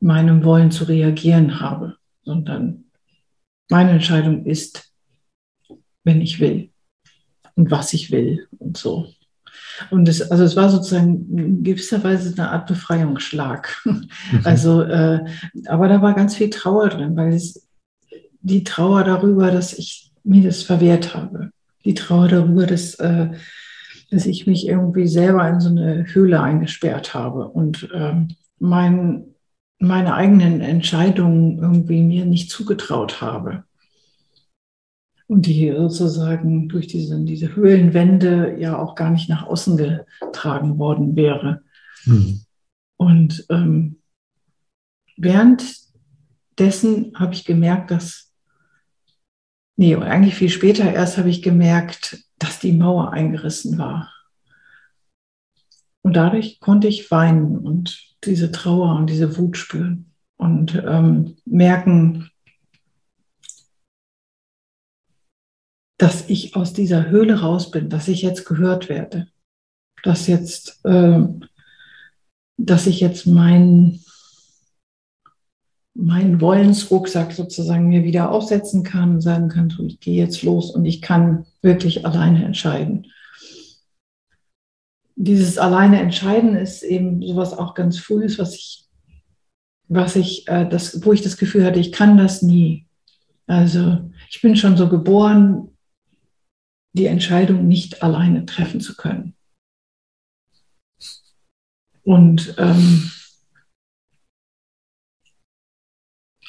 meinem 0.02 0.44
Wollen 0.44 0.70
zu 0.70 0.84
reagieren 0.84 1.60
habe, 1.60 1.96
sondern 2.24 2.84
meine 3.70 3.92
Entscheidung 3.92 4.44
ist, 4.44 4.92
wenn 6.04 6.20
ich 6.20 6.40
will 6.40 6.70
und 7.54 7.70
was 7.70 7.92
ich 7.92 8.10
will 8.10 8.46
und 8.58 8.76
so. 8.76 9.06
Und 9.90 10.08
es, 10.08 10.30
also 10.30 10.44
es 10.44 10.56
war 10.56 10.68
sozusagen 10.68 11.38
in 11.38 11.62
gewisser 11.62 12.02
Weise 12.04 12.34
eine 12.36 12.50
Art 12.50 12.66
Befreiungsschlag. 12.66 13.80
Mhm. 13.84 14.08
Also, 14.44 14.82
äh, 14.82 15.24
aber 15.66 15.88
da 15.88 16.02
war 16.02 16.14
ganz 16.14 16.36
viel 16.36 16.50
Trauer 16.50 16.88
drin, 16.88 17.16
weil 17.16 17.32
es 17.32 17.68
die 18.40 18.64
Trauer 18.64 19.04
darüber, 19.04 19.50
dass 19.50 19.72
ich 19.72 20.10
mir 20.24 20.42
das 20.42 20.62
verwehrt 20.62 21.14
habe. 21.14 21.50
Die 21.84 21.94
Trauer 21.94 22.28
darüber, 22.28 22.66
dass, 22.66 22.94
äh, 22.96 23.30
dass 24.10 24.26
ich 24.26 24.46
mich 24.46 24.66
irgendwie 24.66 25.06
selber 25.06 25.48
in 25.48 25.60
so 25.60 25.70
eine 25.70 26.04
Höhle 26.12 26.40
eingesperrt 26.40 27.14
habe 27.14 27.48
und 27.48 27.88
ähm, 27.94 28.28
mein 28.58 29.31
meine 29.82 30.14
eigenen 30.14 30.60
Entscheidungen 30.60 31.58
irgendwie 31.58 32.02
mir 32.02 32.24
nicht 32.24 32.50
zugetraut 32.50 33.20
habe. 33.20 33.64
Und 35.26 35.46
die 35.46 35.72
sozusagen 35.76 36.68
durch 36.68 36.86
diese, 36.86 37.18
diese 37.24 37.56
Höhlenwände 37.56 38.58
ja 38.60 38.78
auch 38.78 38.94
gar 38.94 39.10
nicht 39.10 39.28
nach 39.28 39.44
außen 39.44 39.76
getragen 39.76 40.78
worden 40.78 41.16
wäre. 41.16 41.62
Mhm. 42.04 42.42
Und 42.96 43.44
ähm, 43.50 44.00
währenddessen 45.16 47.12
habe 47.16 47.34
ich 47.34 47.44
gemerkt, 47.44 47.90
dass, 47.90 48.32
nee, 49.76 49.96
eigentlich 49.96 50.36
viel 50.36 50.50
später 50.50 50.92
erst 50.92 51.18
habe 51.18 51.30
ich 51.30 51.42
gemerkt, 51.42 52.24
dass 52.38 52.60
die 52.60 52.72
Mauer 52.72 53.12
eingerissen 53.12 53.78
war. 53.78 54.12
Und 56.02 56.14
dadurch 56.14 56.60
konnte 56.60 56.88
ich 56.88 57.10
weinen 57.10 57.58
und 57.58 58.16
diese 58.24 58.50
Trauer 58.50 58.96
und 58.96 59.08
diese 59.08 59.36
Wut 59.38 59.56
spüren 59.56 60.12
und 60.36 60.74
ähm, 60.86 61.36
merken, 61.44 62.30
dass 65.98 66.28
ich 66.28 66.56
aus 66.56 66.72
dieser 66.72 67.08
Höhle 67.10 67.40
raus 67.40 67.70
bin, 67.70 67.88
dass 67.88 68.08
ich 68.08 68.22
jetzt 68.22 68.44
gehört 68.44 68.88
werde, 68.88 69.28
dass 70.02 70.26
jetzt, 70.26 70.84
äh, 70.84 71.24
dass 72.56 72.86
ich 72.86 73.00
jetzt 73.00 73.26
meinen 73.26 74.04
meinen 75.94 76.40
Wollensrucksack 76.40 77.32
sozusagen 77.32 77.88
mir 77.88 78.02
wieder 78.02 78.30
aufsetzen 78.30 78.82
kann 78.82 79.16
und 79.16 79.20
sagen 79.20 79.48
kann, 79.48 79.68
so, 79.68 79.84
ich 79.84 80.00
gehe 80.00 80.16
jetzt 80.16 80.42
los 80.42 80.70
und 80.74 80.86
ich 80.86 81.02
kann 81.02 81.44
wirklich 81.60 82.06
alleine 82.06 82.44
entscheiden 82.44 83.06
dieses 85.16 85.58
alleine 85.58 86.00
entscheiden 86.00 86.56
ist 86.56 86.82
eben 86.82 87.22
sowas 87.22 87.52
auch 87.52 87.74
ganz 87.74 87.98
frühes, 87.98 88.38
was 88.38 88.54
ich, 88.54 88.88
was 89.88 90.16
ich, 90.16 90.48
äh, 90.48 90.68
das, 90.68 91.04
wo 91.04 91.12
ich 91.12 91.22
das 91.22 91.36
Gefühl 91.36 91.64
hatte, 91.64 91.80
ich 91.80 91.92
kann 91.92 92.16
das 92.16 92.42
nie. 92.42 92.86
Also 93.46 94.10
ich 94.30 94.40
bin 94.40 94.56
schon 94.56 94.76
so 94.76 94.88
geboren, 94.88 95.76
die 96.94 97.06
Entscheidung 97.06 97.68
nicht 97.68 98.02
alleine 98.02 98.46
treffen 98.46 98.80
zu 98.80 98.96
können. 98.96 99.34
Und 102.04 102.54
ähm, 102.58 103.10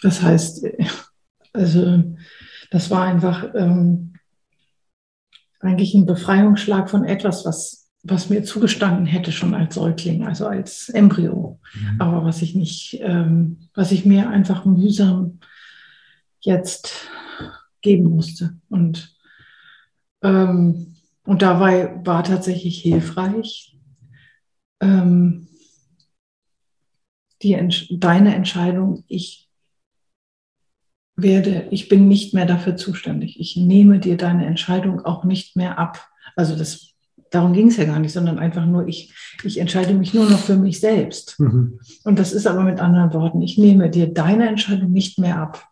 das 0.02 0.22
heißt, 0.22 0.66
also 1.54 2.16
das 2.72 2.90
war 2.90 3.04
einfach 3.04 3.54
ähm, 3.54 4.14
eigentlich 5.60 5.94
ein 5.94 6.06
Befreiungsschlag 6.06 6.90
von 6.90 7.06
etwas, 7.06 7.46
was 7.46 7.83
was 8.04 8.30
mir 8.30 8.44
zugestanden 8.44 9.06
hätte 9.06 9.32
schon 9.32 9.54
als 9.54 9.76
Säugling, 9.76 10.26
also 10.26 10.46
als 10.46 10.90
Embryo, 10.90 11.60
mhm. 11.74 12.02
aber 12.02 12.26
was 12.26 12.42
ich 12.42 12.54
nicht, 12.54 13.00
ähm, 13.02 13.70
was 13.74 13.94
ich 13.94 14.06
mir 14.06 14.30
einfach 14.30 14.66
mühsam 14.66 15.40
jetzt 16.42 17.08
geben 17.82 18.10
musste. 18.10 18.58
Und, 18.70 19.16
ähm, 20.22 20.96
und 21.26 21.42
dabei 21.42 22.02
war 22.04 22.26
tatsächlich 22.26 22.82
hilfreich, 22.82 23.80
ähm, 24.82 25.48
die, 27.42 27.58
deine 27.92 28.36
Entscheidung, 28.36 29.06
ich 29.08 29.50
werde, 31.16 31.68
ich 31.72 31.88
bin 31.88 32.08
nicht 32.10 32.34
mehr 32.34 32.46
dafür 32.46 32.76
zuständig. 32.76 33.40
Ich 33.40 33.56
nehme 33.56 34.00
dir 34.00 34.18
deine 34.18 34.46
Entscheidung 34.46 35.06
auch 35.06 35.24
nicht 35.24 35.56
mehr 35.56 35.78
ab. 35.78 36.06
Also 36.36 36.56
das 36.56 36.93
Darum 37.34 37.54
ging 37.54 37.70
es 37.70 37.78
ja 37.78 37.86
gar 37.86 37.98
nicht, 37.98 38.14
sondern 38.14 38.38
einfach 38.38 38.64
nur, 38.64 38.88
ich, 38.88 39.12
ich 39.44 39.58
entscheide 39.58 39.96
mich 39.96 40.14
nur 40.14 40.30
noch 40.30 40.38
für 40.38 40.56
mich 40.56 40.80
selbst. 40.80 41.40
Mhm. 41.40 41.80
Und 42.04 42.20
das 42.20 42.32
ist 42.32 42.46
aber 42.46 42.62
mit 42.62 42.80
anderen 42.80 43.12
Worten, 43.12 43.42
ich 43.42 43.58
nehme 43.58 43.90
dir 43.90 44.14
deine 44.14 44.48
Entscheidung 44.48 44.92
nicht 44.92 45.18
mehr 45.18 45.40
ab. 45.40 45.68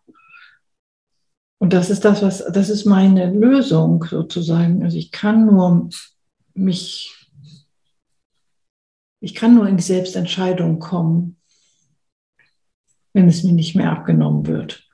Und 1.58 1.72
das 1.72 1.88
ist 1.88 2.04
das, 2.04 2.20
was, 2.20 2.44
das 2.52 2.68
ist 2.68 2.84
meine 2.84 3.30
Lösung 3.30 4.02
sozusagen. 4.02 4.82
Also 4.82 4.98
ich 4.98 5.12
kann 5.12 5.46
nur 5.46 5.88
mich, 6.54 7.30
ich 9.20 9.36
kann 9.36 9.54
nur 9.54 9.68
in 9.68 9.76
die 9.76 9.84
Selbstentscheidung 9.84 10.80
kommen, 10.80 11.36
wenn 13.12 13.28
es 13.28 13.44
mir 13.44 13.52
nicht 13.52 13.76
mehr 13.76 13.92
abgenommen 13.92 14.48
wird. 14.48 14.84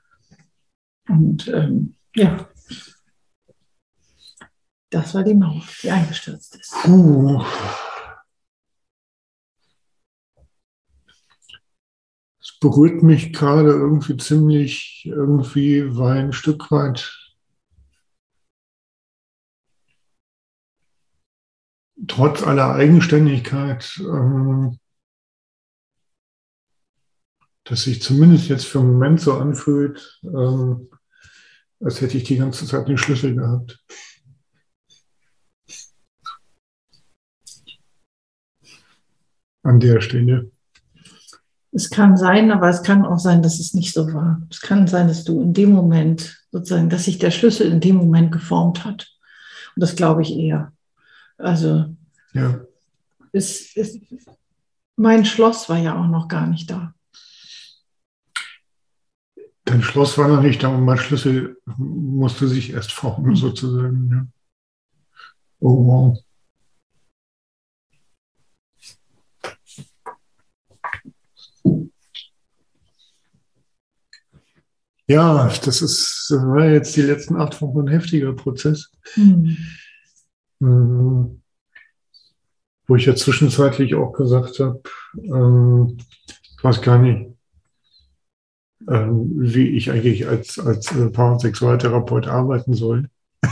Und 1.07 1.47
ähm, 1.47 1.95
ja, 2.15 2.47
das 4.89 5.13
war 5.13 5.23
die 5.23 5.35
Mauer, 5.35 5.63
die 5.83 5.91
eingestürzt 5.91 6.55
ist. 6.55 6.73
Uh. 6.87 7.43
Das 12.39 12.57
berührt 12.59 13.03
mich 13.03 13.33
gerade 13.33 13.69
irgendwie 13.69 14.17
ziemlich, 14.17 15.05
irgendwie, 15.05 15.95
weil 15.97 16.17
ein 16.17 16.33
Stück 16.33 16.71
weit 16.71 17.15
trotz 22.07 22.43
aller 22.43 22.73
Eigenständigkeit, 22.73 23.99
ähm, 23.99 24.79
dass 27.65 27.83
sich 27.83 28.01
zumindest 28.01 28.49
jetzt 28.49 28.65
für 28.65 28.79
einen 28.79 28.93
Moment 28.93 29.21
so 29.21 29.33
anfühlt, 29.33 30.19
ähm, 30.23 30.89
als 31.79 32.01
hätte 32.01 32.17
ich 32.17 32.23
die 32.23 32.37
ganze 32.37 32.65
Zeit 32.65 32.87
den 32.87 32.97
Schlüssel 32.97 33.35
gehabt. 33.35 33.83
An 39.63 39.79
der 39.79 40.01
Stelle. 40.01 40.51
Es 41.71 41.89
kann 41.89 42.17
sein, 42.17 42.51
aber 42.51 42.69
es 42.69 42.81
kann 42.81 43.05
auch 43.05 43.19
sein, 43.19 43.43
dass 43.43 43.59
es 43.59 43.73
nicht 43.73 43.93
so 43.93 44.11
war. 44.13 44.41
Es 44.49 44.61
kann 44.61 44.87
sein, 44.87 45.07
dass 45.07 45.23
du 45.23 45.41
in 45.41 45.53
dem 45.53 45.71
Moment 45.71 46.43
sozusagen, 46.51 46.89
dass 46.89 47.05
sich 47.05 47.19
der 47.19 47.31
Schlüssel 47.31 47.71
in 47.71 47.79
dem 47.79 47.95
Moment 47.95 48.31
geformt 48.31 48.85
hat. 48.85 49.11
Und 49.75 49.81
das 49.81 49.95
glaube 49.95 50.23
ich 50.23 50.35
eher. 50.35 50.73
Also 51.37 51.95
ja. 52.33 52.59
es, 53.31 53.75
es, 53.75 53.99
mein 54.95 55.25
Schloss 55.25 55.69
war 55.69 55.77
ja 55.77 55.95
auch 55.95 56.07
noch 56.07 56.27
gar 56.27 56.47
nicht 56.47 56.69
da. 56.71 56.93
Dein 59.65 59.83
Schloss 59.83 60.17
war 60.17 60.27
noch 60.27 60.41
nicht 60.41 60.63
da 60.63 60.69
und 60.69 60.83
mein 60.83 60.97
Schlüssel 60.97 61.57
musste 61.77 62.47
sich 62.47 62.73
erst 62.73 62.91
formen, 62.91 63.35
sozusagen. 63.35 64.09
Ja. 64.11 64.25
Oh 65.59 65.85
wow. 65.85 66.19
Ja, 75.09 75.47
das 75.47 75.81
ist 75.81 76.27
das 76.29 76.39
war 76.43 76.65
jetzt 76.69 76.95
die 76.95 77.01
letzten 77.01 77.35
acht 77.35 77.59
Wochen 77.61 77.79
ein 77.79 77.87
heftiger 77.87 78.31
Prozess. 78.33 78.91
Mhm. 79.15 79.57
Mhm. 80.59 81.41
Wo 82.85 82.95
ich 82.95 83.07
ja 83.07 83.15
zwischenzeitlich 83.15 83.95
auch 83.95 84.13
gesagt 84.13 84.59
habe, 84.59 84.81
ähm, 85.15 85.97
ich 86.43 86.63
weiß 86.63 86.81
gar 86.83 86.99
nicht, 86.99 87.31
ähm, 88.87 89.31
wie 89.35 89.69
ich 89.69 89.89
eigentlich 89.89 90.27
als, 90.27 90.59
als 90.59 90.91
äh, 90.91 91.09
Paar- 91.09 91.33
und 91.33 91.39
Sexualtherapeut 91.39 92.27
arbeiten 92.27 92.75
soll. 92.75 93.09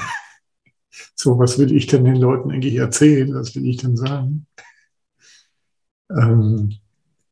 so, 1.16 1.40
was 1.40 1.58
will 1.58 1.76
ich 1.76 1.88
denn 1.88 2.06
den 2.06 2.18
Leuten 2.18 2.52
eigentlich 2.52 2.76
erzählen? 2.76 3.34
Was 3.34 3.56
will 3.56 3.66
ich 3.66 3.78
denn 3.78 3.98
sagen? 3.98 4.46
Ähm, 6.12 6.78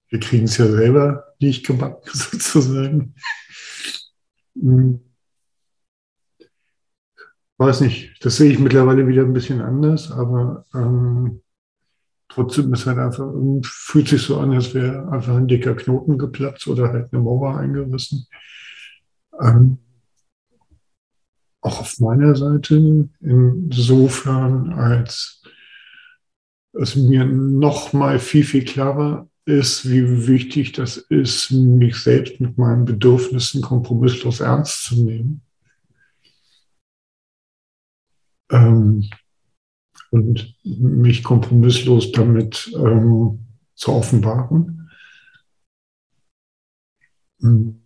wir 0.10 0.20
kriegen 0.20 0.46
es 0.46 0.58
ja 0.58 0.66
selber 0.66 1.36
nicht 1.40 1.66
gebacken, 1.68 2.10
sozusagen. 2.12 3.14
Hm. 4.56 5.00
Weiß 7.58 7.82
nicht, 7.82 8.24
das 8.26 8.36
sehe 8.36 8.52
ich 8.52 8.60
mittlerweile 8.60 9.08
wieder 9.08 9.24
ein 9.24 9.32
bisschen 9.34 9.62
anders, 9.62 10.12
aber 10.12 10.66
ähm, 10.74 11.42
trotzdem 12.28 12.74
ist 12.74 12.86
halt 12.86 12.98
einfach, 12.98 13.32
fühlt 13.64 14.10
sich 14.10 14.24
so 14.24 14.40
an, 14.40 14.52
als 14.52 14.74
wäre 14.74 15.08
einfach 15.10 15.36
ein 15.36 15.48
dicker 15.48 15.74
Knoten 15.74 16.18
geplatzt 16.18 16.68
oder 16.68 16.92
halt 16.92 17.14
eine 17.14 17.22
Mauer 17.22 17.58
eingerissen. 17.58 18.28
Ähm, 19.40 19.78
auch 21.62 21.80
auf 21.80 22.00
meiner 22.00 22.36
Seite, 22.36 23.10
insofern, 23.22 24.74
als 24.74 25.42
es 26.74 26.96
mir 26.96 27.26
noch 27.26 27.94
mal 27.94 28.20
viel, 28.20 28.44
viel 28.44 28.66
klarer 28.66 29.30
ist, 29.46 29.90
wie 29.90 30.28
wichtig 30.28 30.72
das 30.72 30.98
ist, 30.98 31.52
mich 31.52 31.98
selbst 31.98 32.40
mit 32.42 32.58
meinen 32.58 32.86
Bedürfnissen 32.86 33.62
kompromisslos 33.62 34.40
ernst 34.40 34.86
zu 34.86 35.04
nehmen. 35.04 35.42
Ähm, 38.52 39.10
und 40.10 40.56
mich 40.64 41.24
kompromisslos 41.24 42.12
damit 42.12 42.72
ähm, 42.76 43.46
zu 43.76 43.92
offenbaren. 43.92 44.90
Hm. 47.42 47.82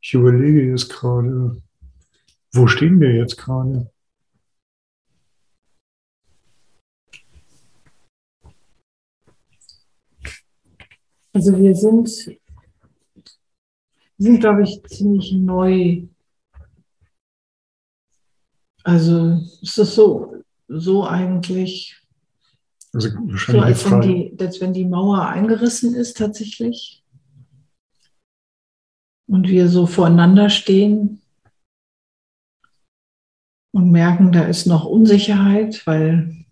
Ich 0.00 0.14
überlege 0.14 0.68
jetzt 0.68 0.88
gerade, 0.88 1.62
wo 2.52 2.66
stehen 2.66 3.00
wir 3.00 3.14
jetzt 3.14 3.36
gerade? 3.36 3.91
Also 11.34 11.58
wir 11.58 11.74
sind, 11.74 12.08
sind 14.18 14.40
glaube 14.40 14.62
ich, 14.64 14.82
ziemlich 14.84 15.32
neu. 15.32 16.06
Also 18.84 19.40
ist 19.62 19.76
so, 19.76 20.42
so 20.68 21.06
eigentlich, 21.06 21.98
also 22.92 23.08
so 23.46 23.60
als 23.60 23.90
wenn, 23.90 24.00
die, 24.02 24.36
als 24.38 24.60
wenn 24.60 24.74
die 24.74 24.84
Mauer 24.84 25.26
eingerissen 25.26 25.94
ist 25.94 26.18
tatsächlich 26.18 27.02
und 29.26 29.48
wir 29.48 29.68
so 29.68 29.86
voreinander 29.86 30.50
stehen 30.50 31.22
und 33.72 33.90
merken, 33.90 34.32
da 34.32 34.44
ist 34.44 34.66
noch 34.66 34.84
Unsicherheit, 34.84 35.86
weil 35.86 36.44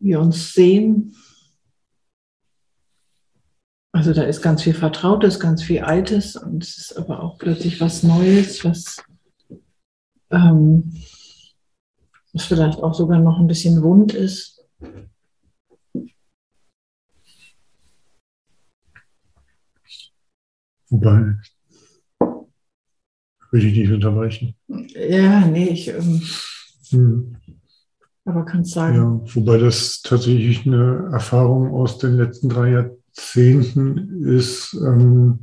wir 0.00 0.20
uns 0.20 0.54
sehen 0.54 1.14
also 3.98 4.12
da 4.12 4.22
ist 4.22 4.42
ganz 4.42 4.62
viel 4.62 4.74
Vertrautes, 4.74 5.40
ganz 5.40 5.60
viel 5.60 5.80
Altes 5.80 6.36
und 6.36 6.62
es 6.62 6.78
ist 6.78 6.96
aber 6.96 7.20
auch 7.20 7.36
plötzlich 7.36 7.80
was 7.80 8.04
Neues, 8.04 8.64
was, 8.64 9.02
ähm, 10.30 10.94
was 12.32 12.44
vielleicht 12.44 12.78
auch 12.78 12.94
sogar 12.94 13.18
noch 13.18 13.40
ein 13.40 13.48
bisschen 13.48 13.82
wund 13.82 14.14
ist. 14.14 14.64
Wobei, 20.90 21.34
würde 23.50 23.66
ich 23.66 23.76
nicht 23.76 23.90
unterbrechen. 23.90 24.54
Ja, 24.94 25.40
nee, 25.40 25.70
ich. 25.70 25.88
Ähm, 25.88 26.22
hm. 26.90 27.36
Aber 28.24 28.44
kannst 28.44 28.74
sagen. 28.74 28.94
Ja, 28.94 29.34
wobei 29.34 29.58
das 29.58 30.02
tatsächlich 30.02 30.64
eine 30.66 31.10
Erfahrung 31.12 31.74
aus 31.74 31.98
den 31.98 32.16
letzten 32.16 32.48
drei 32.48 32.70
Jahren 32.70 32.97
Zehnten 33.18 34.24
ist 34.24 34.74
ähm, 34.74 35.40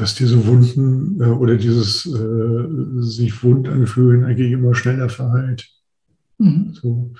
dass 0.00 0.14
diese 0.14 0.46
Wunden 0.46 1.20
äh, 1.20 1.26
oder 1.26 1.56
dieses 1.56 2.06
äh, 2.06 3.02
sich 3.02 3.42
wund 3.42 3.68
anfühlen 3.68 4.24
eigentlich 4.24 4.52
immer 4.52 4.74
schneller 4.74 5.08
verheilt. 5.08 5.68
Mhm. 6.38 6.72
So. 6.72 7.12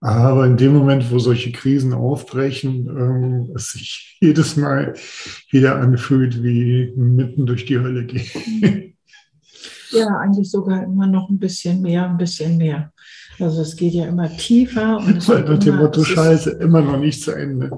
Aber 0.00 0.46
in 0.46 0.56
dem 0.56 0.74
Moment, 0.74 1.10
wo 1.10 1.18
solche 1.18 1.50
Krisen 1.50 1.92
aufbrechen, 1.92 2.86
ähm, 2.86 3.52
es 3.56 3.72
sich 3.72 4.16
jedes 4.20 4.56
Mal 4.56 4.94
wieder 5.50 5.80
anfühlt, 5.80 6.42
wie 6.42 6.92
mitten 6.96 7.46
durch 7.46 7.64
die 7.66 7.78
Hölle 7.78 8.04
gehen. 8.04 8.96
Ja, 9.90 10.08
eigentlich 10.18 10.50
sogar 10.50 10.82
immer 10.84 11.06
noch 11.06 11.28
ein 11.30 11.38
bisschen 11.38 11.80
mehr, 11.80 12.08
ein 12.08 12.16
bisschen 12.16 12.56
mehr. 12.56 12.92
Also 13.40 13.62
es 13.62 13.76
geht 13.76 13.94
ja 13.94 14.06
immer 14.06 14.34
tiefer. 14.36 14.98
Und 14.98 15.28
Weil 15.28 15.44
nach 15.44 15.58
dem 15.58 15.76
Motto 15.76 16.04
Scheiße 16.04 16.50
immer 16.60 16.80
noch 16.80 16.98
nicht 16.98 17.22
zu 17.22 17.32
Ende. 17.32 17.70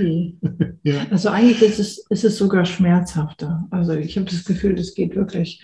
Nee. 0.00 0.36
ja. 0.82 1.06
Also 1.10 1.30
eigentlich 1.30 1.62
ist 1.62 1.78
es, 1.78 1.98
ist 2.10 2.24
es 2.24 2.38
sogar 2.38 2.64
schmerzhafter. 2.64 3.66
Also 3.70 3.92
ich 3.92 4.16
habe 4.16 4.30
das 4.30 4.44
Gefühl, 4.44 4.78
es 4.78 4.94
geht 4.94 5.16
wirklich 5.16 5.62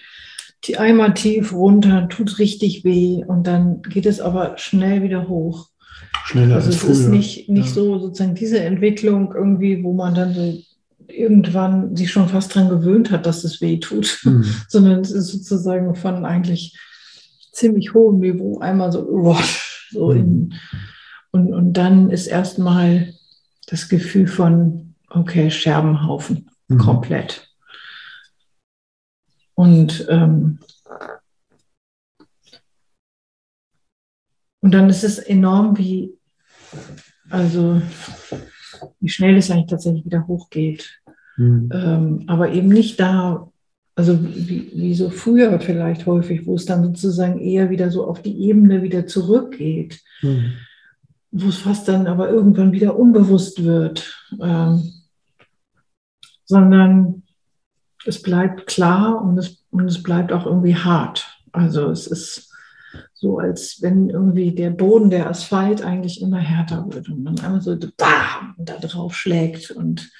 einmal 0.76 1.14
tief 1.14 1.52
runter, 1.52 2.08
tut 2.08 2.38
richtig 2.38 2.84
weh 2.84 3.24
und 3.26 3.46
dann 3.46 3.82
geht 3.82 4.06
es 4.06 4.20
aber 4.20 4.58
schnell 4.58 5.02
wieder 5.02 5.28
hoch. 5.28 5.68
Schneller 6.24 6.56
also 6.56 6.66
als 6.66 6.76
es 6.76 6.82
früher. 6.82 6.90
ist 6.90 7.08
nicht, 7.08 7.48
nicht 7.48 7.68
ja. 7.68 7.74
so 7.74 7.98
sozusagen 7.98 8.34
diese 8.34 8.60
Entwicklung 8.60 9.32
irgendwie, 9.34 9.82
wo 9.82 9.92
man 9.94 10.14
dann 10.14 10.34
so 10.34 10.58
irgendwann 11.08 11.96
sich 11.96 12.10
schon 12.10 12.28
fast 12.28 12.54
dran 12.54 12.68
gewöhnt 12.68 13.10
hat, 13.10 13.26
dass 13.26 13.44
es 13.44 13.60
weh 13.60 13.78
tut, 13.78 14.20
mhm. 14.24 14.44
sondern 14.68 15.00
es 15.00 15.10
ist 15.10 15.28
sozusagen 15.28 15.94
von 15.94 16.24
eigentlich 16.24 16.76
ziemlich 17.52 17.94
hohem 17.94 18.20
Niveau 18.20 18.58
einmal 18.58 18.92
so, 18.92 19.36
so 19.90 20.12
in, 20.12 20.48
mhm. 20.48 20.52
und, 21.32 21.52
und 21.52 21.72
dann 21.74 22.10
ist 22.10 22.26
erstmal 22.26 23.12
das 23.66 23.88
Gefühl 23.88 24.26
von, 24.26 24.94
okay, 25.08 25.50
Scherbenhaufen, 25.50 26.50
mhm. 26.68 26.78
komplett. 26.78 27.48
Und, 29.54 30.06
ähm, 30.08 30.58
und 34.60 34.72
dann 34.72 34.88
ist 34.88 35.04
es 35.04 35.18
enorm, 35.18 35.76
wie, 35.76 36.14
also, 37.28 37.82
wie 39.00 39.08
schnell 39.08 39.36
es 39.36 39.50
eigentlich 39.50 39.70
tatsächlich 39.70 40.06
wieder 40.06 40.26
hochgeht. 40.26 41.00
Mhm. 41.36 41.70
Ähm, 41.72 42.24
aber 42.26 42.52
eben 42.52 42.68
nicht 42.68 42.98
da, 42.98 43.49
also 43.94 44.18
wie, 44.22 44.70
wie 44.74 44.94
so 44.94 45.10
früher 45.10 45.60
vielleicht 45.60 46.06
häufig, 46.06 46.46
wo 46.46 46.54
es 46.54 46.64
dann 46.64 46.82
sozusagen 46.84 47.38
eher 47.40 47.70
wieder 47.70 47.90
so 47.90 48.06
auf 48.06 48.22
die 48.22 48.40
Ebene 48.42 48.82
wieder 48.82 49.06
zurückgeht. 49.06 50.00
Mhm. 50.22 50.52
wo 51.32 51.48
es 51.48 51.58
fast 51.58 51.86
dann 51.88 52.06
aber 52.06 52.28
irgendwann 52.28 52.72
wieder 52.72 52.98
unbewusst 52.98 53.64
wird, 53.64 54.16
ähm, 54.40 54.92
sondern 56.44 57.22
es 58.04 58.20
bleibt 58.20 58.66
klar 58.66 59.22
und 59.22 59.38
es, 59.38 59.64
und 59.70 59.86
es 59.86 60.02
bleibt 60.02 60.32
auch 60.32 60.46
irgendwie 60.46 60.74
hart. 60.74 61.38
Also 61.52 61.90
es 61.90 62.06
ist 62.06 62.52
so, 63.14 63.38
als 63.38 63.80
wenn 63.82 64.08
irgendwie 64.08 64.52
der 64.52 64.70
Boden, 64.70 65.10
der 65.10 65.28
Asphalt 65.28 65.82
eigentlich 65.82 66.20
immer 66.20 66.38
härter 66.38 66.86
wird 66.92 67.08
und 67.08 67.22
man 67.22 67.38
einmal 67.40 67.60
so 67.60 67.76
bam, 67.96 68.54
da 68.58 68.78
drauf 68.78 69.14
schlägt 69.14 69.70
und, 69.70 70.10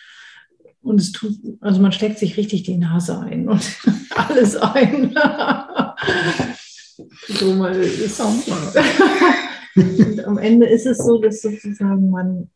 und 0.83 1.01
es 1.01 1.13
tut, 1.13 1.37
also 1.61 1.81
man 1.81 1.93
steckt 1.93 2.19
sich 2.19 2.37
richtig 2.37 2.63
die 2.63 2.79
Nase 2.79 3.19
ein 3.19 3.49
und 3.49 3.79
alles 4.15 4.57
ein. 4.57 5.15
so 7.29 7.55
mal 7.55 7.77
ist 7.77 8.21
und 8.21 8.45
am 10.25 10.39
Ende 10.39 10.67
ist 10.67 10.87
es 10.87 10.99
so, 10.99 11.21
dass 11.21 11.43
sozusagen 11.43 12.11
man 12.11 12.49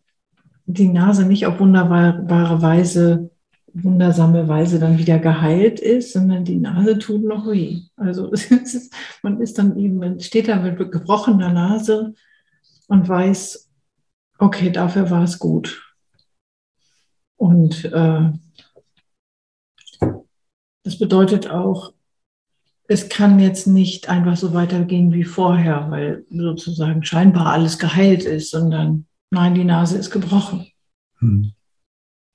die 0.67 0.89
Nase 0.89 1.27
nicht 1.27 1.47
auf 1.47 1.61
wunderbare 1.61 2.63
Weise 2.63 3.31
wundersame 3.75 4.47
Weise 4.47 4.79
dann 4.79 4.99
wieder 4.99 5.19
geheilt 5.19 5.81
ist, 5.81 6.13
sondern 6.13 6.45
die 6.45 6.57
Nase 6.57 6.99
tut 6.99 7.25
noch 7.25 7.47
weh. 7.47 7.81
Also 7.97 8.29
ist, 8.33 8.95
man 9.23 9.41
ist 9.41 9.59
dann 9.59 9.77
eben, 9.77 9.97
man 9.97 10.21
steht 10.21 10.49
da 10.49 10.57
mit 10.57 10.79
gebrochener 10.79 11.53
Nase 11.53 12.15
und 12.87 13.09
weiß, 13.09 13.69
okay, 14.39 14.71
dafür 14.71 15.11
war 15.11 15.25
es 15.25 15.39
gut. 15.39 15.94
Und 17.37 17.85
äh, 17.85 18.33
das 20.83 20.99
bedeutet 20.99 21.51
auch, 21.51 21.93
es 22.87 23.09
kann 23.09 23.39
jetzt 23.39 23.67
nicht 23.67 24.09
einfach 24.09 24.37
so 24.37 24.53
weitergehen 24.53 25.13
wie 25.13 25.25
vorher, 25.25 25.91
weil 25.91 26.25
sozusagen 26.31 27.03
scheinbar 27.03 27.47
alles 27.47 27.79
geheilt 27.79 28.25
ist, 28.25 28.51
sondern 28.51 29.07
nein, 29.31 29.55
die 29.55 29.65
Nase 29.65 29.97
ist 29.97 30.11
gebrochen. 30.11 30.67
Hm. 31.19 31.53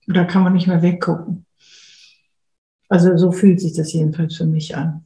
Da 0.08 0.26
kann 0.26 0.44
man 0.44 0.54
nicht 0.54 0.68
mehr 0.68 0.82
weggucken. 0.82 1.46
Also 2.88 3.16
so 3.18 3.32
fühlt 3.32 3.62
sich 3.62 3.74
das 3.74 3.94
jedenfalls 3.94 4.36
für 4.36 4.48
mich 4.48 4.76
an. 4.76 5.06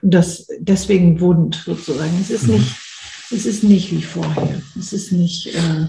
Und 0.00 0.14
das 0.14 0.46
deswegen 0.58 1.20
wund 1.20 1.56
sozusagen. 1.56 2.16
Es 2.20 2.30
ist 2.30 2.46
mhm. 2.46 2.54
nicht, 2.54 2.76
es 3.32 3.46
ist 3.46 3.64
nicht 3.64 3.90
wie 3.90 4.02
vorher. 4.02 4.62
Es 4.78 4.92
ist 4.92 5.10
nicht 5.10 5.48
äh, 5.48 5.88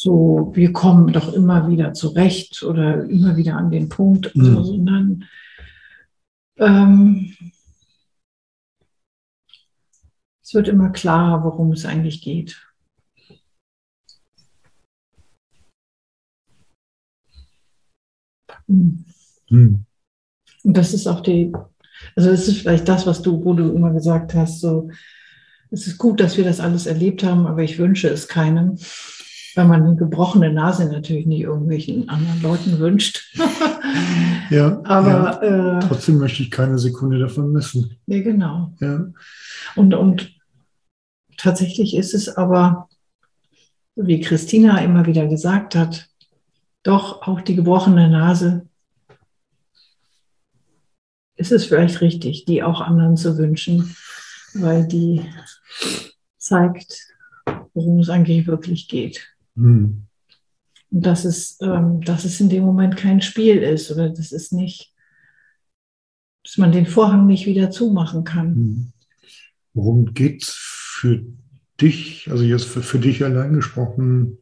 so, 0.00 0.52
wir 0.54 0.72
kommen 0.72 1.12
doch 1.12 1.32
immer 1.32 1.68
wieder 1.68 1.92
zurecht 1.92 2.62
oder 2.62 3.02
immer 3.06 3.36
wieder 3.36 3.56
an 3.56 3.68
den 3.72 3.88
Punkt, 3.88 4.32
mhm. 4.36 4.44
so, 4.44 4.62
sondern 4.62 5.24
ähm, 6.56 7.34
es 10.40 10.54
wird 10.54 10.68
immer 10.68 10.90
klarer, 10.90 11.42
worum 11.42 11.72
es 11.72 11.84
eigentlich 11.84 12.22
geht. 12.22 12.64
Mhm. 18.68 19.04
Und 19.50 20.76
das 20.76 20.94
ist 20.94 21.08
auch 21.08 21.22
die, 21.22 21.52
also 22.14 22.30
das 22.30 22.46
ist 22.46 22.58
vielleicht 22.58 22.88
das, 22.88 23.04
was 23.04 23.20
du, 23.20 23.44
wo 23.44 23.52
du 23.52 23.72
immer 23.72 23.92
gesagt 23.92 24.32
hast, 24.36 24.60
so, 24.60 24.92
es 25.72 25.88
ist 25.88 25.98
gut, 25.98 26.20
dass 26.20 26.36
wir 26.36 26.44
das 26.44 26.60
alles 26.60 26.86
erlebt 26.86 27.24
haben, 27.24 27.48
aber 27.48 27.64
ich 27.64 27.80
wünsche 27.80 28.08
es 28.08 28.28
keinem, 28.28 28.78
weil 29.54 29.66
man 29.66 29.82
eine 29.82 29.96
gebrochene 29.96 30.52
Nase 30.52 30.86
natürlich 30.86 31.26
nicht 31.26 31.42
irgendwelchen 31.42 32.08
anderen 32.08 32.42
Leuten 32.42 32.78
wünscht. 32.78 33.34
ja, 34.50 34.80
aber 34.84 35.44
ja. 35.44 35.78
Äh, 35.78 35.80
trotzdem 35.80 36.18
möchte 36.18 36.42
ich 36.42 36.50
keine 36.50 36.78
Sekunde 36.78 37.18
davon 37.18 37.52
missen. 37.52 37.96
Ja, 38.06 38.22
genau. 38.22 38.72
Ja. 38.80 39.06
Und, 39.76 39.94
und 39.94 40.36
tatsächlich 41.36 41.96
ist 41.96 42.14
es 42.14 42.28
aber, 42.28 42.88
wie 43.96 44.20
Christina 44.20 44.78
immer 44.78 45.06
wieder 45.06 45.26
gesagt 45.26 45.74
hat, 45.74 46.08
doch 46.82 47.22
auch 47.22 47.40
die 47.40 47.56
gebrochene 47.56 48.08
Nase 48.08 48.66
ist 51.36 51.52
es 51.52 51.66
vielleicht 51.66 52.00
richtig, 52.00 52.44
die 52.44 52.62
auch 52.62 52.80
anderen 52.80 53.16
zu 53.16 53.38
wünschen, 53.38 53.94
weil 54.54 54.86
die 54.86 55.24
zeigt, 56.36 57.14
worum 57.74 58.00
es 58.00 58.10
eigentlich 58.10 58.46
wirklich 58.46 58.88
geht. 58.88 59.37
Mhm. 59.58 60.04
Und 60.90 61.06
dass 61.06 61.24
es, 61.24 61.58
ähm, 61.60 62.00
dass 62.00 62.24
es 62.24 62.40
in 62.40 62.48
dem 62.48 62.64
Moment 62.64 62.96
kein 62.96 63.20
Spiel 63.20 63.58
ist 63.58 63.90
oder 63.90 64.08
das 64.08 64.32
ist 64.32 64.52
nicht, 64.52 64.94
dass 66.44 66.56
man 66.56 66.72
den 66.72 66.86
Vorhang 66.86 67.26
nicht 67.26 67.46
wieder 67.46 67.70
zumachen 67.70 68.24
kann. 68.24 68.54
Mhm. 68.54 68.92
Worum 69.74 70.14
geht 70.14 70.44
es 70.44 70.50
für 70.50 71.24
dich, 71.80 72.30
also 72.30 72.42
jetzt 72.42 72.64
für, 72.64 72.82
für 72.82 72.98
dich 72.98 73.22
allein 73.22 73.52
gesprochen, 73.52 74.38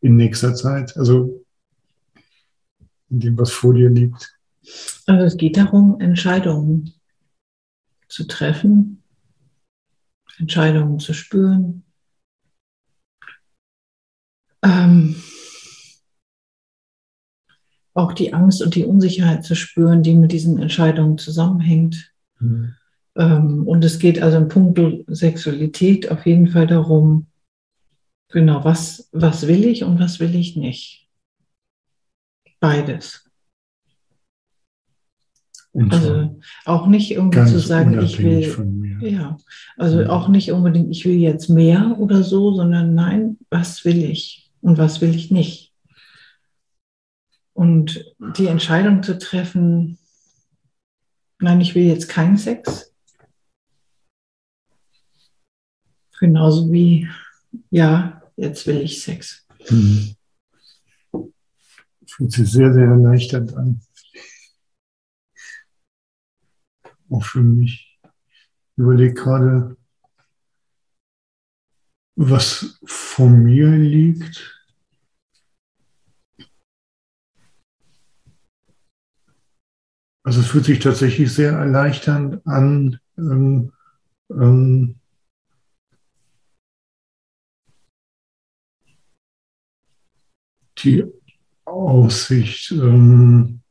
in 0.00 0.16
nächster 0.16 0.54
Zeit? 0.54 0.96
Also 0.96 1.44
in 3.10 3.20
dem, 3.20 3.38
was 3.38 3.52
vor 3.52 3.74
dir 3.74 3.90
liegt? 3.90 4.38
Also 5.06 5.24
es 5.24 5.36
geht 5.36 5.56
darum, 5.56 6.00
Entscheidungen 6.00 6.94
zu 8.08 8.24
treffen, 8.24 9.02
Entscheidungen 10.38 10.98
zu 10.98 11.12
spüren. 11.12 11.84
Ähm, 14.64 15.16
auch 17.94 18.12
die 18.12 18.32
Angst 18.32 18.62
und 18.62 18.74
die 18.74 18.84
Unsicherheit 18.84 19.44
zu 19.44 19.54
spüren, 19.54 20.02
die 20.02 20.14
mit 20.14 20.32
diesen 20.32 20.58
Entscheidungen 20.58 21.18
zusammenhängt. 21.18 22.12
Mhm. 22.38 22.74
Ähm, 23.16 23.66
und 23.66 23.84
es 23.84 23.98
geht 23.98 24.22
also 24.22 24.38
in 24.38 24.48
puncto 24.48 25.04
Sexualität 25.08 26.10
auf 26.10 26.24
jeden 26.24 26.48
Fall 26.48 26.66
darum, 26.66 27.26
Genau, 28.32 28.64
was, 28.64 29.10
was 29.12 29.46
will 29.46 29.64
ich 29.66 29.84
und 29.84 30.00
was 30.00 30.18
will 30.18 30.34
ich 30.34 30.56
nicht? 30.56 31.06
Beides. 32.60 33.28
Und 35.72 35.92
also 35.92 36.38
auch 36.64 36.86
nicht 36.86 37.12
irgendwie 37.12 37.44
zu 37.46 37.58
sagen, 37.58 38.00
ich 38.02 38.18
will, 38.18 39.00
ja, 39.00 39.36
also 39.76 40.02
ja. 40.02 40.08
auch 40.10 40.28
nicht 40.28 40.52
unbedingt, 40.52 40.90
ich 40.90 41.04
will 41.04 41.16
jetzt 41.16 41.48
mehr 41.48 41.96
oder 41.98 42.22
so, 42.22 42.54
sondern 42.54 42.94
nein, 42.94 43.38
was 43.48 43.84
will 43.84 44.02
ich 44.02 44.41
und 44.62 44.78
was 44.78 45.00
will 45.00 45.14
ich 45.14 45.30
nicht? 45.30 45.74
Und 47.52 48.14
die 48.18 48.46
Entscheidung 48.46 49.02
zu 49.02 49.18
treffen, 49.18 49.98
nein, 51.38 51.60
ich 51.60 51.74
will 51.74 51.84
jetzt 51.84 52.08
keinen 52.08 52.38
Sex. 52.38 52.94
Genauso 56.18 56.72
wie, 56.72 57.08
ja, 57.70 58.22
jetzt 58.36 58.66
will 58.66 58.80
ich 58.80 59.02
Sex. 59.02 59.46
Mhm. 59.68 60.16
Fühlt 62.06 62.32
sich 62.32 62.50
sehr, 62.50 62.72
sehr 62.72 62.86
erleichternd 62.86 63.54
an. 63.54 63.80
Auch 67.10 67.24
für 67.24 67.42
mich. 67.42 68.00
Ich 68.04 68.78
überlege 68.78 69.14
gerade, 69.14 69.76
was 72.16 72.78
vor 72.84 73.28
mir 73.28 73.70
liegt. 73.70 74.62
Also 80.24 80.40
es 80.40 80.46
fühlt 80.46 80.64
sich 80.64 80.78
tatsächlich 80.78 81.32
sehr 81.32 81.52
erleichternd 81.52 82.46
an, 82.46 83.00
ähm, 83.18 83.72
ähm, 84.30 85.00
die 90.78 91.04
Aussicht, 91.64 92.70
ähm, 92.72 93.62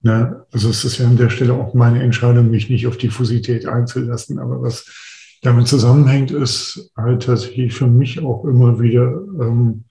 na, 0.00 0.46
also 0.50 0.70
es 0.70 0.84
ist 0.84 0.98
ja 0.98 1.06
an 1.06 1.16
der 1.16 1.30
Stelle 1.30 1.54
auch 1.54 1.74
meine 1.74 2.02
Entscheidung, 2.02 2.50
mich 2.50 2.68
nicht 2.68 2.86
auf 2.86 2.98
Diffusität 2.98 3.66
einzulassen, 3.66 4.38
aber 4.38 4.60
was 4.60 5.13
damit 5.44 5.68
zusammenhängt, 5.68 6.30
ist 6.30 6.90
halt 6.96 7.24
tatsächlich 7.24 7.74
für 7.74 7.86
mich 7.86 8.20
auch 8.20 8.44
immer 8.44 8.80
wieder 8.80 9.22
ähm, 9.40 9.84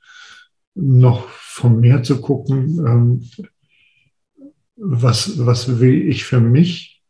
noch 0.74 1.30
vom 1.30 1.80
Meer 1.80 2.02
zu 2.02 2.20
gucken, 2.20 2.84
ähm, 2.86 3.30
was, 4.76 5.46
was 5.46 5.80
will 5.80 6.10
ich 6.10 6.26
für 6.26 6.40
mich, 6.40 7.04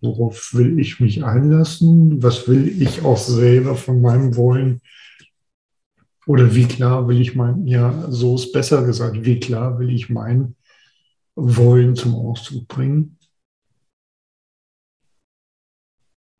worauf 0.00 0.54
will 0.54 0.78
ich 0.78 1.00
mich 1.00 1.22
einlassen, 1.22 2.22
was 2.22 2.48
will 2.48 2.82
ich 2.82 3.04
auch 3.04 3.18
selber 3.18 3.76
von 3.76 4.00
meinem 4.00 4.36
Wollen? 4.36 4.80
Oder 6.26 6.54
wie 6.54 6.64
klar 6.64 7.06
will 7.08 7.20
ich 7.20 7.34
mein, 7.34 7.66
ja, 7.66 8.10
so 8.10 8.36
ist 8.36 8.52
besser 8.52 8.84
gesagt, 8.84 9.24
wie 9.24 9.38
klar 9.38 9.78
will 9.78 9.90
ich 9.90 10.08
mein 10.08 10.56
Wollen 11.34 11.94
zum 11.94 12.14
Ausdruck 12.14 12.66
bringen? 12.68 13.18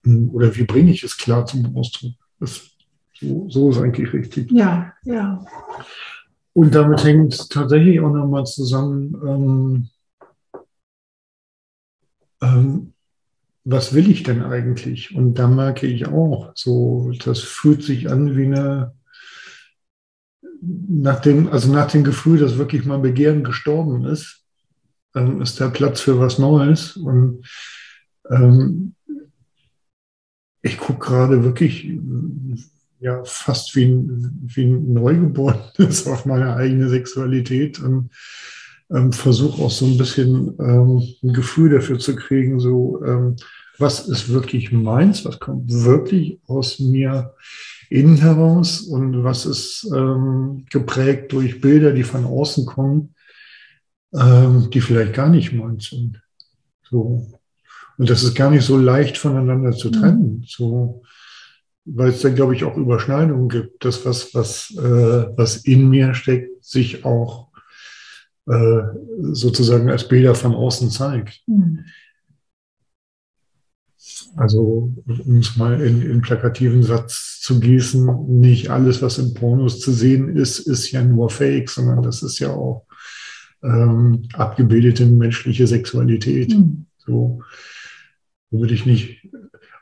Oder 0.04 0.54
wie 0.56 0.64
bringe 0.64 0.90
ich 0.90 1.02
es 1.02 1.16
klar 1.16 1.46
zum 1.46 1.76
Ausdruck? 1.76 2.12
Das, 2.40 2.62
so, 3.20 3.48
so 3.48 3.70
ist 3.70 3.78
eigentlich 3.78 4.12
richtig. 4.12 4.50
Ja, 4.50 4.92
ja. 5.04 5.44
Und 6.54 6.74
damit 6.74 7.04
hängt 7.04 7.50
tatsächlich 7.50 8.00
auch 8.00 8.12
nochmal 8.12 8.44
zusammen, 8.44 9.16
ähm, 9.26 9.88
ähm, 12.42 12.92
was 13.64 13.94
will 13.94 14.10
ich 14.10 14.24
denn 14.24 14.42
eigentlich? 14.42 15.14
Und 15.14 15.34
da 15.34 15.46
merke 15.46 15.86
ich 15.86 16.08
auch, 16.08 16.52
so, 16.54 17.12
das 17.24 17.40
fühlt 17.40 17.82
sich 17.82 18.10
an 18.10 18.36
wie 18.36 18.46
eine, 18.46 18.94
nach 20.60 21.20
dem, 21.20 21.48
also 21.48 21.72
nach 21.72 21.90
dem 21.90 22.02
Gefühl, 22.04 22.40
dass 22.40 22.58
wirklich 22.58 22.84
mein 22.84 23.02
Begehren 23.02 23.44
gestorben 23.44 24.04
ist, 24.04 24.44
ähm, 25.14 25.40
ist 25.40 25.60
der 25.60 25.68
Platz 25.68 26.00
für 26.00 26.18
was 26.18 26.38
Neues. 26.38 26.96
Und 26.96 27.46
ähm, 28.30 28.94
ich 30.62 30.78
gucke 30.78 31.06
gerade 31.06 31.44
wirklich 31.44 31.88
ja 33.00 33.22
fast 33.24 33.74
wie 33.74 33.84
ein, 33.86 34.48
wie 34.54 34.64
ein 34.64 34.92
Neugeborenes 34.92 36.06
auf 36.06 36.24
meine 36.24 36.54
eigene 36.54 36.88
Sexualität 36.88 37.80
und 37.80 38.10
ähm, 38.90 39.12
versuche 39.12 39.62
auch 39.62 39.70
so 39.70 39.86
ein 39.86 39.98
bisschen 39.98 40.54
ähm, 40.60 41.02
ein 41.22 41.32
Gefühl 41.32 41.70
dafür 41.70 41.98
zu 41.98 42.14
kriegen, 42.14 42.60
so 42.60 43.02
ähm, 43.04 43.36
was 43.78 44.06
ist 44.06 44.28
wirklich 44.28 44.70
meins, 44.70 45.24
was 45.24 45.40
kommt 45.40 45.70
wirklich 45.72 46.38
aus 46.46 46.78
mir 46.78 47.34
innen 47.90 48.18
heraus 48.18 48.82
und 48.82 49.24
was 49.24 49.46
ist 49.46 49.90
ähm, 49.94 50.66
geprägt 50.70 51.32
durch 51.32 51.60
Bilder, 51.60 51.92
die 51.92 52.04
von 52.04 52.24
außen 52.24 52.66
kommen, 52.66 53.14
ähm, 54.14 54.70
die 54.70 54.80
vielleicht 54.80 55.14
gar 55.14 55.28
nicht 55.28 55.52
meins 55.52 55.90
sind. 55.90 56.22
So. 56.88 57.26
Und 57.98 58.10
das 58.10 58.22
ist 58.22 58.34
gar 58.34 58.50
nicht 58.50 58.64
so 58.64 58.76
leicht 58.76 59.18
voneinander 59.18 59.72
zu 59.72 59.90
trennen. 59.90 60.38
Mhm. 60.38 60.44
So, 60.46 61.02
weil 61.84 62.10
es 62.10 62.20
da, 62.20 62.28
glaube 62.30 62.54
ich, 62.54 62.64
auch 62.64 62.76
Überschneidungen 62.76 63.48
gibt. 63.48 63.84
Das, 63.84 64.04
was, 64.04 64.34
was, 64.34 64.74
äh, 64.76 65.26
was 65.36 65.56
in 65.56 65.88
mir 65.88 66.14
steckt, 66.14 66.64
sich 66.64 67.04
auch 67.04 67.48
äh, 68.46 68.82
sozusagen 69.32 69.90
als 69.90 70.08
Bilder 70.08 70.34
von 70.34 70.54
außen 70.54 70.90
zeigt. 70.90 71.42
Mhm. 71.46 71.84
Also, 74.34 74.92
um 75.06 75.38
es 75.38 75.56
mal 75.56 75.80
in, 75.80 76.02
in 76.02 76.22
plakativen 76.22 76.82
Satz 76.82 77.40
zu 77.40 77.60
gießen, 77.60 78.40
nicht 78.40 78.70
alles, 78.70 79.02
was 79.02 79.18
in 79.18 79.34
Pornos 79.34 79.78
zu 79.78 79.92
sehen 79.92 80.36
ist, 80.36 80.60
ist 80.60 80.90
ja 80.90 81.04
nur 81.04 81.28
Fake, 81.28 81.68
sondern 81.68 82.02
das 82.02 82.22
ist 82.22 82.38
ja 82.38 82.50
auch 82.50 82.86
ähm, 83.62 84.22
abgebildete 84.32 85.06
menschliche 85.06 85.66
Sexualität. 85.66 86.56
Mhm. 86.56 86.86
So 86.96 87.42
würde 88.52 88.74
ich 88.74 88.86
nicht. 88.86 89.28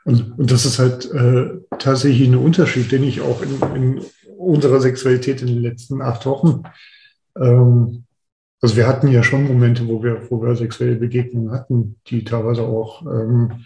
Und, 0.03 0.37
und 0.37 0.51
das 0.51 0.65
ist 0.65 0.79
halt 0.79 1.11
äh, 1.11 1.59
tatsächlich 1.77 2.27
ein 2.27 2.35
Unterschied, 2.35 2.91
den 2.91 3.03
ich 3.03 3.21
auch 3.21 3.41
in, 3.41 3.75
in 3.75 4.01
unserer 4.37 4.81
Sexualität 4.81 5.41
in 5.41 5.47
den 5.47 5.61
letzten 5.61 6.01
acht 6.01 6.25
Wochen 6.25 6.63
ähm, 7.39 8.05
also 8.61 8.75
wir 8.75 8.87
hatten 8.87 9.07
ja 9.07 9.23
schon 9.23 9.47
Momente, 9.47 9.87
wo 9.87 10.03
wir, 10.03 10.21
wo 10.29 10.41
wir 10.41 10.55
sexuelle 10.55 10.95
Begegnungen 10.95 11.51
hatten, 11.51 11.97
die 12.07 12.23
teilweise 12.23 12.61
auch, 12.61 13.01
ähm, 13.07 13.65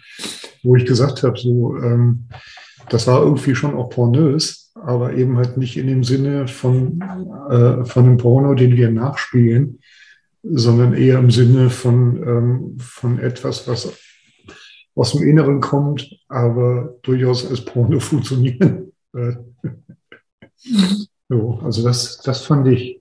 wo 0.62 0.74
ich 0.74 0.86
gesagt 0.86 1.22
habe, 1.22 1.38
so, 1.38 1.76
ähm, 1.76 2.28
das 2.88 3.06
war 3.06 3.22
irgendwie 3.22 3.54
schon 3.54 3.74
auch 3.74 3.90
pornös, 3.90 4.72
aber 4.74 5.12
eben 5.12 5.36
halt 5.36 5.58
nicht 5.58 5.76
in 5.76 5.86
dem 5.86 6.02
Sinne 6.02 6.48
von, 6.48 7.00
äh, 7.50 7.84
von 7.84 8.04
einem 8.04 8.16
Porno, 8.16 8.54
den 8.54 8.76
wir 8.76 8.90
nachspielen, 8.90 9.80
sondern 10.42 10.94
eher 10.94 11.18
im 11.18 11.30
Sinne 11.30 11.68
von, 11.68 12.16
ähm, 12.22 12.76
von 12.78 13.18
etwas, 13.18 13.68
was 13.68 13.92
aus 14.96 15.12
dem 15.12 15.22
Inneren 15.22 15.60
kommt, 15.60 16.18
aber 16.28 16.96
durchaus 17.02 17.48
als 17.48 17.64
Porno 17.64 18.00
funktionieren. 18.00 18.92
so, 21.28 21.60
also 21.62 21.84
das, 21.84 22.18
das 22.18 22.42
fand 22.42 22.66
ich, 22.68 23.00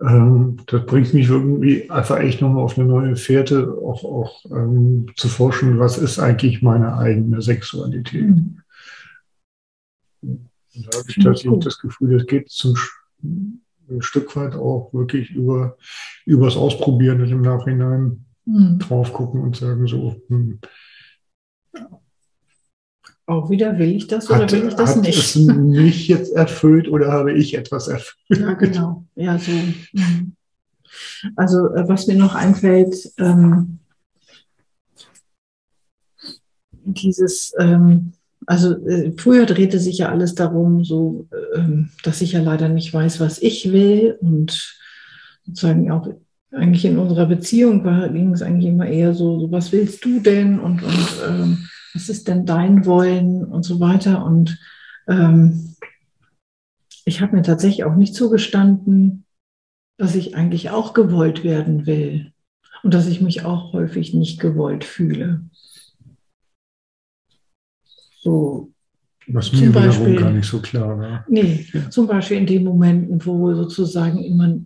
ähm, 0.00 0.58
das 0.66 0.86
bringt 0.86 1.12
mich 1.12 1.28
irgendwie 1.28 1.90
einfach 1.90 2.20
echt 2.20 2.40
nochmal 2.40 2.62
auf 2.62 2.78
eine 2.78 2.86
neue 2.86 3.16
Fährte, 3.16 3.76
auch, 3.82 4.04
auch 4.04 4.44
ähm, 4.50 5.06
zu 5.16 5.28
forschen, 5.28 5.78
was 5.78 5.98
ist 5.98 6.18
eigentlich 6.18 6.62
meine 6.62 6.96
eigene 6.96 7.42
Sexualität. 7.42 8.22
Mhm. 8.22 8.62
Da 10.22 10.98
habe 10.98 11.08
ich 11.08 11.16
tatsächlich 11.16 11.64
das 11.64 11.78
Gefühl, 11.78 12.18
das 12.18 12.26
geht 12.26 12.50
zum 12.50 12.76
ein 13.88 14.02
Stück 14.02 14.34
weit 14.36 14.54
auch 14.54 14.92
wirklich 14.92 15.30
über 15.30 15.76
übers 16.24 16.56
Ausprobieren 16.56 17.20
und 17.20 17.30
im 17.30 17.40
Nachhinein 17.40 18.25
mhm. 18.46 18.78
drauf 18.78 19.12
gucken 19.12 19.42
und 19.42 19.56
sagen 19.56 19.86
so, 19.86 20.16
hm, 20.28 20.60
auch 23.26 23.50
wieder, 23.50 23.76
will 23.78 23.96
ich 23.96 24.06
das 24.06 24.30
oder 24.30 24.42
hat, 24.42 24.52
will 24.52 24.68
ich 24.68 24.74
das 24.74 24.96
hat 24.96 25.02
nicht? 25.02 25.18
Es 25.18 25.34
mich 25.34 26.06
jetzt 26.08 26.32
erfüllt 26.32 26.88
oder 26.88 27.12
habe 27.12 27.32
ich 27.32 27.54
etwas 27.54 27.88
erfüllt? 27.88 28.40
Ja, 28.40 28.52
genau. 28.52 29.04
Ja, 29.16 29.38
so. 29.38 29.50
Mhm. 29.50 30.36
Also, 31.34 31.74
äh, 31.74 31.88
was 31.88 32.06
mir 32.06 32.14
noch 32.14 32.36
einfällt, 32.36 32.94
ähm, 33.18 33.80
dieses, 36.84 37.52
ähm, 37.58 38.12
also 38.46 38.74
äh, 38.86 39.12
früher 39.16 39.44
drehte 39.44 39.80
sich 39.80 39.98
ja 39.98 40.08
alles 40.08 40.36
darum, 40.36 40.84
so, 40.84 41.28
ähm, 41.56 41.90
dass 42.04 42.20
ich 42.20 42.32
ja 42.32 42.40
leider 42.40 42.68
nicht 42.68 42.94
weiß, 42.94 43.18
was 43.18 43.42
ich 43.42 43.72
will 43.72 44.16
und 44.20 44.78
sozusagen 45.44 45.90
auch 45.90 46.08
eigentlich 46.52 46.84
in 46.84 46.98
unserer 46.98 47.26
Beziehung 47.26 47.84
war, 47.84 48.08
ging 48.08 48.32
es 48.32 48.42
eigentlich 48.42 48.66
immer 48.66 48.86
eher 48.86 49.14
so, 49.14 49.40
so 49.40 49.50
was 49.50 49.72
willst 49.72 50.04
du 50.04 50.20
denn 50.20 50.58
und, 50.58 50.82
und 50.82 51.08
ähm, 51.28 51.68
was 51.94 52.08
ist 52.08 52.28
denn 52.28 52.46
dein 52.46 52.86
Wollen 52.86 53.44
und 53.44 53.64
so 53.64 53.80
weiter. 53.80 54.24
Und 54.24 54.58
ähm, 55.08 55.76
ich 57.04 57.20
habe 57.20 57.36
mir 57.36 57.42
tatsächlich 57.42 57.84
auch 57.84 57.96
nicht 57.96 58.14
zugestanden, 58.14 59.24
dass 59.98 60.14
ich 60.14 60.36
eigentlich 60.36 60.70
auch 60.70 60.92
gewollt 60.92 61.42
werden 61.42 61.86
will 61.86 62.32
und 62.82 62.94
dass 62.94 63.06
ich 63.06 63.20
mich 63.20 63.44
auch 63.44 63.72
häufig 63.72 64.14
nicht 64.14 64.40
gewollt 64.40 64.84
fühle. 64.84 65.42
So. 68.20 68.72
Was 69.28 69.52
mir 69.52 69.72
Beispiel, 69.72 70.20
gar 70.20 70.30
nicht 70.30 70.48
so 70.48 70.60
klar 70.60 70.98
war. 70.98 71.24
Nee, 71.28 71.66
ja. 71.72 71.90
zum 71.90 72.06
Beispiel 72.06 72.36
in 72.36 72.46
den 72.46 72.62
Momenten, 72.62 73.24
wo 73.26 73.52
sozusagen 73.54 74.22
immer 74.22 74.60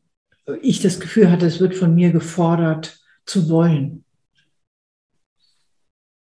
ich 0.63 0.81
das 0.81 1.01
Gefühl 1.01 1.31
hatte, 1.31 1.47
es 1.47 1.61
wird 1.61 1.75
von 1.75 1.95
mir 1.95 2.13
gefordert 2.13 3.01
zu 3.27 3.49
wollen 3.49 4.05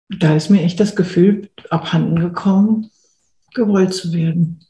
da 0.08 0.36
ist 0.36 0.50
mir 0.50 0.62
echt 0.62 0.78
das 0.80 0.94
Gefühl 0.94 1.50
abhanden 1.70 2.18
gekommen, 2.18 2.90
gewollt 3.54 3.94
zu 3.94 4.12
werden. 4.12 4.60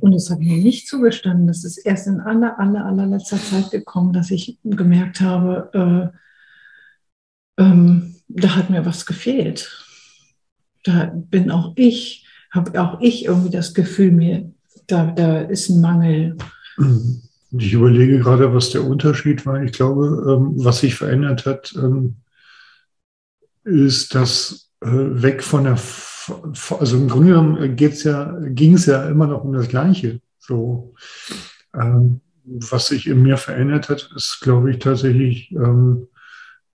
Und 0.00 0.12
das 0.12 0.30
habe 0.30 0.42
ich 0.42 0.48
mir 0.48 0.62
nicht 0.62 0.88
zugestanden. 0.88 1.46
Das 1.46 1.62
ist 1.64 1.78
erst 1.78 2.08
in 2.08 2.20
aller, 2.20 2.58
aller, 2.58 2.84
allerletzter 2.84 3.38
Zeit 3.38 3.70
gekommen, 3.70 4.12
dass 4.12 4.32
ich 4.32 4.58
gemerkt 4.64 5.20
habe, 5.20 6.12
äh, 7.58 7.62
ähm, 7.62 8.16
da 8.26 8.56
hat 8.56 8.68
mir 8.68 8.84
was 8.84 9.06
gefehlt. 9.06 9.86
Da 10.82 11.12
bin 11.14 11.52
auch 11.52 11.72
ich, 11.76 12.26
habe 12.50 12.80
auch 12.82 13.00
ich 13.00 13.26
irgendwie 13.26 13.50
das 13.50 13.74
Gefühl, 13.74 14.10
mir, 14.10 14.52
da, 14.86 15.06
da 15.06 15.40
ist 15.40 15.68
ein 15.68 15.80
Mangel. 15.80 16.36
Mhm. 16.76 17.22
Ich 17.52 17.72
überlege 17.72 18.18
gerade, 18.18 18.52
was 18.52 18.70
der 18.70 18.84
Unterschied 18.84 19.46
war. 19.46 19.62
Ich 19.62 19.72
glaube, 19.72 20.06
ähm, 20.28 20.52
was 20.56 20.80
sich 20.80 20.94
verändert 20.94 21.46
hat, 21.46 21.74
ähm, 21.76 22.16
ist 23.64 24.14
das 24.14 24.70
äh, 24.80 24.88
weg 24.88 25.42
von 25.42 25.64
der, 25.64 25.78
also 26.78 26.96
im 26.96 27.08
Grunde 27.08 27.28
genommen 27.28 27.76
geht's 27.76 28.04
ja, 28.04 28.36
ging 28.40 28.74
es 28.74 28.86
ja 28.86 29.08
immer 29.08 29.26
noch 29.26 29.44
um 29.44 29.52
das 29.52 29.68
Gleiche. 29.68 30.20
So, 30.38 30.94
ähm, 31.74 32.20
was 32.44 32.88
sich 32.88 33.06
in 33.06 33.22
mir 33.22 33.36
verändert 33.36 33.88
hat, 33.88 34.10
ist, 34.14 34.40
glaube 34.40 34.70
ich, 34.70 34.78
tatsächlich 34.78 35.52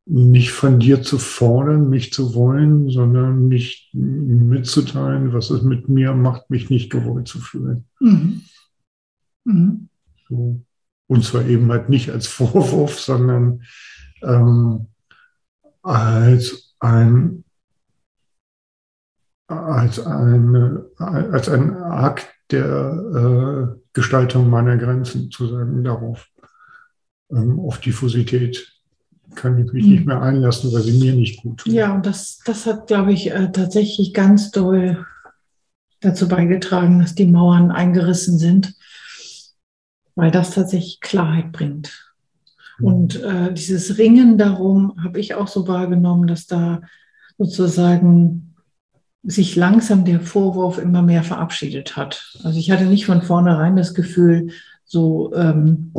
nicht 0.04 0.50
von 0.50 0.80
dir 0.80 1.02
zu 1.02 1.18
fordern, 1.18 1.88
mich 1.88 2.12
zu 2.12 2.34
wollen, 2.34 2.90
sondern 2.90 3.48
mich 3.48 3.90
mitzuteilen, 3.92 5.32
was 5.32 5.50
es 5.50 5.62
mit 5.62 5.88
mir 5.88 6.12
macht, 6.12 6.50
mich 6.50 6.70
nicht 6.70 6.90
gewollt 6.90 7.28
zu 7.28 7.38
fühlen. 7.38 7.86
Mhm. 8.00 8.42
Mhm. 9.44 9.88
So. 10.28 10.60
Und 11.06 11.24
zwar 11.24 11.46
eben 11.46 11.70
halt 11.70 11.88
nicht 11.88 12.10
als 12.10 12.26
Vorwurf, 12.26 12.98
sondern 12.98 13.62
ähm, 14.22 14.86
als 15.82 16.74
ein 16.80 17.44
als, 19.46 20.00
eine, 20.00 20.86
als 20.96 21.48
ein 21.48 21.76
Akt 21.76 22.28
der 22.50 23.74
äh, 23.74 23.80
Gestaltung 23.92 24.48
meiner 24.50 24.76
Grenzen, 24.76 25.30
zu 25.30 25.46
sagen, 25.46 25.84
darauf, 25.84 26.28
ähm, 27.30 27.60
auf 27.60 27.78
Diffusität 27.78 28.81
kann 29.34 29.58
ich 29.58 29.72
mich 29.72 29.84
nicht 29.84 30.06
mehr 30.06 30.20
einlassen, 30.20 30.72
weil 30.72 30.82
sie 30.82 30.98
mir 30.98 31.14
nicht 31.14 31.42
gut 31.42 31.58
tut. 31.58 31.72
Ja, 31.72 31.94
und 31.94 32.06
das, 32.06 32.40
das 32.44 32.66
hat, 32.66 32.86
glaube 32.86 33.12
ich, 33.12 33.30
äh, 33.30 33.50
tatsächlich 33.52 34.14
ganz 34.14 34.50
doll 34.50 35.06
dazu 36.00 36.28
beigetragen, 36.28 36.98
dass 36.98 37.14
die 37.14 37.26
Mauern 37.26 37.70
eingerissen 37.70 38.38
sind 38.38 38.74
weil 40.14 40.30
das 40.30 40.52
tatsächlich 40.52 41.00
Klarheit 41.00 41.52
bringt. 41.52 42.14
Mhm. 42.78 42.86
Und 42.86 43.22
äh, 43.22 43.52
dieses 43.52 43.98
Ringen 43.98 44.38
darum 44.38 44.94
habe 45.02 45.20
ich 45.20 45.34
auch 45.34 45.48
so 45.48 45.68
wahrgenommen, 45.68 46.26
dass 46.26 46.46
da 46.46 46.82
sozusagen 47.38 48.54
sich 49.24 49.54
langsam 49.56 50.04
der 50.04 50.20
Vorwurf 50.20 50.78
immer 50.78 51.02
mehr 51.02 51.22
verabschiedet 51.22 51.96
hat. 51.96 52.36
Also 52.42 52.58
ich 52.58 52.70
hatte 52.70 52.86
nicht 52.86 53.06
von 53.06 53.22
vornherein 53.22 53.76
das 53.76 53.94
Gefühl, 53.94 54.50
so 54.84 55.32
ähm, 55.34 55.92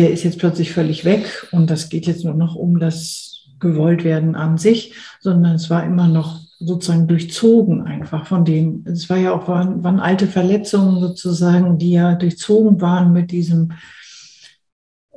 der 0.00 0.10
ist 0.12 0.24
jetzt 0.24 0.38
plötzlich 0.38 0.72
völlig 0.72 1.04
weg 1.04 1.46
und 1.52 1.68
das 1.68 1.90
geht 1.90 2.06
jetzt 2.06 2.24
nur 2.24 2.32
noch 2.32 2.54
um 2.54 2.78
das 2.80 3.48
gewollt 3.58 4.02
werden 4.02 4.34
an 4.34 4.56
sich, 4.56 4.94
sondern 5.20 5.54
es 5.54 5.68
war 5.68 5.84
immer 5.84 6.08
noch 6.08 6.40
sozusagen 6.58 7.06
durchzogen 7.06 7.82
einfach 7.82 8.24
von 8.24 8.46
dem. 8.46 8.82
Es 8.86 9.10
war 9.10 9.18
ja 9.18 9.34
auch 9.34 9.46
waren, 9.46 9.84
waren 9.84 10.00
alte 10.00 10.26
Verletzungen 10.26 11.00
sozusagen, 11.00 11.76
die 11.76 11.92
ja 11.92 12.14
durchzogen 12.14 12.80
waren 12.80 13.12
mit 13.12 13.30
diesem 13.30 13.72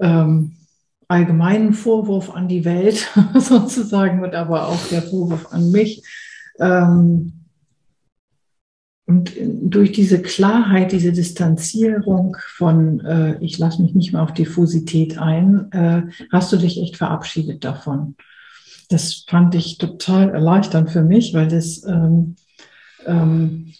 ähm, 0.01 0.57
allgemeinen 1.07 1.71
Vorwurf 1.71 2.35
an 2.35 2.49
die 2.49 2.65
Welt 2.65 3.09
sozusagen 3.35 4.21
und 4.21 4.35
aber 4.35 4.67
auch 4.67 4.85
der 4.91 5.01
Vorwurf 5.01 5.53
an 5.53 5.71
mich. 5.71 6.03
Ähm, 6.59 7.42
und 9.13 9.35
durch 9.61 9.91
diese 9.91 10.23
Klarheit, 10.23 10.91
diese 10.91 11.11
Distanzierung 11.11 12.35
von, 12.55 12.99
äh, 13.01 13.37
ich 13.41 13.59
lasse 13.59 13.79
mich 13.83 13.93
nicht 13.93 14.11
mehr 14.11 14.23
auf 14.23 14.33
Diffusität 14.33 15.19
ein, 15.19 15.71
äh, 15.71 16.01
hast 16.31 16.51
du 16.51 16.57
dich 16.57 16.81
echt 16.81 16.97
verabschiedet 16.97 17.63
davon. 17.63 18.15
Das 18.89 19.25
fand 19.27 19.53
ich 19.53 19.77
total 19.77 20.31
erleichternd 20.31 20.89
für 20.89 21.03
mich, 21.03 21.35
weil 21.35 21.47
das 21.47 21.85
ähm, 21.85 22.37
ähm, 23.05 23.73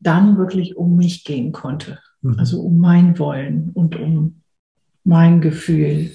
dann 0.00 0.36
wirklich 0.36 0.76
um 0.76 0.96
mich 0.96 1.24
gehen 1.24 1.52
konnte. 1.52 1.98
Mhm. 2.20 2.38
Also 2.38 2.60
um 2.60 2.76
mein 2.76 3.18
Wollen 3.18 3.70
und 3.72 3.96
um 3.96 4.42
mein 5.02 5.40
Gefühl. 5.40 6.10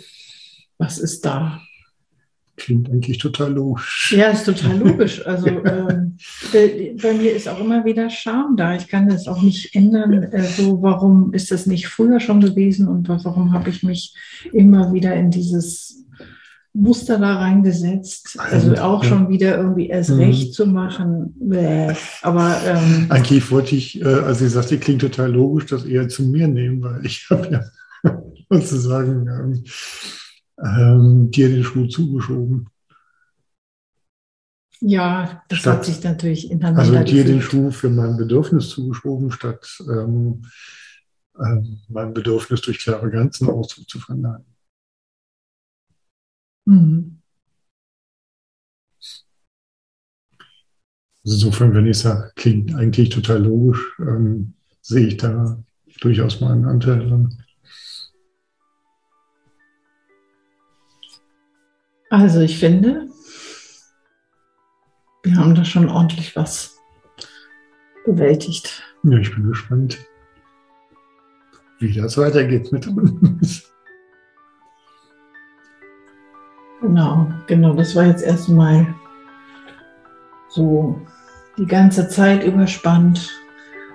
Was 0.78 1.00
ist 1.00 1.26
da? 1.26 1.60
Klingt 2.56 2.90
eigentlich 2.90 3.18
total 3.18 3.54
logisch. 3.54 4.14
Ja, 4.16 4.28
ist 4.28 4.46
total 4.46 4.78
logisch. 4.78 5.22
Also 5.26 5.48
ähm, 5.48 6.18
bei, 6.52 6.96
bei, 7.02 7.14
mir 7.14 7.36
ist 7.36 7.48
auch 7.48 7.60
immer 7.60 7.84
wieder 7.84 8.10
Scham 8.10 8.56
da. 8.56 8.76
Ich 8.76 8.88
kann 8.88 9.10
das 9.10 9.28
auch 9.28 9.42
nicht 9.42 9.76
ändern. 9.76 10.24
Äh, 10.24 10.44
so, 10.44 10.82
warum 10.82 11.34
ist 11.34 11.50
das 11.50 11.66
nicht 11.66 11.88
früher 11.88 12.20
schon 12.20 12.42
gewesen 12.42 12.88
und 12.88 13.10
warum 13.10 13.54
habe 13.54 13.70
ich 13.70 13.82
mich 13.82 14.16
immer 14.52 14.94
wieder 14.94 15.16
in 15.16 15.32
dieses 15.32 16.06
Muster 16.74 17.18
da 17.18 17.38
reingesetzt? 17.38 18.38
Also 18.38 18.76
auch 18.76 19.04
ja. 19.04 19.10
schon 19.10 19.30
wieder 19.30 19.58
irgendwie 19.58 19.88
erst 19.88 20.12
mhm. 20.12 20.20
recht 20.20 20.54
zu 20.54 20.68
machen. 20.68 21.34
Aber 22.22 22.58
ähm, 22.68 23.08
eigentlich 23.10 23.50
wollte 23.50 23.76
ich, 23.76 24.00
äh, 24.00 24.06
als 24.06 24.42
ich 24.42 24.52
sagte, 24.52 24.78
klingt 24.78 25.02
total 25.02 25.32
logisch, 25.32 25.66
das 25.68 25.86
eher 25.86 26.08
zu 26.08 26.24
mir 26.24 26.48
nehmen, 26.48 26.84
weil 26.84 27.04
ich 27.04 27.26
habe 27.32 27.50
ja 27.50 27.64
sozusagen 28.50 29.28
ähm, 29.28 29.64
ähm, 30.58 31.32
dir 31.32 31.50
den 31.50 31.64
Schuh 31.64 31.88
zugeschoben. 31.88 32.70
Ja, 34.82 35.44
das 35.48 35.60
statt, 35.60 35.78
hat 35.78 35.86
sich 35.86 36.04
natürlich 36.04 36.52
ineinander 36.52 37.00
Also 37.00 37.04
dir 37.04 37.24
den 37.24 37.42
Schuh 37.42 37.72
für 37.72 37.90
mein 37.90 38.18
Bedürfnis 38.18 38.70
zugeschoben, 38.70 39.32
statt 39.32 39.66
ähm, 39.90 40.46
ähm, 41.40 41.80
mein 41.88 42.14
Bedürfnis 42.14 42.62
durch 42.62 42.80
klare 42.80 43.10
Grenzen 43.10 43.50
Ausdruck 43.50 43.90
zu 43.90 44.00
verleihen. 44.00 44.46
Mhm. 46.66 47.20
Also 51.26 51.36
insofern, 51.36 51.74
wenn 51.74 51.88
ich 51.88 52.00
sage, 52.00 52.32
klingt 52.36 52.76
eigentlich 52.76 53.10
total 53.10 53.44
logisch, 53.44 53.98
ähm, 54.00 54.54
sehe 54.82 55.08
ich 55.08 55.18
da 55.18 55.64
durchaus 56.02 56.42
meinen 56.42 56.66
Anteil 56.66 57.08
dran. 57.08 57.43
Also 62.14 62.42
ich 62.42 62.60
finde, 62.60 63.08
wir 65.24 65.36
haben 65.36 65.56
da 65.56 65.66
schon 65.66 65.90
ordentlich 65.90 66.36
was 66.36 66.80
bewältigt. 68.06 68.84
Ja, 69.02 69.18
ich 69.18 69.34
bin 69.34 69.48
gespannt, 69.48 69.98
wie 71.80 71.92
das 71.92 72.16
weitergeht 72.16 72.72
mit 72.72 72.86
uns. 72.86 73.64
Genau, 76.82 77.32
genau. 77.48 77.74
Das 77.74 77.96
war 77.96 78.06
jetzt 78.06 78.24
erstmal 78.24 78.94
so 80.50 81.02
die 81.58 81.66
ganze 81.66 82.10
Zeit 82.10 82.44
überspannt 82.44 83.28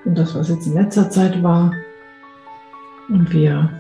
und 0.04 0.18
das, 0.18 0.34
was 0.34 0.48
jetzt 0.48 0.66
in 0.66 0.74
letzter 0.74 1.08
Zeit 1.08 1.40
war. 1.44 1.72
Und 3.10 3.32
wir 3.32 3.70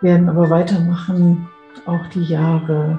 werden 0.00 0.30
aber 0.30 0.48
weitermachen 0.48 1.46
auch 1.86 2.06
die 2.08 2.24
Jahre, 2.24 2.98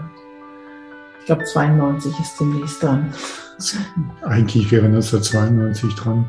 ich 1.20 1.26
glaube 1.26 1.44
92 1.44 2.20
ist 2.20 2.40
demnächst 2.40 2.84
dran. 2.84 3.14
Eigentlich 4.22 4.72
wäre 4.72 4.86
1992 4.86 5.96
dran. 5.96 6.26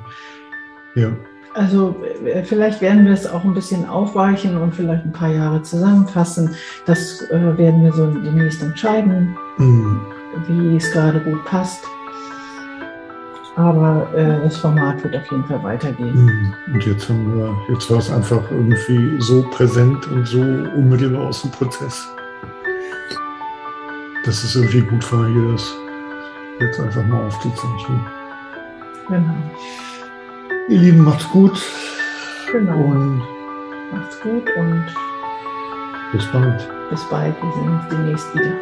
Ja. 0.95 1.11
Also 1.55 1.97
äh, 2.25 2.43
vielleicht 2.45 2.81
werden 2.81 3.05
wir 3.05 3.13
es 3.13 3.27
auch 3.27 3.45
ein 3.45 3.55
bisschen 3.55 3.87
aufweichen 3.87 4.57
und 4.57 4.75
vielleicht 4.75 5.05
ein 5.05 5.13
paar 5.13 5.31
Jahre 5.31 5.63
zusammenfassen. 5.63 6.55
Das 6.87 7.23
äh, 7.31 7.59
werden 7.59 7.83
wir 7.83 7.93
so 7.93 8.07
demnächst 8.07 8.63
entscheiden, 8.63 9.37
mhm. 9.57 10.01
wie 10.47 10.77
es 10.77 10.91
gerade 10.93 11.21
gut 11.21 11.45
passt. 11.45 11.85
Aber 13.57 14.09
äh, 14.15 14.41
das 14.45 14.57
Format 14.59 15.03
wird 15.03 15.17
auf 15.17 15.31
jeden 15.33 15.45
Fall 15.47 15.63
weitergehen. 15.65 16.15
Mhm. 16.15 16.55
Und 16.75 16.87
jetzt 16.87 17.09
haben 17.09 17.37
wir, 17.37 17.57
jetzt 17.71 17.91
war 17.91 17.99
es 17.99 18.11
einfach 18.11 18.43
irgendwie 18.53 19.21
so 19.21 19.43
präsent 19.51 20.07
und 20.09 20.27
so 20.27 20.41
unmittelbar 20.41 21.27
aus 21.27 21.43
dem 21.43 21.51
Prozess 21.51 22.09
dass 24.25 24.45
es 24.45 24.57
irgendwie 24.57 24.83
gut 24.83 25.13
war, 25.13 25.27
hier 25.27 25.53
das 25.53 25.75
jetzt 26.61 26.81
einfach 26.81 27.05
mal 27.07 27.27
aufzuzeichnen. 27.27 28.01
Genau. 29.09 29.35
Ihr 30.69 30.79
Lieben, 30.79 31.05
macht's 31.05 31.29
gut. 31.29 31.61
Genau. 32.53 32.79
Und 32.79 33.23
macht's 33.93 34.21
gut 34.21 34.45
und 34.57 34.87
bis 36.13 36.25
bald. 36.33 36.69
Bis 36.91 37.05
bald. 37.09 37.35
Wir 37.43 37.53
sehen 37.53 37.69
uns 37.69 37.89
demnächst 37.91 38.35
wieder. 38.35 38.55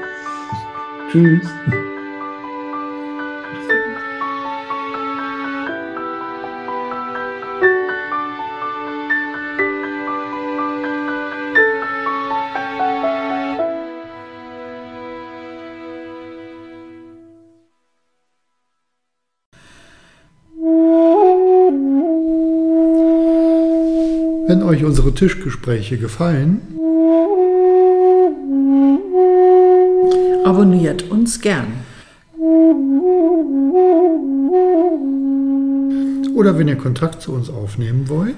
Tschüss. 1.10 1.48
euch 24.76 24.84
unsere 24.84 25.12
Tischgespräche 25.14 25.96
gefallen, 25.96 26.60
abonniert 30.44 31.10
uns 31.10 31.40
gern. 31.40 31.68
Oder 36.34 36.58
wenn 36.58 36.68
ihr 36.68 36.76
Kontakt 36.76 37.22
zu 37.22 37.32
uns 37.32 37.48
aufnehmen 37.48 38.10
wollt, 38.10 38.36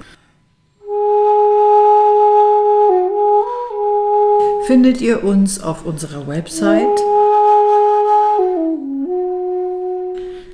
findet 4.69 5.01
ihr 5.01 5.25
uns 5.25 5.61
auf 5.61 5.85
unserer 5.85 6.29
Website 6.29 7.03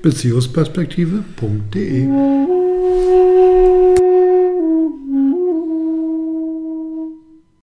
beziehungsperspektive.de. 0.01 2.54